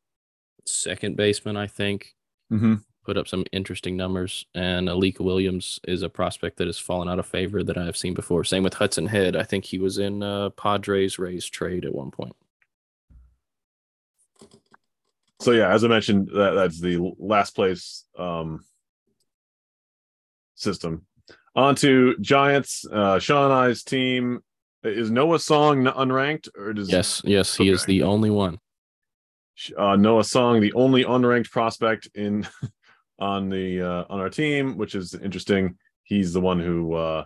second 0.66 1.16
baseman, 1.16 1.56
I 1.56 1.66
think, 1.66 2.14
mm-hmm. 2.52 2.74
Put 3.04 3.16
up 3.16 3.26
some 3.28 3.44
interesting 3.52 3.96
numbers. 3.96 4.46
And 4.54 4.88
Alika 4.88 5.20
Williams 5.20 5.80
is 5.88 6.02
a 6.02 6.08
prospect 6.08 6.58
that 6.58 6.66
has 6.66 6.78
fallen 6.78 7.08
out 7.08 7.18
of 7.18 7.26
favor 7.26 7.62
that 7.62 7.78
I 7.78 7.84
have 7.84 7.96
seen 7.96 8.14
before. 8.14 8.44
Same 8.44 8.62
with 8.62 8.74
Hudson 8.74 9.06
Head. 9.06 9.36
I 9.36 9.42
think 9.42 9.64
he 9.64 9.78
was 9.78 9.98
in 9.98 10.22
uh, 10.22 10.50
Padres 10.50 11.18
Rays 11.18 11.46
trade 11.46 11.84
at 11.84 11.94
one 11.94 12.10
point. 12.10 12.34
so 15.40 15.52
yeah 15.52 15.72
as 15.72 15.82
i 15.84 15.88
mentioned 15.88 16.28
that 16.34 16.50
that's 16.52 16.78
the 16.80 16.98
last 17.18 17.54
place 17.54 18.04
um 18.18 18.62
system 20.54 21.06
on 21.56 21.74
to 21.74 22.14
giants 22.20 22.84
uh 22.92 23.18
sean 23.18 23.44
and 23.44 23.54
i's 23.54 23.82
team 23.82 24.40
is 24.84 25.10
noah 25.10 25.38
song 25.38 25.84
unranked 25.84 26.48
or 26.58 26.74
does 26.74 26.92
Yes, 26.92 27.22
yes, 27.24 27.56
he 27.56 27.70
is 27.70 27.86
the 27.86 28.02
only 28.02 28.28
one. 28.30 28.58
uh, 29.78 29.96
Noah 29.96 30.24
Song, 30.24 30.60
the 30.60 30.72
only 30.74 31.04
unranked 31.04 31.50
prospect 31.50 32.08
in 32.14 32.46
on 33.20 33.48
the 33.48 33.82
uh, 33.82 34.04
on 34.08 34.20
our 34.20 34.30
team, 34.30 34.76
which 34.76 34.94
is 34.94 35.14
interesting. 35.14 35.76
He's 36.02 36.32
the 36.32 36.40
one 36.40 36.58
who 36.58 36.94
uh, 36.94 37.24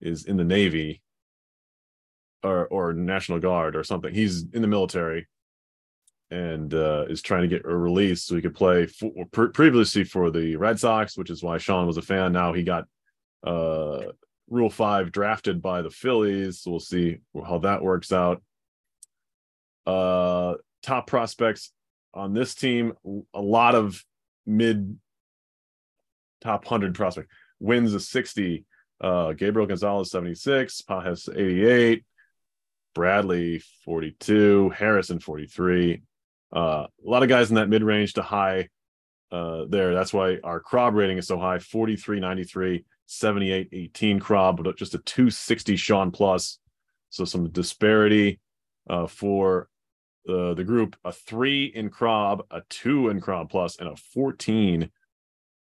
is 0.00 0.24
in 0.24 0.36
the 0.36 0.44
Navy 0.44 1.02
or 2.42 2.66
or 2.66 2.92
National 2.92 3.38
Guard 3.38 3.76
or 3.76 3.84
something. 3.84 4.12
He's 4.12 4.44
in 4.52 4.62
the 4.62 4.68
military 4.68 5.28
and 6.30 6.72
uh, 6.74 7.04
is 7.08 7.22
trying 7.22 7.42
to 7.42 7.48
get 7.48 7.64
a 7.64 7.76
release 7.76 8.22
so 8.22 8.34
he 8.34 8.42
could 8.42 8.54
play 8.54 8.86
for, 8.86 9.12
pre- 9.30 9.50
previously 9.50 10.02
for 10.04 10.30
the 10.30 10.56
Red 10.56 10.80
Sox, 10.80 11.16
which 11.16 11.30
is 11.30 11.42
why 11.42 11.58
Sean 11.58 11.86
was 11.86 11.98
a 11.98 12.02
fan. 12.02 12.32
Now 12.32 12.52
he 12.52 12.62
got 12.62 12.86
uh, 13.46 14.00
Rule 14.48 14.70
Five 14.70 15.12
drafted 15.12 15.60
by 15.62 15.82
the 15.82 15.90
Phillies. 15.90 16.60
So 16.60 16.72
we'll 16.72 16.80
see 16.80 17.18
how 17.46 17.58
that 17.58 17.82
works 17.82 18.12
out. 18.12 18.42
Uh, 19.86 20.54
top 20.82 21.06
prospects 21.06 21.72
on 22.14 22.32
this 22.32 22.54
team, 22.54 22.94
a 23.34 23.40
lot 23.40 23.74
of 23.74 24.02
mid 24.46 24.98
top 26.44 26.64
100 26.64 26.94
prospect 26.94 27.30
wins 27.60 27.94
a 27.94 28.00
60. 28.00 28.64
Uh, 29.00 29.32
Gabriel 29.32 29.66
Gonzalez 29.66 30.10
76, 30.10 30.82
Pages 30.82 31.28
88, 31.34 32.04
Bradley 32.94 33.62
42, 33.84 34.70
Harrison 34.70 35.18
43. 35.18 36.02
Uh, 36.54 36.58
a 36.58 36.88
lot 37.02 37.22
of 37.22 37.28
guys 37.28 37.48
in 37.50 37.56
that 37.56 37.68
mid 37.68 37.82
range 37.82 38.14
to 38.14 38.22
high 38.22 38.68
uh, 39.32 39.64
there. 39.68 39.94
That's 39.94 40.12
why 40.12 40.38
our 40.44 40.60
Crob 40.60 40.94
rating 40.94 41.18
is 41.18 41.26
so 41.26 41.38
high 41.38 41.58
43, 41.58 42.20
93, 42.20 42.84
78, 43.06 43.68
18 43.72 44.20
Crob, 44.20 44.62
but 44.62 44.76
just 44.76 44.94
a 44.94 44.98
260 44.98 45.76
Sean 45.76 46.10
plus. 46.12 46.58
So 47.10 47.24
some 47.24 47.50
disparity 47.50 48.40
uh, 48.88 49.06
for 49.06 49.68
uh, 50.28 50.54
the 50.54 50.64
group 50.64 50.96
a 51.04 51.12
three 51.12 51.66
in 51.66 51.90
Crob, 51.90 52.44
a 52.50 52.62
two 52.70 53.08
in 53.08 53.20
Crob 53.20 53.50
plus, 53.50 53.76
and 53.78 53.88
a 53.88 53.96
14 53.96 54.90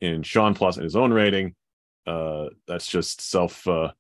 in 0.01 0.23
Sean 0.23 0.53
plus 0.53 0.77
in 0.77 0.83
his 0.83 0.95
own 0.95 1.11
rating. 1.11 1.55
Uh, 2.05 2.49
that's 2.67 2.87
just 2.87 3.21
self 3.21 3.67
uh, 3.67 3.91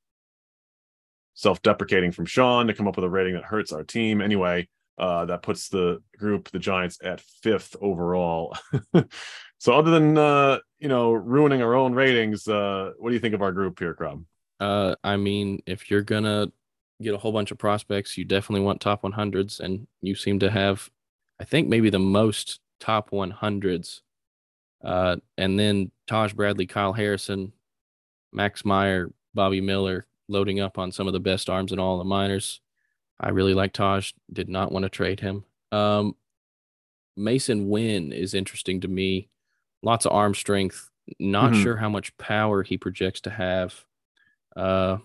self-deprecating 1.33 2.11
from 2.11 2.25
Sean 2.25 2.67
to 2.67 2.73
come 2.73 2.87
up 2.87 2.95
with 2.95 3.05
a 3.05 3.09
rating 3.09 3.33
that 3.33 3.43
hurts 3.43 3.73
our 3.73 3.83
team. 3.83 4.21
Anyway, 4.21 4.67
uh, 4.97 5.25
that 5.25 5.41
puts 5.41 5.69
the 5.69 6.01
group, 6.17 6.49
the 6.49 6.59
Giants, 6.59 6.97
at 7.03 7.21
fifth 7.41 7.75
overall. 7.81 8.55
so, 9.57 9.73
other 9.73 9.91
than 9.91 10.17
uh, 10.17 10.59
you 10.79 10.87
know 10.87 11.11
ruining 11.11 11.61
our 11.61 11.75
own 11.75 11.93
ratings, 11.93 12.47
uh, 12.47 12.91
what 12.97 13.09
do 13.09 13.13
you 13.13 13.19
think 13.19 13.35
of 13.35 13.41
our 13.41 13.51
group 13.51 13.79
here, 13.79 13.93
Crob? 13.93 14.23
Uh, 14.59 14.95
I 15.03 15.17
mean, 15.17 15.61
if 15.65 15.91
you're 15.91 16.01
gonna 16.01 16.51
get 17.01 17.13
a 17.13 17.17
whole 17.17 17.33
bunch 17.33 17.51
of 17.51 17.57
prospects, 17.57 18.17
you 18.17 18.25
definitely 18.25 18.65
want 18.65 18.81
top 18.81 19.01
100s, 19.03 19.59
and 19.59 19.87
you 20.01 20.15
seem 20.15 20.39
to 20.39 20.49
have, 20.49 20.89
I 21.39 21.43
think, 21.43 21.67
maybe 21.67 21.89
the 21.89 21.99
most 21.99 22.61
top 22.79 23.11
100s. 23.11 24.01
Uh, 24.85 25.17
and 25.37 25.59
then 25.59 25.89
Taj 26.05 26.33
Bradley, 26.33 26.67
Kyle 26.67 26.93
Harrison, 26.93 27.51
Max 28.31 28.63
Meyer, 28.63 29.11
Bobby 29.33 29.59
Miller, 29.59 30.05
loading 30.29 30.59
up 30.59 30.77
on 30.77 30.91
some 30.91 31.07
of 31.07 31.13
the 31.13 31.19
best 31.19 31.49
arms 31.49 31.71
in 31.71 31.79
all 31.79 31.97
the 31.97 32.03
minors. 32.03 32.61
I 33.19 33.29
really 33.29 33.53
like 33.55 33.73
Taj. 33.73 34.11
Did 34.31 34.47
not 34.47 34.71
want 34.71 34.83
to 34.83 34.89
trade 34.89 35.19
him. 35.21 35.43
Um, 35.71 36.15
Masyn 37.17 37.67
Winn 37.67 38.11
is 38.13 38.33
interesting 38.33 38.81
to 38.81 38.87
me. 38.87 39.29
Lots 39.81 40.05
of 40.05 40.11
arm 40.11 40.35
strength. 40.35 40.89
Not 41.19 41.53
Mhm. 41.53 41.63
sure 41.63 41.77
how 41.77 41.89
much 41.89 42.15
power 42.17 42.61
he 42.63 42.77
projects 42.77 43.21
to 43.21 43.29
have. 43.29 43.85
Uh, 44.55 44.97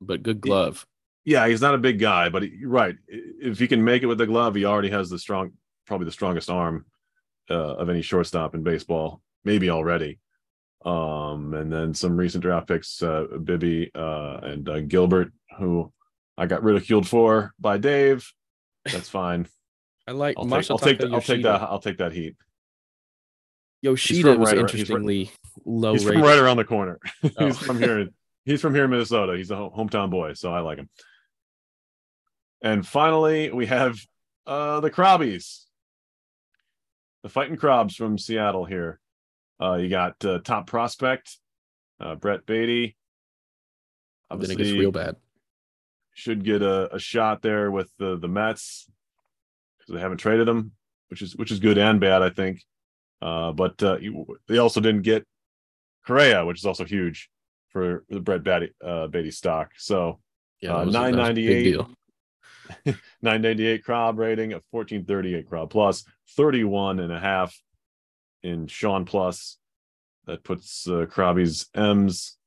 but 0.00 0.22
good 0.22 0.40
glove. 0.40 0.86
Yeah, 1.24 1.46
he's 1.48 1.62
not 1.62 1.74
a 1.74 1.78
big 1.78 1.98
guy, 1.98 2.28
but 2.28 2.42
he, 2.42 2.64
right. 2.64 2.96
If 3.08 3.58
he 3.58 3.66
can 3.66 3.82
make 3.84 4.02
it 4.02 4.06
with 4.06 4.18
the 4.18 4.26
glove, 4.26 4.54
he 4.54 4.64
already 4.64 4.90
has 4.90 5.08
the 5.08 5.18
strong, 5.18 5.52
probably 5.86 6.04
the 6.04 6.12
strongest 6.12 6.50
arm 6.50 6.84
uh, 7.50 7.54
of 7.76 7.88
any 7.90 8.02
shortstop 8.02 8.54
in 8.54 8.62
baseball, 8.62 9.20
maybe 9.44 9.70
already. 9.70 10.18
Um, 10.84 11.54
and 11.54 11.72
then 11.72 11.94
some 11.94 12.16
recent 12.16 12.42
draft 12.42 12.68
picks, 12.68 13.02
uh, 13.02 13.24
Bibee 13.32 13.90
uh, 13.94 14.46
and 14.46 14.68
uh, 14.68 14.80
Gilbert, 14.80 15.32
who 15.58 15.92
I 16.36 16.46
got 16.46 16.62
ridiculed 16.62 17.08
for 17.08 17.54
by 17.58 17.78
Dave. 17.78 18.30
That's 18.84 19.08
fine. 19.08 19.46
I 20.06 20.12
like 20.12 20.36
I'll 20.38 20.46
take, 20.46 20.70
I'll 20.70 20.78
take, 20.78 20.98
that, 20.98 21.12
I'll 21.14 21.20
take 21.22 21.42
that. 21.44 21.62
I'll 21.62 21.78
take 21.78 21.98
that 21.98 22.12
heat. 22.12 22.36
Yoshida 23.80 24.36
was 24.36 24.48
right 24.48 24.58
around- 24.58 24.70
he's 24.70 24.80
interestingly 24.80 25.30
low 25.64 25.92
He's 25.92 26.04
rated. 26.04 26.20
from 26.20 26.28
right 26.28 26.38
around 26.38 26.58
the 26.58 26.64
corner. 26.64 26.98
he's 27.22 27.32
Oh. 27.38 27.52
from 27.52 27.78
here. 27.78 28.08
He's 28.44 28.60
from 28.60 28.74
here 28.74 28.84
in 28.84 28.90
Minnesota. 28.90 29.36
He's 29.36 29.50
a 29.50 29.54
hometown 29.56 30.10
boy, 30.10 30.34
so 30.34 30.52
I 30.52 30.60
like 30.60 30.76
him. 30.78 30.90
And 32.62 32.86
finally, 32.86 33.50
we 33.50 33.66
have 33.66 33.98
uh 34.46 34.80
the 34.80 34.90
Crobbies, 34.90 35.64
the 37.24 37.30
fighting 37.30 37.56
Crobs 37.56 37.96
from 37.96 38.18
Seattle. 38.18 38.66
Here, 38.66 39.00
uh, 39.60 39.74
you 39.74 39.88
got 39.88 40.22
uh, 40.24 40.38
top 40.44 40.68
prospect 40.68 41.38
uh, 41.98 42.14
Brett 42.14 42.46
Baty. 42.46 42.96
then 44.30 44.42
it 44.42 44.46
gets 44.46 44.50
Obviously, 44.52 44.78
real 44.78 44.92
bad. 44.92 45.16
should 46.14 46.44
get 46.44 46.62
a, 46.62 46.94
a 46.94 46.98
shot 47.00 47.42
there 47.42 47.72
with 47.72 47.90
the 47.98 48.16
the 48.16 48.28
Mets 48.28 48.88
because 49.78 49.94
they 49.94 50.00
haven't 50.00 50.18
traded 50.18 50.46
him, 50.46 50.72
which 51.08 51.22
is 51.22 51.34
which 51.34 51.50
is 51.50 51.58
good 51.58 51.78
and 51.78 51.98
bad, 51.98 52.22
I 52.22 52.28
think. 52.30 52.62
Uh, 53.20 53.52
but 53.52 53.82
uh, 53.82 53.96
you, 53.98 54.26
they 54.46 54.58
also 54.58 54.80
didn't 54.80 55.02
get 55.02 55.26
Correa, 56.06 56.44
which 56.44 56.58
is 56.58 56.66
also 56.66 56.84
huge 56.84 57.30
for 57.70 58.04
the 58.10 58.20
Brett 58.20 58.44
Baty 58.44 58.70
uh, 58.84 59.06
Baty 59.06 59.30
stock. 59.30 59.70
So 59.78 60.20
Yeah, 60.60 60.74
uh, 60.74 60.78
that 60.80 60.86
was 60.86 60.94
998. 62.64 62.84
deal. 62.84 62.94
998 63.22 63.84
Crob 63.84 64.18
rating, 64.18 64.52
a 64.52 64.60
1438 64.70 65.48
Crob 65.48 65.70
plus, 65.70 66.04
31 66.36 67.00
and 67.00 67.12
a 67.12 67.18
half 67.18 67.58
in 68.42 68.66
Sean 68.66 69.04
plus. 69.04 69.58
That 70.26 70.42
puts 70.42 70.88
uh, 70.88 71.06
Krabby's 71.06 71.66
M's 71.74 72.38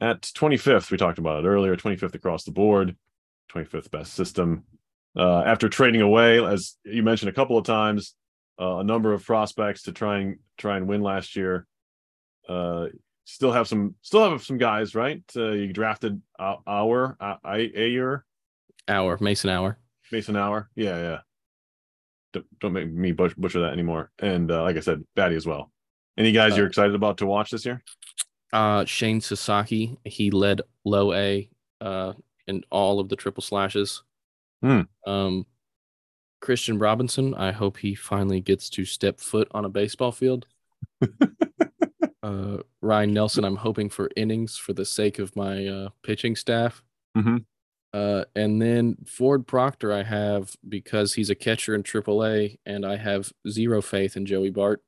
at 0.00 0.22
25th. 0.22 0.90
We 0.90 0.96
talked 0.96 1.18
about 1.18 1.44
it 1.44 1.48
earlier, 1.48 1.76
25th 1.76 2.14
across 2.14 2.44
the 2.44 2.52
board, 2.52 2.96
25th 3.52 3.90
best 3.90 4.14
system. 4.14 4.64
Uh, 5.16 5.42
after 5.46 5.68
trading 5.68 6.02
away, 6.02 6.44
as 6.44 6.76
you 6.84 7.02
mentioned 7.02 7.30
a 7.30 7.34
couple 7.34 7.56
of 7.56 7.64
times, 7.64 8.14
uh, 8.60 8.76
a 8.76 8.84
number 8.84 9.12
of 9.12 9.24
prospects 9.24 9.82
to 9.82 9.92
try 9.92 10.18
and 10.18 10.38
try 10.56 10.76
and 10.76 10.86
win 10.86 11.02
last 11.02 11.36
year. 11.36 11.66
Uh, 12.48 12.86
still 13.24 13.52
have 13.52 13.66
some, 13.66 13.94
still 14.02 14.30
have 14.30 14.44
some 14.44 14.58
guys, 14.58 14.94
right? 14.94 15.22
Uh, 15.34 15.50
you 15.50 15.72
drafted 15.72 16.20
our, 16.38 16.60
our, 16.66 17.16
Ayer, 17.44 18.24
Hour, 18.88 19.18
Mason 19.20 19.50
Auer. 19.50 19.78
Mason 20.12 20.36
Auer, 20.36 20.68
yeah, 20.74 20.98
yeah. 20.98 21.18
Don't, 22.32 22.46
don't 22.60 22.72
make 22.72 22.90
me 22.90 23.12
butcher 23.12 23.60
that 23.60 23.72
anymore. 23.72 24.10
And 24.18 24.50
uh, 24.50 24.62
like 24.62 24.76
I 24.76 24.80
said, 24.80 25.04
Batty 25.14 25.36
as 25.36 25.46
well. 25.46 25.70
Any 26.18 26.32
guys 26.32 26.52
Uh, 26.52 26.56
you're 26.56 26.66
excited 26.66 26.94
about 26.94 27.18
to 27.18 27.26
watch 27.26 27.50
this 27.50 27.64
year? 27.66 27.82
Uh, 28.52 28.84
Shane 28.84 29.20
Sasaki, 29.20 29.98
he 30.04 30.30
led 30.30 30.62
low 30.84 31.12
A 31.12 31.48
uh, 31.80 32.12
in 32.46 32.62
all 32.70 33.00
of 33.00 33.08
the 33.08 33.16
triple 33.16 33.42
slashes. 33.42 34.02
Hmm. 34.62 34.82
Um, 35.06 35.46
Christian 36.40 36.78
Robinson, 36.78 37.34
I 37.34 37.52
hope 37.52 37.76
he 37.78 37.94
finally 37.94 38.40
gets 38.40 38.70
to 38.70 38.84
step 38.84 39.20
foot 39.20 39.48
on 39.50 39.64
a 39.64 39.68
baseball 39.68 40.12
field. 40.12 40.46
uh, 42.22 42.58
Ryan 42.80 43.12
Nelson, 43.12 43.44
I'm 43.44 43.56
hoping 43.56 43.90
for 43.90 44.10
innings 44.16 44.56
for 44.56 44.72
the 44.72 44.84
sake 44.84 45.18
of 45.18 45.34
my 45.34 45.66
uh, 45.66 45.88
pitching 46.02 46.36
staff. 46.36 46.82
Mhm. 47.16 47.44
Uh, 47.96 48.24
and 48.34 48.60
then 48.60 48.94
Ford 49.06 49.46
Proctor, 49.46 49.90
I 49.90 50.02
have 50.02 50.54
because 50.68 51.14
he's 51.14 51.30
a 51.30 51.34
catcher 51.34 51.74
in 51.74 51.82
AAA, 51.82 52.58
and 52.66 52.84
I 52.84 52.96
have 52.96 53.32
zero 53.48 53.80
faith 53.80 54.18
in 54.18 54.26
Joey 54.26 54.50
Bart. 54.50 54.82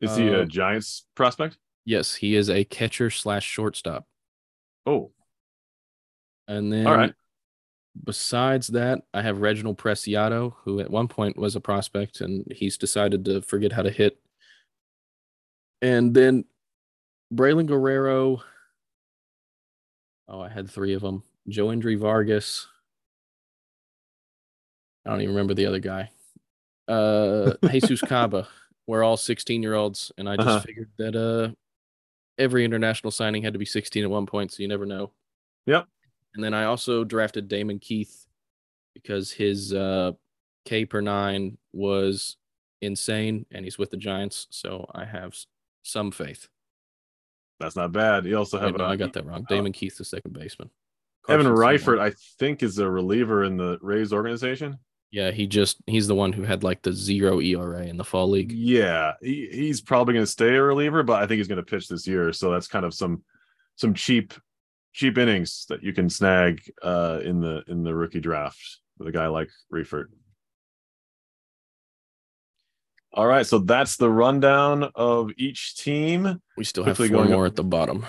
Is 0.00 0.16
he 0.16 0.26
a 0.26 0.40
Uh, 0.40 0.44
Giants 0.44 1.06
prospect? 1.14 1.58
Yes, 1.84 2.16
he 2.16 2.34
is 2.34 2.50
a 2.50 2.64
catcher 2.64 3.10
slash 3.10 3.44
shortstop. 3.46 4.08
Oh, 4.84 5.12
And 6.48 6.72
then 6.72 6.88
all 6.88 6.96
right. 6.96 7.14
besides 8.02 8.66
that, 8.68 9.02
I 9.14 9.22
have 9.22 9.40
Reginald 9.40 9.78
Preciado, 9.78 10.56
who 10.64 10.80
at 10.80 10.90
one 10.90 11.06
point 11.06 11.36
was 11.36 11.54
a 11.54 11.60
prospect 11.60 12.20
and 12.20 12.44
he's 12.50 12.76
decided 12.76 13.24
to 13.26 13.40
forget 13.42 13.70
how 13.70 13.82
to 13.82 13.90
hit. 13.90 14.18
And 15.80 16.12
then 16.12 16.44
Braylon 17.32 17.66
Guerrero. 17.66 18.42
Oh, 20.32 20.40
I 20.40 20.48
had 20.48 20.68
three 20.70 20.94
of 20.94 21.02
them. 21.02 21.22
Joe 21.48 21.66
Indri 21.66 21.96
Vargas. 21.98 22.66
I 25.06 25.10
don't 25.10 25.20
even 25.20 25.34
remember 25.34 25.54
the 25.54 25.66
other 25.66 25.78
guy. 25.78 26.10
Uh 26.88 27.54
Jesus 27.70 28.00
Caba. 28.02 28.46
We're 28.86 29.04
all 29.04 29.16
16 29.16 29.62
year 29.62 29.74
olds, 29.74 30.10
and 30.18 30.28
I 30.28 30.36
just 30.36 30.48
Uh-huh. 30.48 30.60
figured 30.60 30.90
that 30.98 31.14
uh 31.14 31.54
every 32.38 32.64
international 32.64 33.10
signing 33.10 33.42
had 33.42 33.52
to 33.52 33.58
be 33.58 33.64
16 33.66 34.02
at 34.02 34.10
one 34.10 34.26
point, 34.26 34.52
so 34.52 34.62
you 34.62 34.68
never 34.68 34.86
know. 34.86 35.12
Yep. 35.66 35.86
And 36.34 36.42
then 36.42 36.54
I 36.54 36.64
also 36.64 37.04
drafted 37.04 37.46
Damon 37.46 37.78
Keith 37.78 38.26
because 38.94 39.30
his 39.30 39.74
uh, 39.74 40.12
K 40.64 40.86
per 40.86 41.02
nine 41.02 41.58
was 41.74 42.36
insane, 42.80 43.44
and 43.52 43.64
he's 43.66 43.76
with 43.78 43.90
the 43.90 43.98
Giants. 43.98 44.46
So 44.50 44.90
I 44.94 45.04
have 45.04 45.36
some 45.82 46.10
faith. 46.10 46.48
That's 47.62 47.76
not 47.76 47.92
bad. 47.92 48.26
You 48.26 48.36
also 48.36 48.58
Wait, 48.58 48.66
have 48.66 48.76
no, 48.76 48.84
uh, 48.84 48.88
I 48.88 48.96
got 48.96 49.12
that 49.14 49.24
wrong. 49.24 49.46
Damon 49.48 49.72
Keith, 49.72 49.96
the 49.96 50.04
second 50.04 50.32
baseman. 50.34 50.70
Evan 51.28 51.46
Carson 51.46 51.56
Reifert, 51.56 52.00
I 52.00 52.12
think, 52.38 52.62
is 52.62 52.78
a 52.78 52.88
reliever 52.88 53.44
in 53.44 53.56
the 53.56 53.78
Rays 53.80 54.12
organization. 54.12 54.78
Yeah, 55.12 55.30
he 55.30 55.46
just 55.46 55.76
he's 55.86 56.08
the 56.08 56.14
one 56.14 56.32
who 56.32 56.42
had 56.42 56.64
like 56.64 56.82
the 56.82 56.92
zero 56.92 57.40
ERA 57.40 57.84
in 57.84 57.98
the 57.98 58.04
fall 58.04 58.30
league. 58.30 58.50
Yeah, 58.50 59.12
he, 59.20 59.48
he's 59.52 59.80
probably 59.80 60.14
going 60.14 60.24
to 60.24 60.30
stay 60.30 60.54
a 60.54 60.62
reliever, 60.62 61.02
but 61.02 61.22
I 61.22 61.26
think 61.26 61.38
he's 61.38 61.48
going 61.48 61.62
to 61.62 61.70
pitch 61.70 61.86
this 61.86 62.06
year. 62.06 62.32
So 62.32 62.50
that's 62.50 62.66
kind 62.66 62.84
of 62.84 62.94
some 62.94 63.22
some 63.76 63.94
cheap 63.94 64.32
cheap 64.94 65.18
innings 65.18 65.66
that 65.68 65.82
you 65.82 65.92
can 65.92 66.08
snag 66.08 66.62
uh, 66.82 67.20
in 67.22 67.40
the 67.40 67.62
in 67.68 67.82
the 67.82 67.94
rookie 67.94 68.20
draft 68.20 68.80
with 68.98 69.06
a 69.06 69.12
guy 69.12 69.26
like 69.28 69.50
Reifert. 69.72 70.06
All 73.14 73.26
right, 73.26 73.46
so 73.46 73.58
that's 73.58 73.96
the 73.96 74.10
rundown 74.10 74.84
of 74.94 75.30
each 75.36 75.76
team. 75.76 76.40
We 76.56 76.64
still 76.64 76.84
have 76.84 76.96
Quickly 76.96 77.08
four 77.08 77.18
going 77.24 77.32
up- 77.32 77.36
more 77.36 77.46
at 77.46 77.56
the 77.56 77.64
bottom. 77.64 78.06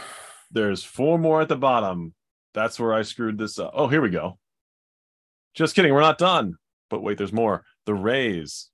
There's 0.52 0.84
four 0.84 1.18
more 1.20 1.42
at 1.42 1.50
the 1.50 1.58
bottom. 1.58 2.14
That's 2.54 2.80
where 2.80 2.94
I 2.94 3.02
screwed 3.02 3.38
this 3.38 3.58
up. 3.60 3.72
Oh, 3.74 3.88
here 3.88 4.02
we 4.02 4.10
go. 4.12 4.38
Just 5.56 5.76
kidding. 5.76 5.94
We're 5.94 6.02
not 6.02 6.18
done. 6.20 6.56
But 6.90 7.02
wait, 7.02 7.18
there's 7.18 7.34
more. 7.34 7.66
The 7.86 7.94
Rays. 7.96 8.70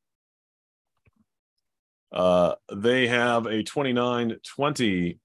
Uh, 2.12 2.56
they 2.74 3.08
have 3.08 3.46
a 3.46 3.64
29 3.64 4.36
20 4.44 5.20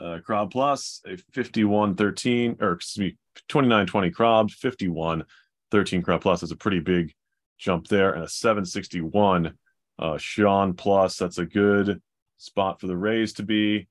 uh, 0.00 0.18
Crob 0.24 0.50
Plus, 0.50 1.00
a 1.06 1.16
51 1.32 1.94
13, 1.96 2.56
or 2.60 2.72
excuse 2.72 3.12
me, 3.12 3.16
29 3.48 3.86
20 3.86 4.10
Crob, 4.10 4.50
51 4.50 5.24
13 5.70 6.02
Crob 6.02 6.20
Plus. 6.22 6.42
is 6.42 6.50
a 6.50 6.56
pretty 6.56 6.80
big 6.80 7.12
jump 7.58 7.88
there, 7.88 8.12
and 8.12 8.24
a 8.24 8.28
761 8.28 9.54
uh, 9.98 10.18
Sean 10.18 10.74
Plus. 10.74 11.16
That's 11.16 11.38
a 11.38 11.46
good 11.46 12.00
spot 12.38 12.80
for 12.80 12.86
the 12.86 12.96
Rays 12.96 13.32
to 13.34 13.42
be. 13.42 13.88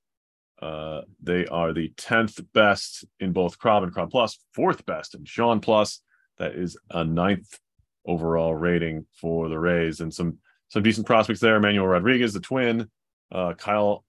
Uh, 0.61 1.01
they 1.21 1.45
are 1.47 1.73
the 1.73 1.89
10th 1.97 2.45
best 2.53 3.05
in 3.19 3.33
both 3.33 3.59
Crob 3.59 3.83
and 3.83 3.93
Crob 3.93 4.09
Plus, 4.09 4.39
fourth 4.53 4.85
best 4.85 5.15
in 5.15 5.25
Sean 5.25 5.59
Plus. 5.59 6.01
That 6.37 6.53
is 6.53 6.77
a 6.89 7.03
ninth 7.03 7.59
overall 8.05 8.53
rating 8.53 9.05
for 9.19 9.49
the 9.49 9.59
Rays, 9.59 9.99
and 9.99 10.13
some 10.13 10.39
some 10.69 10.83
decent 10.83 11.07
prospects 11.07 11.39
there. 11.39 11.57
Emmanuel 11.57 11.87
Rodriguez, 11.87 12.33
the 12.33 12.39
twin, 12.39 12.89
uh, 13.31 13.53
Kyle 13.53 14.03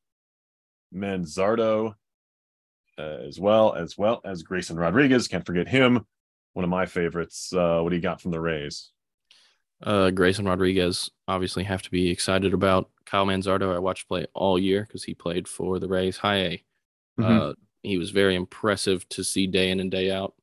Manzardo, 0.94 1.94
uh, 2.98 3.02
as 3.02 3.38
well 3.38 3.74
as 3.74 3.96
well 3.98 4.20
as 4.24 4.42
Grayson 4.42 4.76
Rodriguez. 4.76 5.28
Can't 5.28 5.46
forget 5.46 5.68
him. 5.68 6.06
One 6.54 6.64
of 6.64 6.70
my 6.70 6.86
favorites. 6.86 7.52
Uh, 7.52 7.80
what 7.80 7.90
do 7.90 7.96
you 7.96 8.02
got 8.02 8.20
from 8.20 8.30
the 8.30 8.40
Rays? 8.40 8.90
Uh, 9.82 10.10
Grayson 10.10 10.46
Rodriguez 10.46 11.10
obviously 11.28 11.64
have 11.64 11.82
to 11.82 11.90
be 11.90 12.08
excited 12.10 12.54
about. 12.54 12.90
Kyle 13.04 13.26
Manzardo, 13.26 13.74
I 13.74 13.78
watched 13.78 14.08
play 14.08 14.26
all 14.34 14.58
year 14.58 14.82
because 14.82 15.04
he 15.04 15.14
played 15.14 15.46
for 15.46 15.78
the 15.78 15.88
Rays 15.88 16.16
High 16.16 16.36
A. 16.36 16.64
Mhm. 17.20 17.50
Uh, 17.50 17.54
he 17.82 17.98
was 17.98 18.10
very 18.10 18.34
impressive 18.34 19.08
to 19.10 19.22
see 19.22 19.46
day 19.46 19.70
in 19.70 19.78
and 19.80 19.90
day 19.90 20.10
out. 20.10 20.34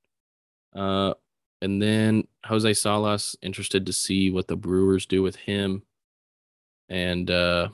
Uh, 0.73 1.13
and 1.61 1.81
then 1.81 2.27
Jose 2.45 2.73
Salas, 2.73 3.35
interested 3.41 3.85
to 3.85 3.93
see 3.93 4.29
what 4.29 4.47
the 4.47 4.55
Brewers 4.55 5.05
do 5.05 5.21
with 5.21 5.35
him. 5.35 5.83
And 6.89 7.29
uh, 7.29 7.69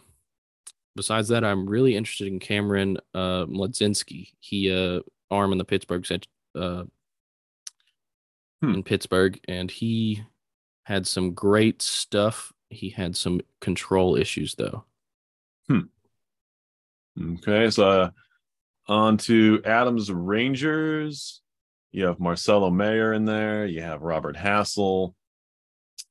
besides 0.96 1.28
that, 1.30 1.44
I'm 1.44 1.68
really 1.68 1.96
interested 1.96 2.28
in 2.28 2.40
Cameron 2.40 2.98
uh, 3.14 3.46
Mladzinski. 3.46 4.32
He 4.40 4.72
uh, 4.72 5.02
arm 5.30 5.52
in 5.52 5.58
the 5.58 5.66
Pittsburgh 5.66 6.06
set 6.06 6.26
uh, 6.56 6.86
Hmm. 8.62 8.74
in 8.76 8.84
Pittsburgh, 8.84 9.40
and 9.48 9.72
he 9.72 10.22
had 10.90 11.06
some 11.06 11.36
great 11.36 11.84
stuff. 11.84 12.52
He 12.72 12.90
had 12.90 13.16
some 13.16 13.42
control 13.62 14.16
issues 14.16 14.56
though. 14.56 14.86
Okay, 17.36 17.70
so 17.70 17.90
uh, 17.90 18.10
on 18.88 19.18
to 19.18 19.62
Adams 19.66 20.12
Rangers. 20.12 21.42
You 21.92 22.06
have 22.06 22.20
Marcelo 22.20 22.72
Mayer 22.72 23.14
in 23.14 23.26
there. 23.26 23.68
You 23.68 23.82
have 23.82 24.02
Robert 24.02 24.36
Hassell, 24.36 25.14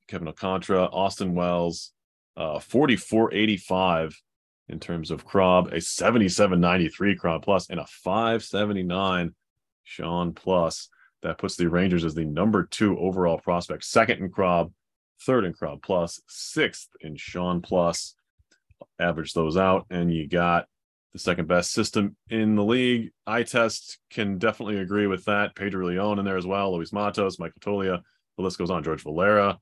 Kevin 0.06 0.28
Alcantara, 0.28 0.84
Austin 0.84 1.34
Wells, 1.34 1.92
uh, 2.36 2.60
4485 2.60 4.16
in 4.68 4.78
terms 4.78 5.10
of 5.10 5.24
Crob, 5.24 5.72
a 5.72 5.80
7793 5.80 7.16
Crob 7.16 7.42
plus, 7.42 7.68
and 7.68 7.80
a 7.80 7.86
579 7.86 9.34
Sean 9.82 10.34
plus. 10.34 10.88
That 11.22 11.38
puts 11.38 11.56
the 11.56 11.68
Rangers 11.68 12.04
as 12.04 12.14
the 12.14 12.24
number 12.24 12.64
two 12.64 12.98
overall 12.98 13.38
prospect, 13.38 13.84
second 13.84 14.22
in 14.22 14.30
Crob, 14.30 14.72
third 15.22 15.44
in 15.44 15.52
Crob 15.52 15.82
plus, 15.82 16.20
sixth 16.28 16.88
in 17.00 17.16
Sean 17.16 17.60
plus. 17.60 18.14
Average 19.00 19.32
those 19.32 19.56
out, 19.56 19.86
and 19.90 20.12
you 20.12 20.28
got 20.28 20.66
the 21.12 21.18
second 21.18 21.48
best 21.48 21.72
system 21.72 22.16
in 22.30 22.54
the 22.54 22.64
league. 22.64 23.10
I 23.26 23.42
test 23.42 23.98
can 24.10 24.38
definitely 24.38 24.78
agree 24.78 25.06
with 25.06 25.24
that. 25.24 25.56
Pedro 25.56 25.88
Leon 25.88 26.18
in 26.18 26.24
there 26.24 26.36
as 26.36 26.46
well. 26.46 26.74
Luis 26.74 26.92
Matos, 26.92 27.38
Michael 27.38 27.60
Toglia. 27.60 28.02
The 28.36 28.42
list 28.44 28.58
goes 28.58 28.70
on. 28.70 28.84
George 28.84 29.02
Valera. 29.02 29.58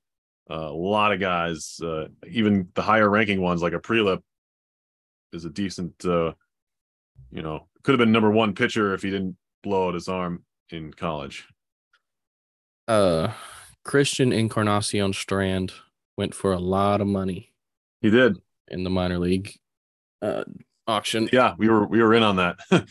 Uh, 0.51 0.55
a 0.55 0.73
lot 0.73 1.13
of 1.13 1.19
guys, 1.21 1.81
uh, 1.83 2.07
even 2.29 2.69
the 2.75 2.83
higher 2.83 3.09
ranking 3.09 3.41
ones 3.41 3.63
like 3.63 3.73
a 3.73 3.81
Prelip 3.81 4.23
is 5.33 5.45
a 5.45 5.51
decent, 5.51 6.05
uh, 6.05 6.33
you 7.33 7.43
know, 7.43 7.67
could 7.83 7.93
have 7.93 7.99
been 7.99 8.13
number 8.13 8.31
one 8.31 8.55
pitcher 8.55 8.95
if 8.95 9.03
he 9.03 9.11
didn't 9.11 9.37
blow 9.63 9.89
out 9.89 9.95
his 9.95 10.09
arm 10.09 10.45
in 10.71 10.93
college. 10.93 11.47
Uh, 12.89 13.33
Christian 13.85 14.33
Encarnacion 14.33 15.13
Strand 15.13 15.73
went 16.17 16.35
for 16.35 16.53
a 16.53 16.59
lot 16.59 17.01
of 17.01 17.07
money 17.07 17.53
He 18.01 18.11
did. 18.11 18.37
in 18.69 18.85
the 18.85 18.91
minor 18.91 19.19
league 19.19 19.53
uh, 20.23 20.45
auction. 20.87 21.29
Yeah, 21.33 21.55
we 21.59 21.69
were 21.69 21.87
we 21.87 22.03
were 22.03 22.15
in 22.15 22.23
on 22.23 22.37
that. 22.37 22.59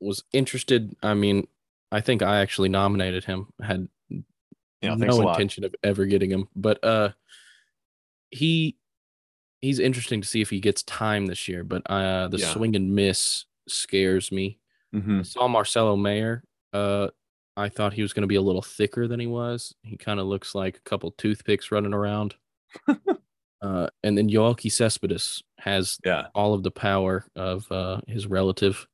was 0.00 0.24
interested. 0.32 0.94
I 1.02 1.14
mean, 1.14 1.46
I 1.92 2.00
think 2.00 2.22
I 2.22 2.40
actually 2.40 2.68
nominated 2.68 3.24
him. 3.24 3.48
Had 3.62 3.88
Yeah, 4.82 4.94
no 4.96 5.28
intention 5.30 5.64
of 5.64 5.74
ever 5.82 6.04
getting 6.06 6.30
him, 6.30 6.48
but 6.56 6.82
uh, 6.84 7.10
he 8.30 8.76
he's 9.62 9.78
interesting 9.78 10.20
to 10.20 10.28
see 10.28 10.40
if 10.42 10.50
he 10.50 10.60
gets 10.60 10.82
time 10.82 11.26
this 11.26 11.48
year. 11.48 11.64
But 11.64 11.82
uh, 11.88 12.28
the 12.28 12.38
Yeah. 12.38 12.52
swing 12.52 12.76
and 12.76 12.94
miss 12.94 13.44
scares 13.68 14.30
me. 14.32 14.58
Mhm. 14.94 15.20
I 15.20 15.22
saw 15.22 15.48
Marcelo 15.48 15.96
Mayer. 15.96 16.42
Uh, 16.76 17.08
I 17.56 17.70
thought 17.70 17.94
he 17.94 18.02
was 18.02 18.12
going 18.12 18.22
to 18.22 18.26
be 18.28 18.34
a 18.34 18.42
little 18.42 18.60
thicker 18.62 19.08
than 19.08 19.18
he 19.18 19.26
was. 19.26 19.74
He 19.82 19.96
kind 19.96 20.20
of 20.20 20.26
looks 20.26 20.54
like 20.54 20.76
a 20.76 20.88
couple 20.88 21.10
toothpicks 21.12 21.72
running 21.72 21.94
around. 21.94 22.34
uh, 23.62 23.86
and 24.02 24.18
then 24.18 24.28
Yoelqui 24.28 24.70
Cespedes 24.70 25.42
has 25.58 25.98
Yeah. 26.04 26.26
all 26.34 26.52
of 26.52 26.62
the 26.62 26.70
power 26.70 27.24
of 27.34 27.70
uh, 27.72 28.02
his 28.06 28.26
relative, 28.26 28.86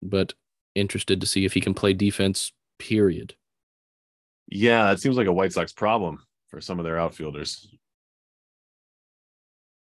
but 0.00 0.32
interested 0.74 1.20
to 1.20 1.26
see 1.26 1.44
if 1.44 1.52
he 1.52 1.60
can 1.60 1.74
play 1.74 1.92
defense. 1.92 2.52
Period. 2.78 3.34
Yeah, 4.48 4.90
it 4.92 5.00
seems 5.00 5.18
like 5.18 5.26
a 5.26 5.32
White 5.32 5.52
Sox 5.52 5.72
problem 5.72 6.24
for 6.48 6.62
some 6.62 6.78
of 6.78 6.84
their 6.86 6.98
outfielders. 6.98 7.68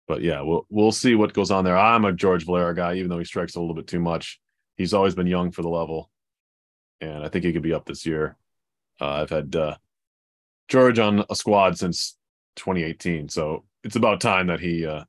But 0.08 0.22
yeah, 0.24 0.42
we'll 0.42 0.66
we'll 0.70 0.92
see 0.92 1.14
what 1.14 1.34
goes 1.34 1.52
on 1.52 1.64
there. 1.64 1.78
I'm 1.78 2.06
a 2.06 2.12
George 2.14 2.46
Valera 2.46 2.74
guy, 2.74 2.96
even 2.96 3.10
though 3.10 3.20
he 3.20 3.26
strikes 3.26 3.56
a 3.56 3.60
little 3.60 3.76
bit 3.76 3.86
too 3.88 4.00
much. 4.00 4.40
He's 4.78 4.94
always 4.96 5.14
been 5.14 5.28
young 5.28 5.52
for 5.52 5.62
the 5.62 5.70
level, 5.70 6.10
and 7.02 7.24
I 7.24 7.30
think 7.30 7.46
he 7.46 7.54
could 7.54 7.62
be 7.62 7.74
up 7.74 7.86
this 7.86 8.06
year. 8.06 8.36
Uh, 9.00 9.10
I've 9.10 9.30
had 9.30 9.56
uh, 9.56 9.76
George 10.68 11.00
on 11.00 11.24
a 11.30 11.36
squad 11.36 11.78
since 11.78 12.18
2018, 12.56 13.30
so 13.30 13.66
it's 13.84 13.96
about 13.96 14.22
time 14.22 14.48
that 14.48 14.60
he 14.60 14.86
uh, 14.86 15.04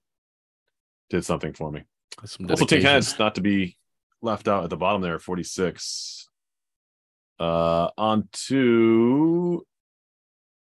did 1.10 1.24
something 1.24 1.52
for 1.52 1.70
me. 1.70 1.84
Also, 2.20 2.64
take 2.64 2.82
heads 2.82 3.18
not 3.18 3.34
to 3.36 3.40
be 3.40 3.76
left 4.20 4.48
out 4.48 4.64
at 4.64 4.70
the 4.70 4.76
bottom 4.76 5.00
there, 5.00 5.18
46. 5.18 6.28
Uh, 7.38 7.88
on 7.96 8.28
to 8.32 9.64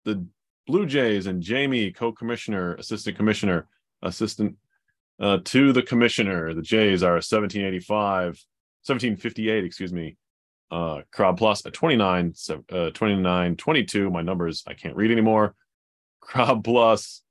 the 0.04 0.26
Blue 0.66 0.86
Jays 0.86 1.26
and 1.26 1.42
Jamie, 1.42 1.92
co-commissioner, 1.92 2.74
assistant 2.74 3.16
commissioner, 3.16 3.68
assistant 4.02 4.56
uh, 5.20 5.38
to 5.44 5.72
the 5.72 5.82
commissioner. 5.82 6.52
The 6.54 6.62
Jays 6.62 7.02
are 7.02 7.14
1785, 7.14 8.24
1758, 8.84 9.64
excuse 9.64 9.92
me. 9.92 10.16
Uh, 10.74 11.02
Plus 11.36 11.64
at 11.64 11.72
29, 11.72 12.34
so, 12.34 12.64
uh, 12.72 12.90
29, 12.90 13.54
22. 13.54 14.10
My 14.10 14.22
numbers 14.22 14.64
I 14.66 14.74
can't 14.74 14.96
read 14.96 15.12
anymore. 15.12 15.54
Crob 16.20 16.64
Plus 16.64 17.22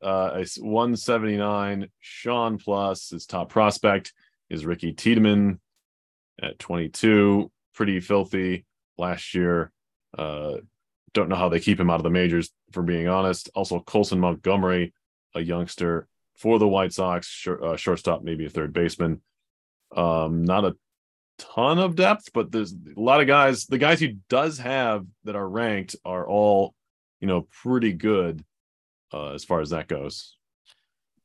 uh, 0.00 0.38
is 0.38 0.56
179. 0.56 1.88
Sean 2.00 2.56
Plus, 2.56 3.10
his 3.10 3.26
top 3.26 3.50
prospect, 3.50 4.14
is 4.48 4.64
Ricky 4.64 4.94
Tiedemann 4.94 5.60
at 6.42 6.58
22. 6.58 7.52
Pretty 7.74 8.00
filthy 8.00 8.64
last 8.96 9.34
year. 9.34 9.72
Uh, 10.16 10.56
don't 11.12 11.28
know 11.28 11.36
how 11.36 11.50
they 11.50 11.60
keep 11.60 11.78
him 11.78 11.90
out 11.90 12.00
of 12.00 12.04
the 12.04 12.08
majors, 12.08 12.50
for 12.72 12.82
being 12.82 13.08
honest. 13.08 13.50
Also, 13.54 13.80
Colson 13.80 14.20
Montgomery, 14.20 14.94
a 15.34 15.40
youngster 15.40 16.08
for 16.34 16.58
the 16.58 16.68
White 16.68 16.94
Sox, 16.94 17.26
short, 17.26 17.62
uh, 17.62 17.76
shortstop, 17.76 18.22
maybe 18.22 18.46
a 18.46 18.50
third 18.50 18.72
baseman. 18.72 19.20
Um, 19.94 20.44
not 20.44 20.64
a 20.64 20.76
ton 21.40 21.78
of 21.78 21.96
depth, 21.96 22.30
but 22.32 22.52
there's 22.52 22.72
a 22.72 23.00
lot 23.00 23.20
of 23.20 23.26
guys. 23.26 23.66
The 23.66 23.78
guys 23.78 23.98
he 24.00 24.18
does 24.28 24.58
have 24.58 25.06
that 25.24 25.36
are 25.36 25.48
ranked 25.48 25.96
are 26.04 26.26
all, 26.28 26.74
you 27.20 27.26
know, 27.26 27.46
pretty 27.62 27.92
good 27.92 28.44
uh, 29.12 29.32
as 29.32 29.44
far 29.44 29.60
as 29.60 29.70
that 29.70 29.88
goes. 29.88 30.36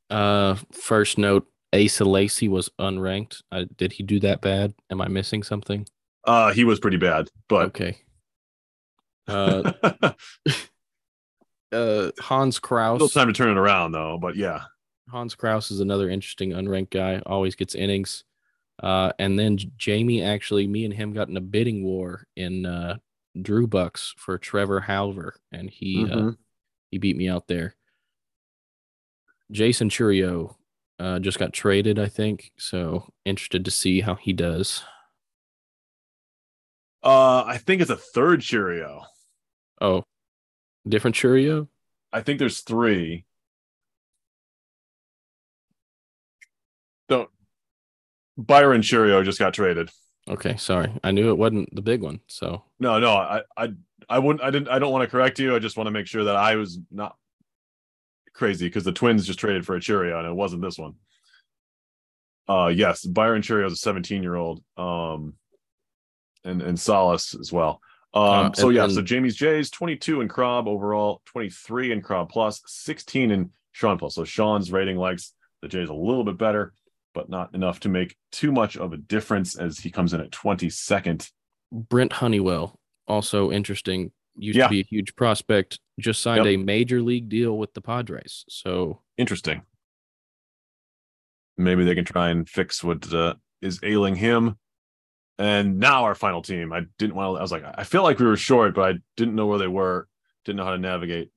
Uh, 0.10 0.56
first 0.72 1.18
note: 1.18 1.48
Asa 1.74 2.06
Lacy 2.06 2.48
was 2.48 2.70
unranked. 2.80 3.42
Uh, 3.52 3.66
did 3.78 3.94
he 3.94 4.04
do 4.04 4.20
that 4.22 4.42
bad? 4.42 4.74
Am 4.90 5.02
I 5.02 5.08
missing 5.08 5.44
something? 5.44 5.88
Uh, 6.24 6.52
he 6.52 6.64
was 6.64 6.80
pretty 6.80 6.98
bad, 6.98 7.30
but 7.48 7.68
Okay. 7.68 7.98
Uh, 9.28 9.72
uh, 11.72 12.12
Hans 12.20 12.58
still 12.58 12.68
Crouse. 12.68 13.14
time 13.14 13.28
to 13.28 13.34
turn 13.34 13.50
it 13.50 13.58
around 13.58 13.92
though. 13.94 14.18
But 14.20 14.36
yeah, 14.36 14.64
Hans 15.10 15.36
Crouse 15.36 15.72
is 15.72 15.80
another 15.80 16.10
interesting 16.10 16.52
unranked 16.52 16.92
guy. 16.92 17.22
Always 17.26 17.56
gets 17.56 17.74
innings. 17.76 18.24
Uh, 18.82 19.12
and 19.20 19.40
then 19.40 19.58
Jamie 19.78 20.22
actually, 20.22 20.68
me 20.68 20.86
and 20.86 20.94
him 20.94 21.14
got 21.14 21.30
in 21.30 21.38
a 21.38 21.42
bidding 21.42 21.84
war 21.84 22.28
in 22.36 22.66
uh, 22.66 22.98
Drew 23.42 23.68
Bucks 23.68 24.14
for 24.18 24.38
Trevor 24.38 24.82
Halver, 24.82 25.34
and 25.52 25.70
he 25.70 26.10
uh, 26.12 26.16
Mhm. 26.18 26.38
he 26.92 26.98
beat 26.98 27.18
me 27.18 27.28
out 27.30 27.48
there. 27.48 27.76
Jaison 29.54 29.90
Chourio 29.90 30.56
uh, 31.00 31.20
just 31.20 31.40
got 31.40 31.54
traded, 31.54 32.00
I 32.00 32.08
think. 32.08 32.52
So 32.58 33.12
interested 33.26 33.64
to 33.66 33.72
see 33.72 34.02
how 34.02 34.16
he 34.16 34.34
does. 34.34 34.84
uh, 37.04 37.44
I 37.46 37.58
think 37.60 37.82
it's 37.82 37.92
a 37.92 37.96
third 37.96 38.42
Chourio. 38.42 39.06
Oh, 39.82 40.04
different 40.88 41.16
Chourio. 41.16 41.68
I 42.12 42.22
think 42.22 42.40
there's 42.40 42.62
three. 42.62 43.26
Don't. 47.08 47.30
Byron 48.38 48.82
Chourio 48.82 49.24
just 49.24 49.40
got 49.40 49.54
traded. 49.54 49.90
Okay, 50.28 50.58
sorry, 50.58 50.92
I 51.04 51.12
knew 51.12 51.30
it 51.30 51.38
wasn't 51.38 51.74
the 51.76 51.82
big 51.82 52.02
one. 52.02 52.20
So 52.28 52.64
No, 52.80 53.00
no, 53.00 53.14
I, 53.16 53.42
I, 53.58 53.74
I 54.10 54.20
wouldn't. 54.20 54.44
I 54.44 54.50
didn't. 54.52 54.70
I 54.70 54.80
don't 54.80 54.92
want 54.92 55.04
to 55.04 55.10
correct 55.10 55.40
you. 55.40 55.56
I 55.56 55.60
just 55.60 55.78
want 55.78 55.88
to 55.88 55.92
make 55.92 56.08
sure 56.08 56.24
that 56.26 56.36
I 56.36 56.56
was 56.56 56.80
not 56.92 57.16
crazy 58.34 58.68
because 58.68 58.84
the 58.84 58.92
Twins 58.92 59.26
just 59.28 59.40
traded 59.40 59.66
for 59.66 59.76
a 59.76 59.80
Chourio 59.80 60.18
and 60.18 60.28
it 60.28 60.34
wasn't 60.34 60.62
this 60.62 60.78
one. 60.78 60.96
Uh, 62.48 62.68
yes, 62.68 63.04
Byron 63.06 63.42
Chourio 63.42 63.66
is 63.68 63.74
a 63.74 63.78
17 63.78 64.22
year 64.22 64.36
old. 64.36 64.64
Um, 64.78 65.34
and 66.44 66.62
and 66.62 66.80
Solace 66.80 67.34
as 67.40 67.52
well. 67.52 67.80
Um, 68.14 68.24
Uh, 68.24 68.54
so 68.54 68.68
and- 68.68 68.76
yeah, 68.76 68.84
and- 68.86 68.94
so 68.94 69.02
Jamie's 69.02 69.36
Jays 69.36 69.70
22 69.72 70.22
in 70.22 70.28
Crob 70.28 70.68
overall, 70.68 71.22
23 71.26 71.92
in 71.92 72.02
Crob 72.02 72.30
plus, 72.30 72.62
16 72.66 73.32
in 73.32 73.52
Sean 73.72 73.98
plus. 73.98 74.16
So 74.16 74.24
Sean's 74.24 74.72
rating 74.72 74.98
likes 74.98 75.34
the 75.62 75.68
Jays 75.68 75.90
a 75.90 75.94
little 75.94 76.24
bit 76.24 76.38
better, 76.38 76.74
but 77.16 77.30
not 77.30 77.56
enough 77.56 77.80
to 77.80 77.90
make 77.90 78.16
too 78.32 78.52
much 78.52 78.78
of 78.78 78.94
a 78.94 78.98
difference 78.98 79.58
as 79.58 79.80
he 79.80 79.90
comes 79.90 80.14
in 80.14 80.20
at 80.22 80.30
22nd. 80.30 81.28
Brent 81.72 82.14
Honeywell, 82.14 82.80
also 83.08 83.52
interesting. 83.52 84.12
Used 84.38 84.58
Yeah. 84.58 84.66
to 84.66 84.70
be 84.70 84.82
a 84.82 84.84
huge 84.84 85.16
prospect. 85.16 85.80
Just 86.00 86.22
signed 86.22 86.46
Yep. 86.46 86.54
a 86.54 86.58
major 86.58 87.02
league 87.02 87.30
deal 87.30 87.58
with 87.58 87.74
the 87.74 87.82
Padres. 87.82 88.44
So 88.50 89.02
Interesting. 89.18 89.64
Maybe 91.58 91.86
they 91.86 91.96
can 91.96 92.04
try 92.06 92.30
and 92.30 92.48
fix 92.48 92.84
what 92.84 93.12
uh, 93.14 93.36
is 93.62 93.80
ailing 93.82 94.16
him. 94.16 94.58
And 95.40 95.80
now 95.80 96.04
our 96.04 96.16
final 96.16 96.42
team. 96.42 96.74
I 96.74 96.82
didn't 97.00 97.16
want 97.16 97.36
to. 97.36 97.40
I 97.40 97.42
was 97.42 97.52
like, 97.52 97.64
I 97.78 97.84
feel 97.86 98.04
like 98.04 98.20
we 98.20 98.26
were 98.26 98.36
short, 98.38 98.76
but 98.76 98.94
I 98.96 99.00
didn't 99.16 99.36
know 99.36 99.48
where 99.48 99.60
they 99.60 99.68
were. 99.68 100.08
Didn't 100.44 100.58
know 100.58 100.66
how 100.66 100.72
to 100.72 100.78
navigate 100.78 101.32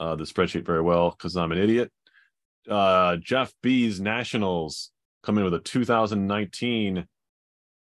uh, 0.00 0.16
the 0.16 0.24
spreadsheet 0.24 0.64
very 0.64 0.80
well 0.82 1.10
because 1.10 1.36
I'm 1.36 1.52
an 1.52 1.58
idiot. 1.58 1.90
Uh, 2.68 3.16
Jeff 3.16 3.52
B's 3.62 4.00
Nationals 4.00 4.90
come 5.28 5.36
in 5.36 5.44
with 5.44 5.52
a 5.52 5.58
2019 5.58 7.06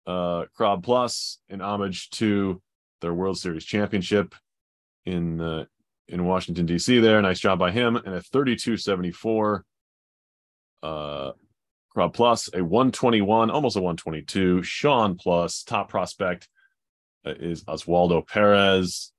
uh, 0.07 0.45
Crob 0.55 0.81
Plus 0.81 1.39
in 1.49 1.59
homage 1.59 2.09
to 2.11 2.61
their 3.01 3.13
World 3.13 3.37
Series 3.37 3.65
championship 3.65 4.33
in 5.05 5.41
uh, 5.41 5.65
in 6.07 6.23
Washington 6.23 6.65
D.C. 6.65 6.99
There, 6.99 7.21
nice 7.21 7.41
job 7.41 7.59
by 7.59 7.71
him, 7.71 7.97
and 7.97 8.15
a 8.15 8.21
32-74 8.21 9.61
uh, 10.83 11.31
Crob 11.89 12.13
Plus, 12.13 12.49
a 12.53 12.63
121, 12.63 13.49
almost 13.49 13.75
a 13.75 13.79
122. 13.79 14.63
Sean 14.63 15.17
Plus, 15.17 15.63
top 15.63 15.89
prospect 15.89 16.47
uh, 17.25 17.31
is 17.31 17.65
Oswaldo 17.65 18.25
Perez, 18.25 19.11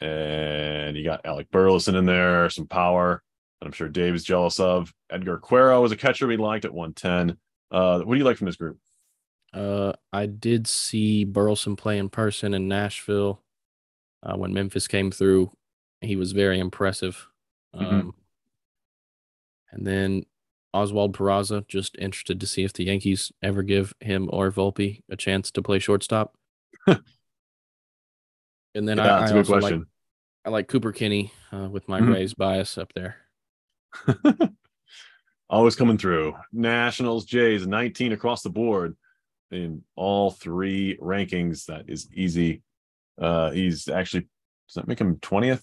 and 0.00 0.96
you 0.96 1.04
got 1.04 1.26
Alec 1.26 1.50
Burleson 1.50 1.96
in 1.96 2.06
there, 2.06 2.48
some 2.48 2.66
power 2.66 3.22
I'm 3.62 3.72
sure 3.72 3.88
Dave's 3.88 4.22
jealous 4.24 4.60
of. 4.60 4.92
Edgar 5.10 5.38
Quero 5.38 5.80
was 5.80 5.92
a 5.92 5.96
catcher 5.96 6.26
we 6.26 6.36
liked 6.36 6.64
at 6.64 6.74
110. 6.74 7.36
Uh, 7.70 8.00
what 8.00 8.14
do 8.14 8.18
you 8.18 8.24
like 8.24 8.36
from 8.36 8.46
this 8.46 8.56
group? 8.56 8.78
uh, 9.54 9.92
I 10.12 10.26
did 10.26 10.66
see 10.66 11.24
Burleson 11.24 11.76
play 11.76 11.96
in 11.98 12.10
person 12.10 12.52
in 12.52 12.68
Nashville 12.68 13.42
uh, 14.22 14.36
when 14.36 14.52
Memphis 14.52 14.86
came 14.86 15.10
through. 15.10 15.50
He 16.02 16.14
was 16.16 16.32
very 16.32 16.58
impressive. 16.58 17.26
Mhm. 17.74 17.90
Um, 17.90 18.14
and 19.72 19.86
then 19.86 20.24
Oswald 20.74 21.16
Peraza, 21.16 21.66
just 21.68 21.96
interested 21.98 22.38
to 22.40 22.46
see 22.46 22.64
if 22.64 22.74
the 22.74 22.84
Yankees 22.84 23.32
ever 23.42 23.62
give 23.62 23.94
him 24.00 24.28
or 24.30 24.50
Volpe 24.52 25.02
a 25.10 25.16
chance 25.16 25.50
to 25.52 25.62
play 25.62 25.78
shortstop. 25.78 26.36
and 26.86 27.00
then 28.74 28.98
yeah, 28.98 29.16
I, 29.16 29.20
that's 29.20 29.22
I 29.22 29.26
a 29.26 29.28
good 29.32 29.38
also 29.38 29.52
like 29.54 29.60
question. 29.62 29.86
I 30.44 30.50
like 30.50 30.68
Cooper 30.68 30.92
Kinney 30.92 31.32
uh, 31.52 31.68
with 31.70 31.88
my 31.88 32.00
Mhm. 32.00 32.12
Rays 32.12 32.34
bias 32.34 32.76
up 32.76 32.92
there. 32.94 33.16
Always 35.48 35.76
coming 35.76 35.98
through. 35.98 36.34
Nationals, 36.52 37.24
Jays, 37.24 37.66
19 37.66 38.12
across 38.12 38.42
the 38.42 38.50
board 38.50 38.96
in 39.50 39.82
all 39.94 40.30
three 40.30 40.98
rankings. 41.00 41.66
That 41.66 41.84
is 41.88 42.08
easy. 42.12 42.62
Uh, 43.20 43.50
he's 43.50 43.88
actually, 43.88 44.22
does 44.68 44.74
that 44.74 44.88
make 44.88 45.00
him 45.00 45.16
20th? 45.16 45.62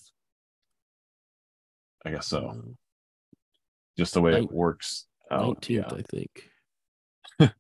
I 2.06 2.12
guess 2.12 2.28
so. 2.28 2.62
Just 3.98 4.14
the 4.14 4.22
way 4.22 4.38
it 4.38 4.52
works. 4.52 5.06
out. 5.32 5.62
19th, 5.62 5.70
Yeah. 5.70 5.86
I 5.92 6.02
think. 6.02 6.50
I 7.40 7.52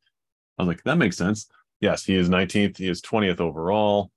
was 0.57 0.67
like, 0.67 0.83
that 0.83 0.97
makes 0.97 1.17
sense. 1.17 1.47
Yes, 1.81 2.05
he 2.05 2.15
is 2.15 2.29
19th. 2.29 2.77
He 2.77 2.87
is 2.87 3.01
20th 3.01 3.41
overall. 3.41 4.11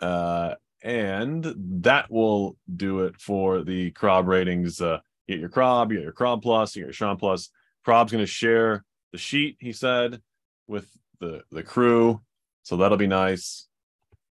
Uh, 0.00 0.54
and 0.82 1.52
that 1.82 2.10
will 2.10 2.56
do 2.74 3.00
it 3.00 3.20
for 3.20 3.62
the 3.62 3.90
Crob 3.92 4.26
ratings. 4.28 4.80
Uh, 4.80 5.00
you 5.30 5.36
get 5.36 5.40
your 5.40 5.48
Crob, 5.48 5.92
you 5.92 5.98
get 5.98 6.04
your 6.04 6.12
Crob 6.12 6.42
plus, 6.42 6.74
you 6.74 6.82
get 6.82 6.88
your 6.88 6.92
Sean 6.92 7.16
plus. 7.16 7.50
Crob's 7.84 8.12
going 8.12 8.22
to 8.22 8.30
share 8.30 8.84
the 9.12 9.18
sheet, 9.18 9.56
he 9.60 9.72
said, 9.72 10.20
with 10.66 10.88
the 11.20 11.42
the 11.50 11.62
crew, 11.62 12.20
so 12.62 12.76
that'll 12.76 12.98
be 12.98 13.06
nice. 13.06 13.68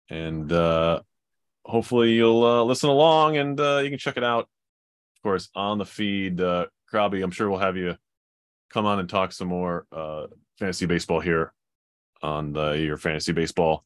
And 0.08 0.50
uh, 0.52 1.00
hopefully 1.64 2.12
you'll 2.12 2.44
uh, 2.44 2.62
listen 2.62 2.90
along, 2.90 3.36
and 3.36 3.58
uh, 3.60 3.80
you 3.82 3.90
can 3.90 3.98
check 3.98 4.16
it 4.16 4.24
out, 4.24 4.44
of 4.44 5.22
course, 5.22 5.48
on 5.54 5.78
the 5.78 5.84
feed. 5.84 6.40
Uh, 6.40 6.66
Krabby, 6.92 7.22
I'm 7.22 7.30
sure 7.30 7.50
we'll 7.50 7.58
have 7.58 7.76
you 7.76 7.96
come 8.70 8.86
on 8.86 8.98
and 8.98 9.08
talk 9.08 9.32
some 9.32 9.48
more 9.48 9.86
uh, 9.92 10.26
fantasy 10.58 10.86
baseball 10.86 11.20
here 11.20 11.52
on 12.22 12.52
the 12.52 12.72
your 12.72 12.96
fantasy 12.96 13.32
baseball. 13.32 13.84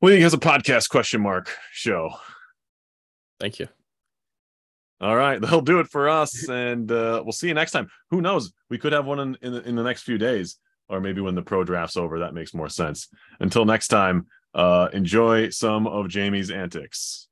Well, 0.00 0.12
he 0.12 0.20
has 0.22 0.34
a 0.34 0.38
podcast 0.38 0.90
question 0.90 1.20
mark 1.20 1.56
show. 1.72 2.10
Thank 3.40 3.58
you. 3.58 3.68
All 5.04 5.16
right, 5.16 5.38
they'll 5.40 5.60
do 5.60 5.80
it 5.80 5.88
for 5.88 6.08
us, 6.08 6.48
and 6.48 6.90
uh, 6.90 7.20
we'll 7.22 7.32
see 7.32 7.48
you 7.48 7.54
next 7.54 7.72
time. 7.72 7.88
Who 8.10 8.22
knows? 8.22 8.52
We 8.70 8.78
could 8.78 8.94
have 8.94 9.04
one 9.04 9.20
in, 9.20 9.36
in, 9.42 9.52
the, 9.52 9.68
in 9.68 9.76
the 9.76 9.82
next 9.82 10.02
few 10.02 10.16
days, 10.16 10.56
or 10.88 10.98
maybe 10.98 11.20
when 11.20 11.34
the 11.34 11.42
pro 11.42 11.62
draft's 11.62 11.98
over. 11.98 12.20
That 12.20 12.32
makes 12.32 12.54
more 12.54 12.70
sense. 12.70 13.08
Until 13.38 13.66
next 13.66 13.88
time, 13.88 14.26
uh, 14.54 14.88
enjoy 14.94 15.50
some 15.50 15.86
of 15.86 16.08
Jamie's 16.08 16.50
antics. 16.50 17.28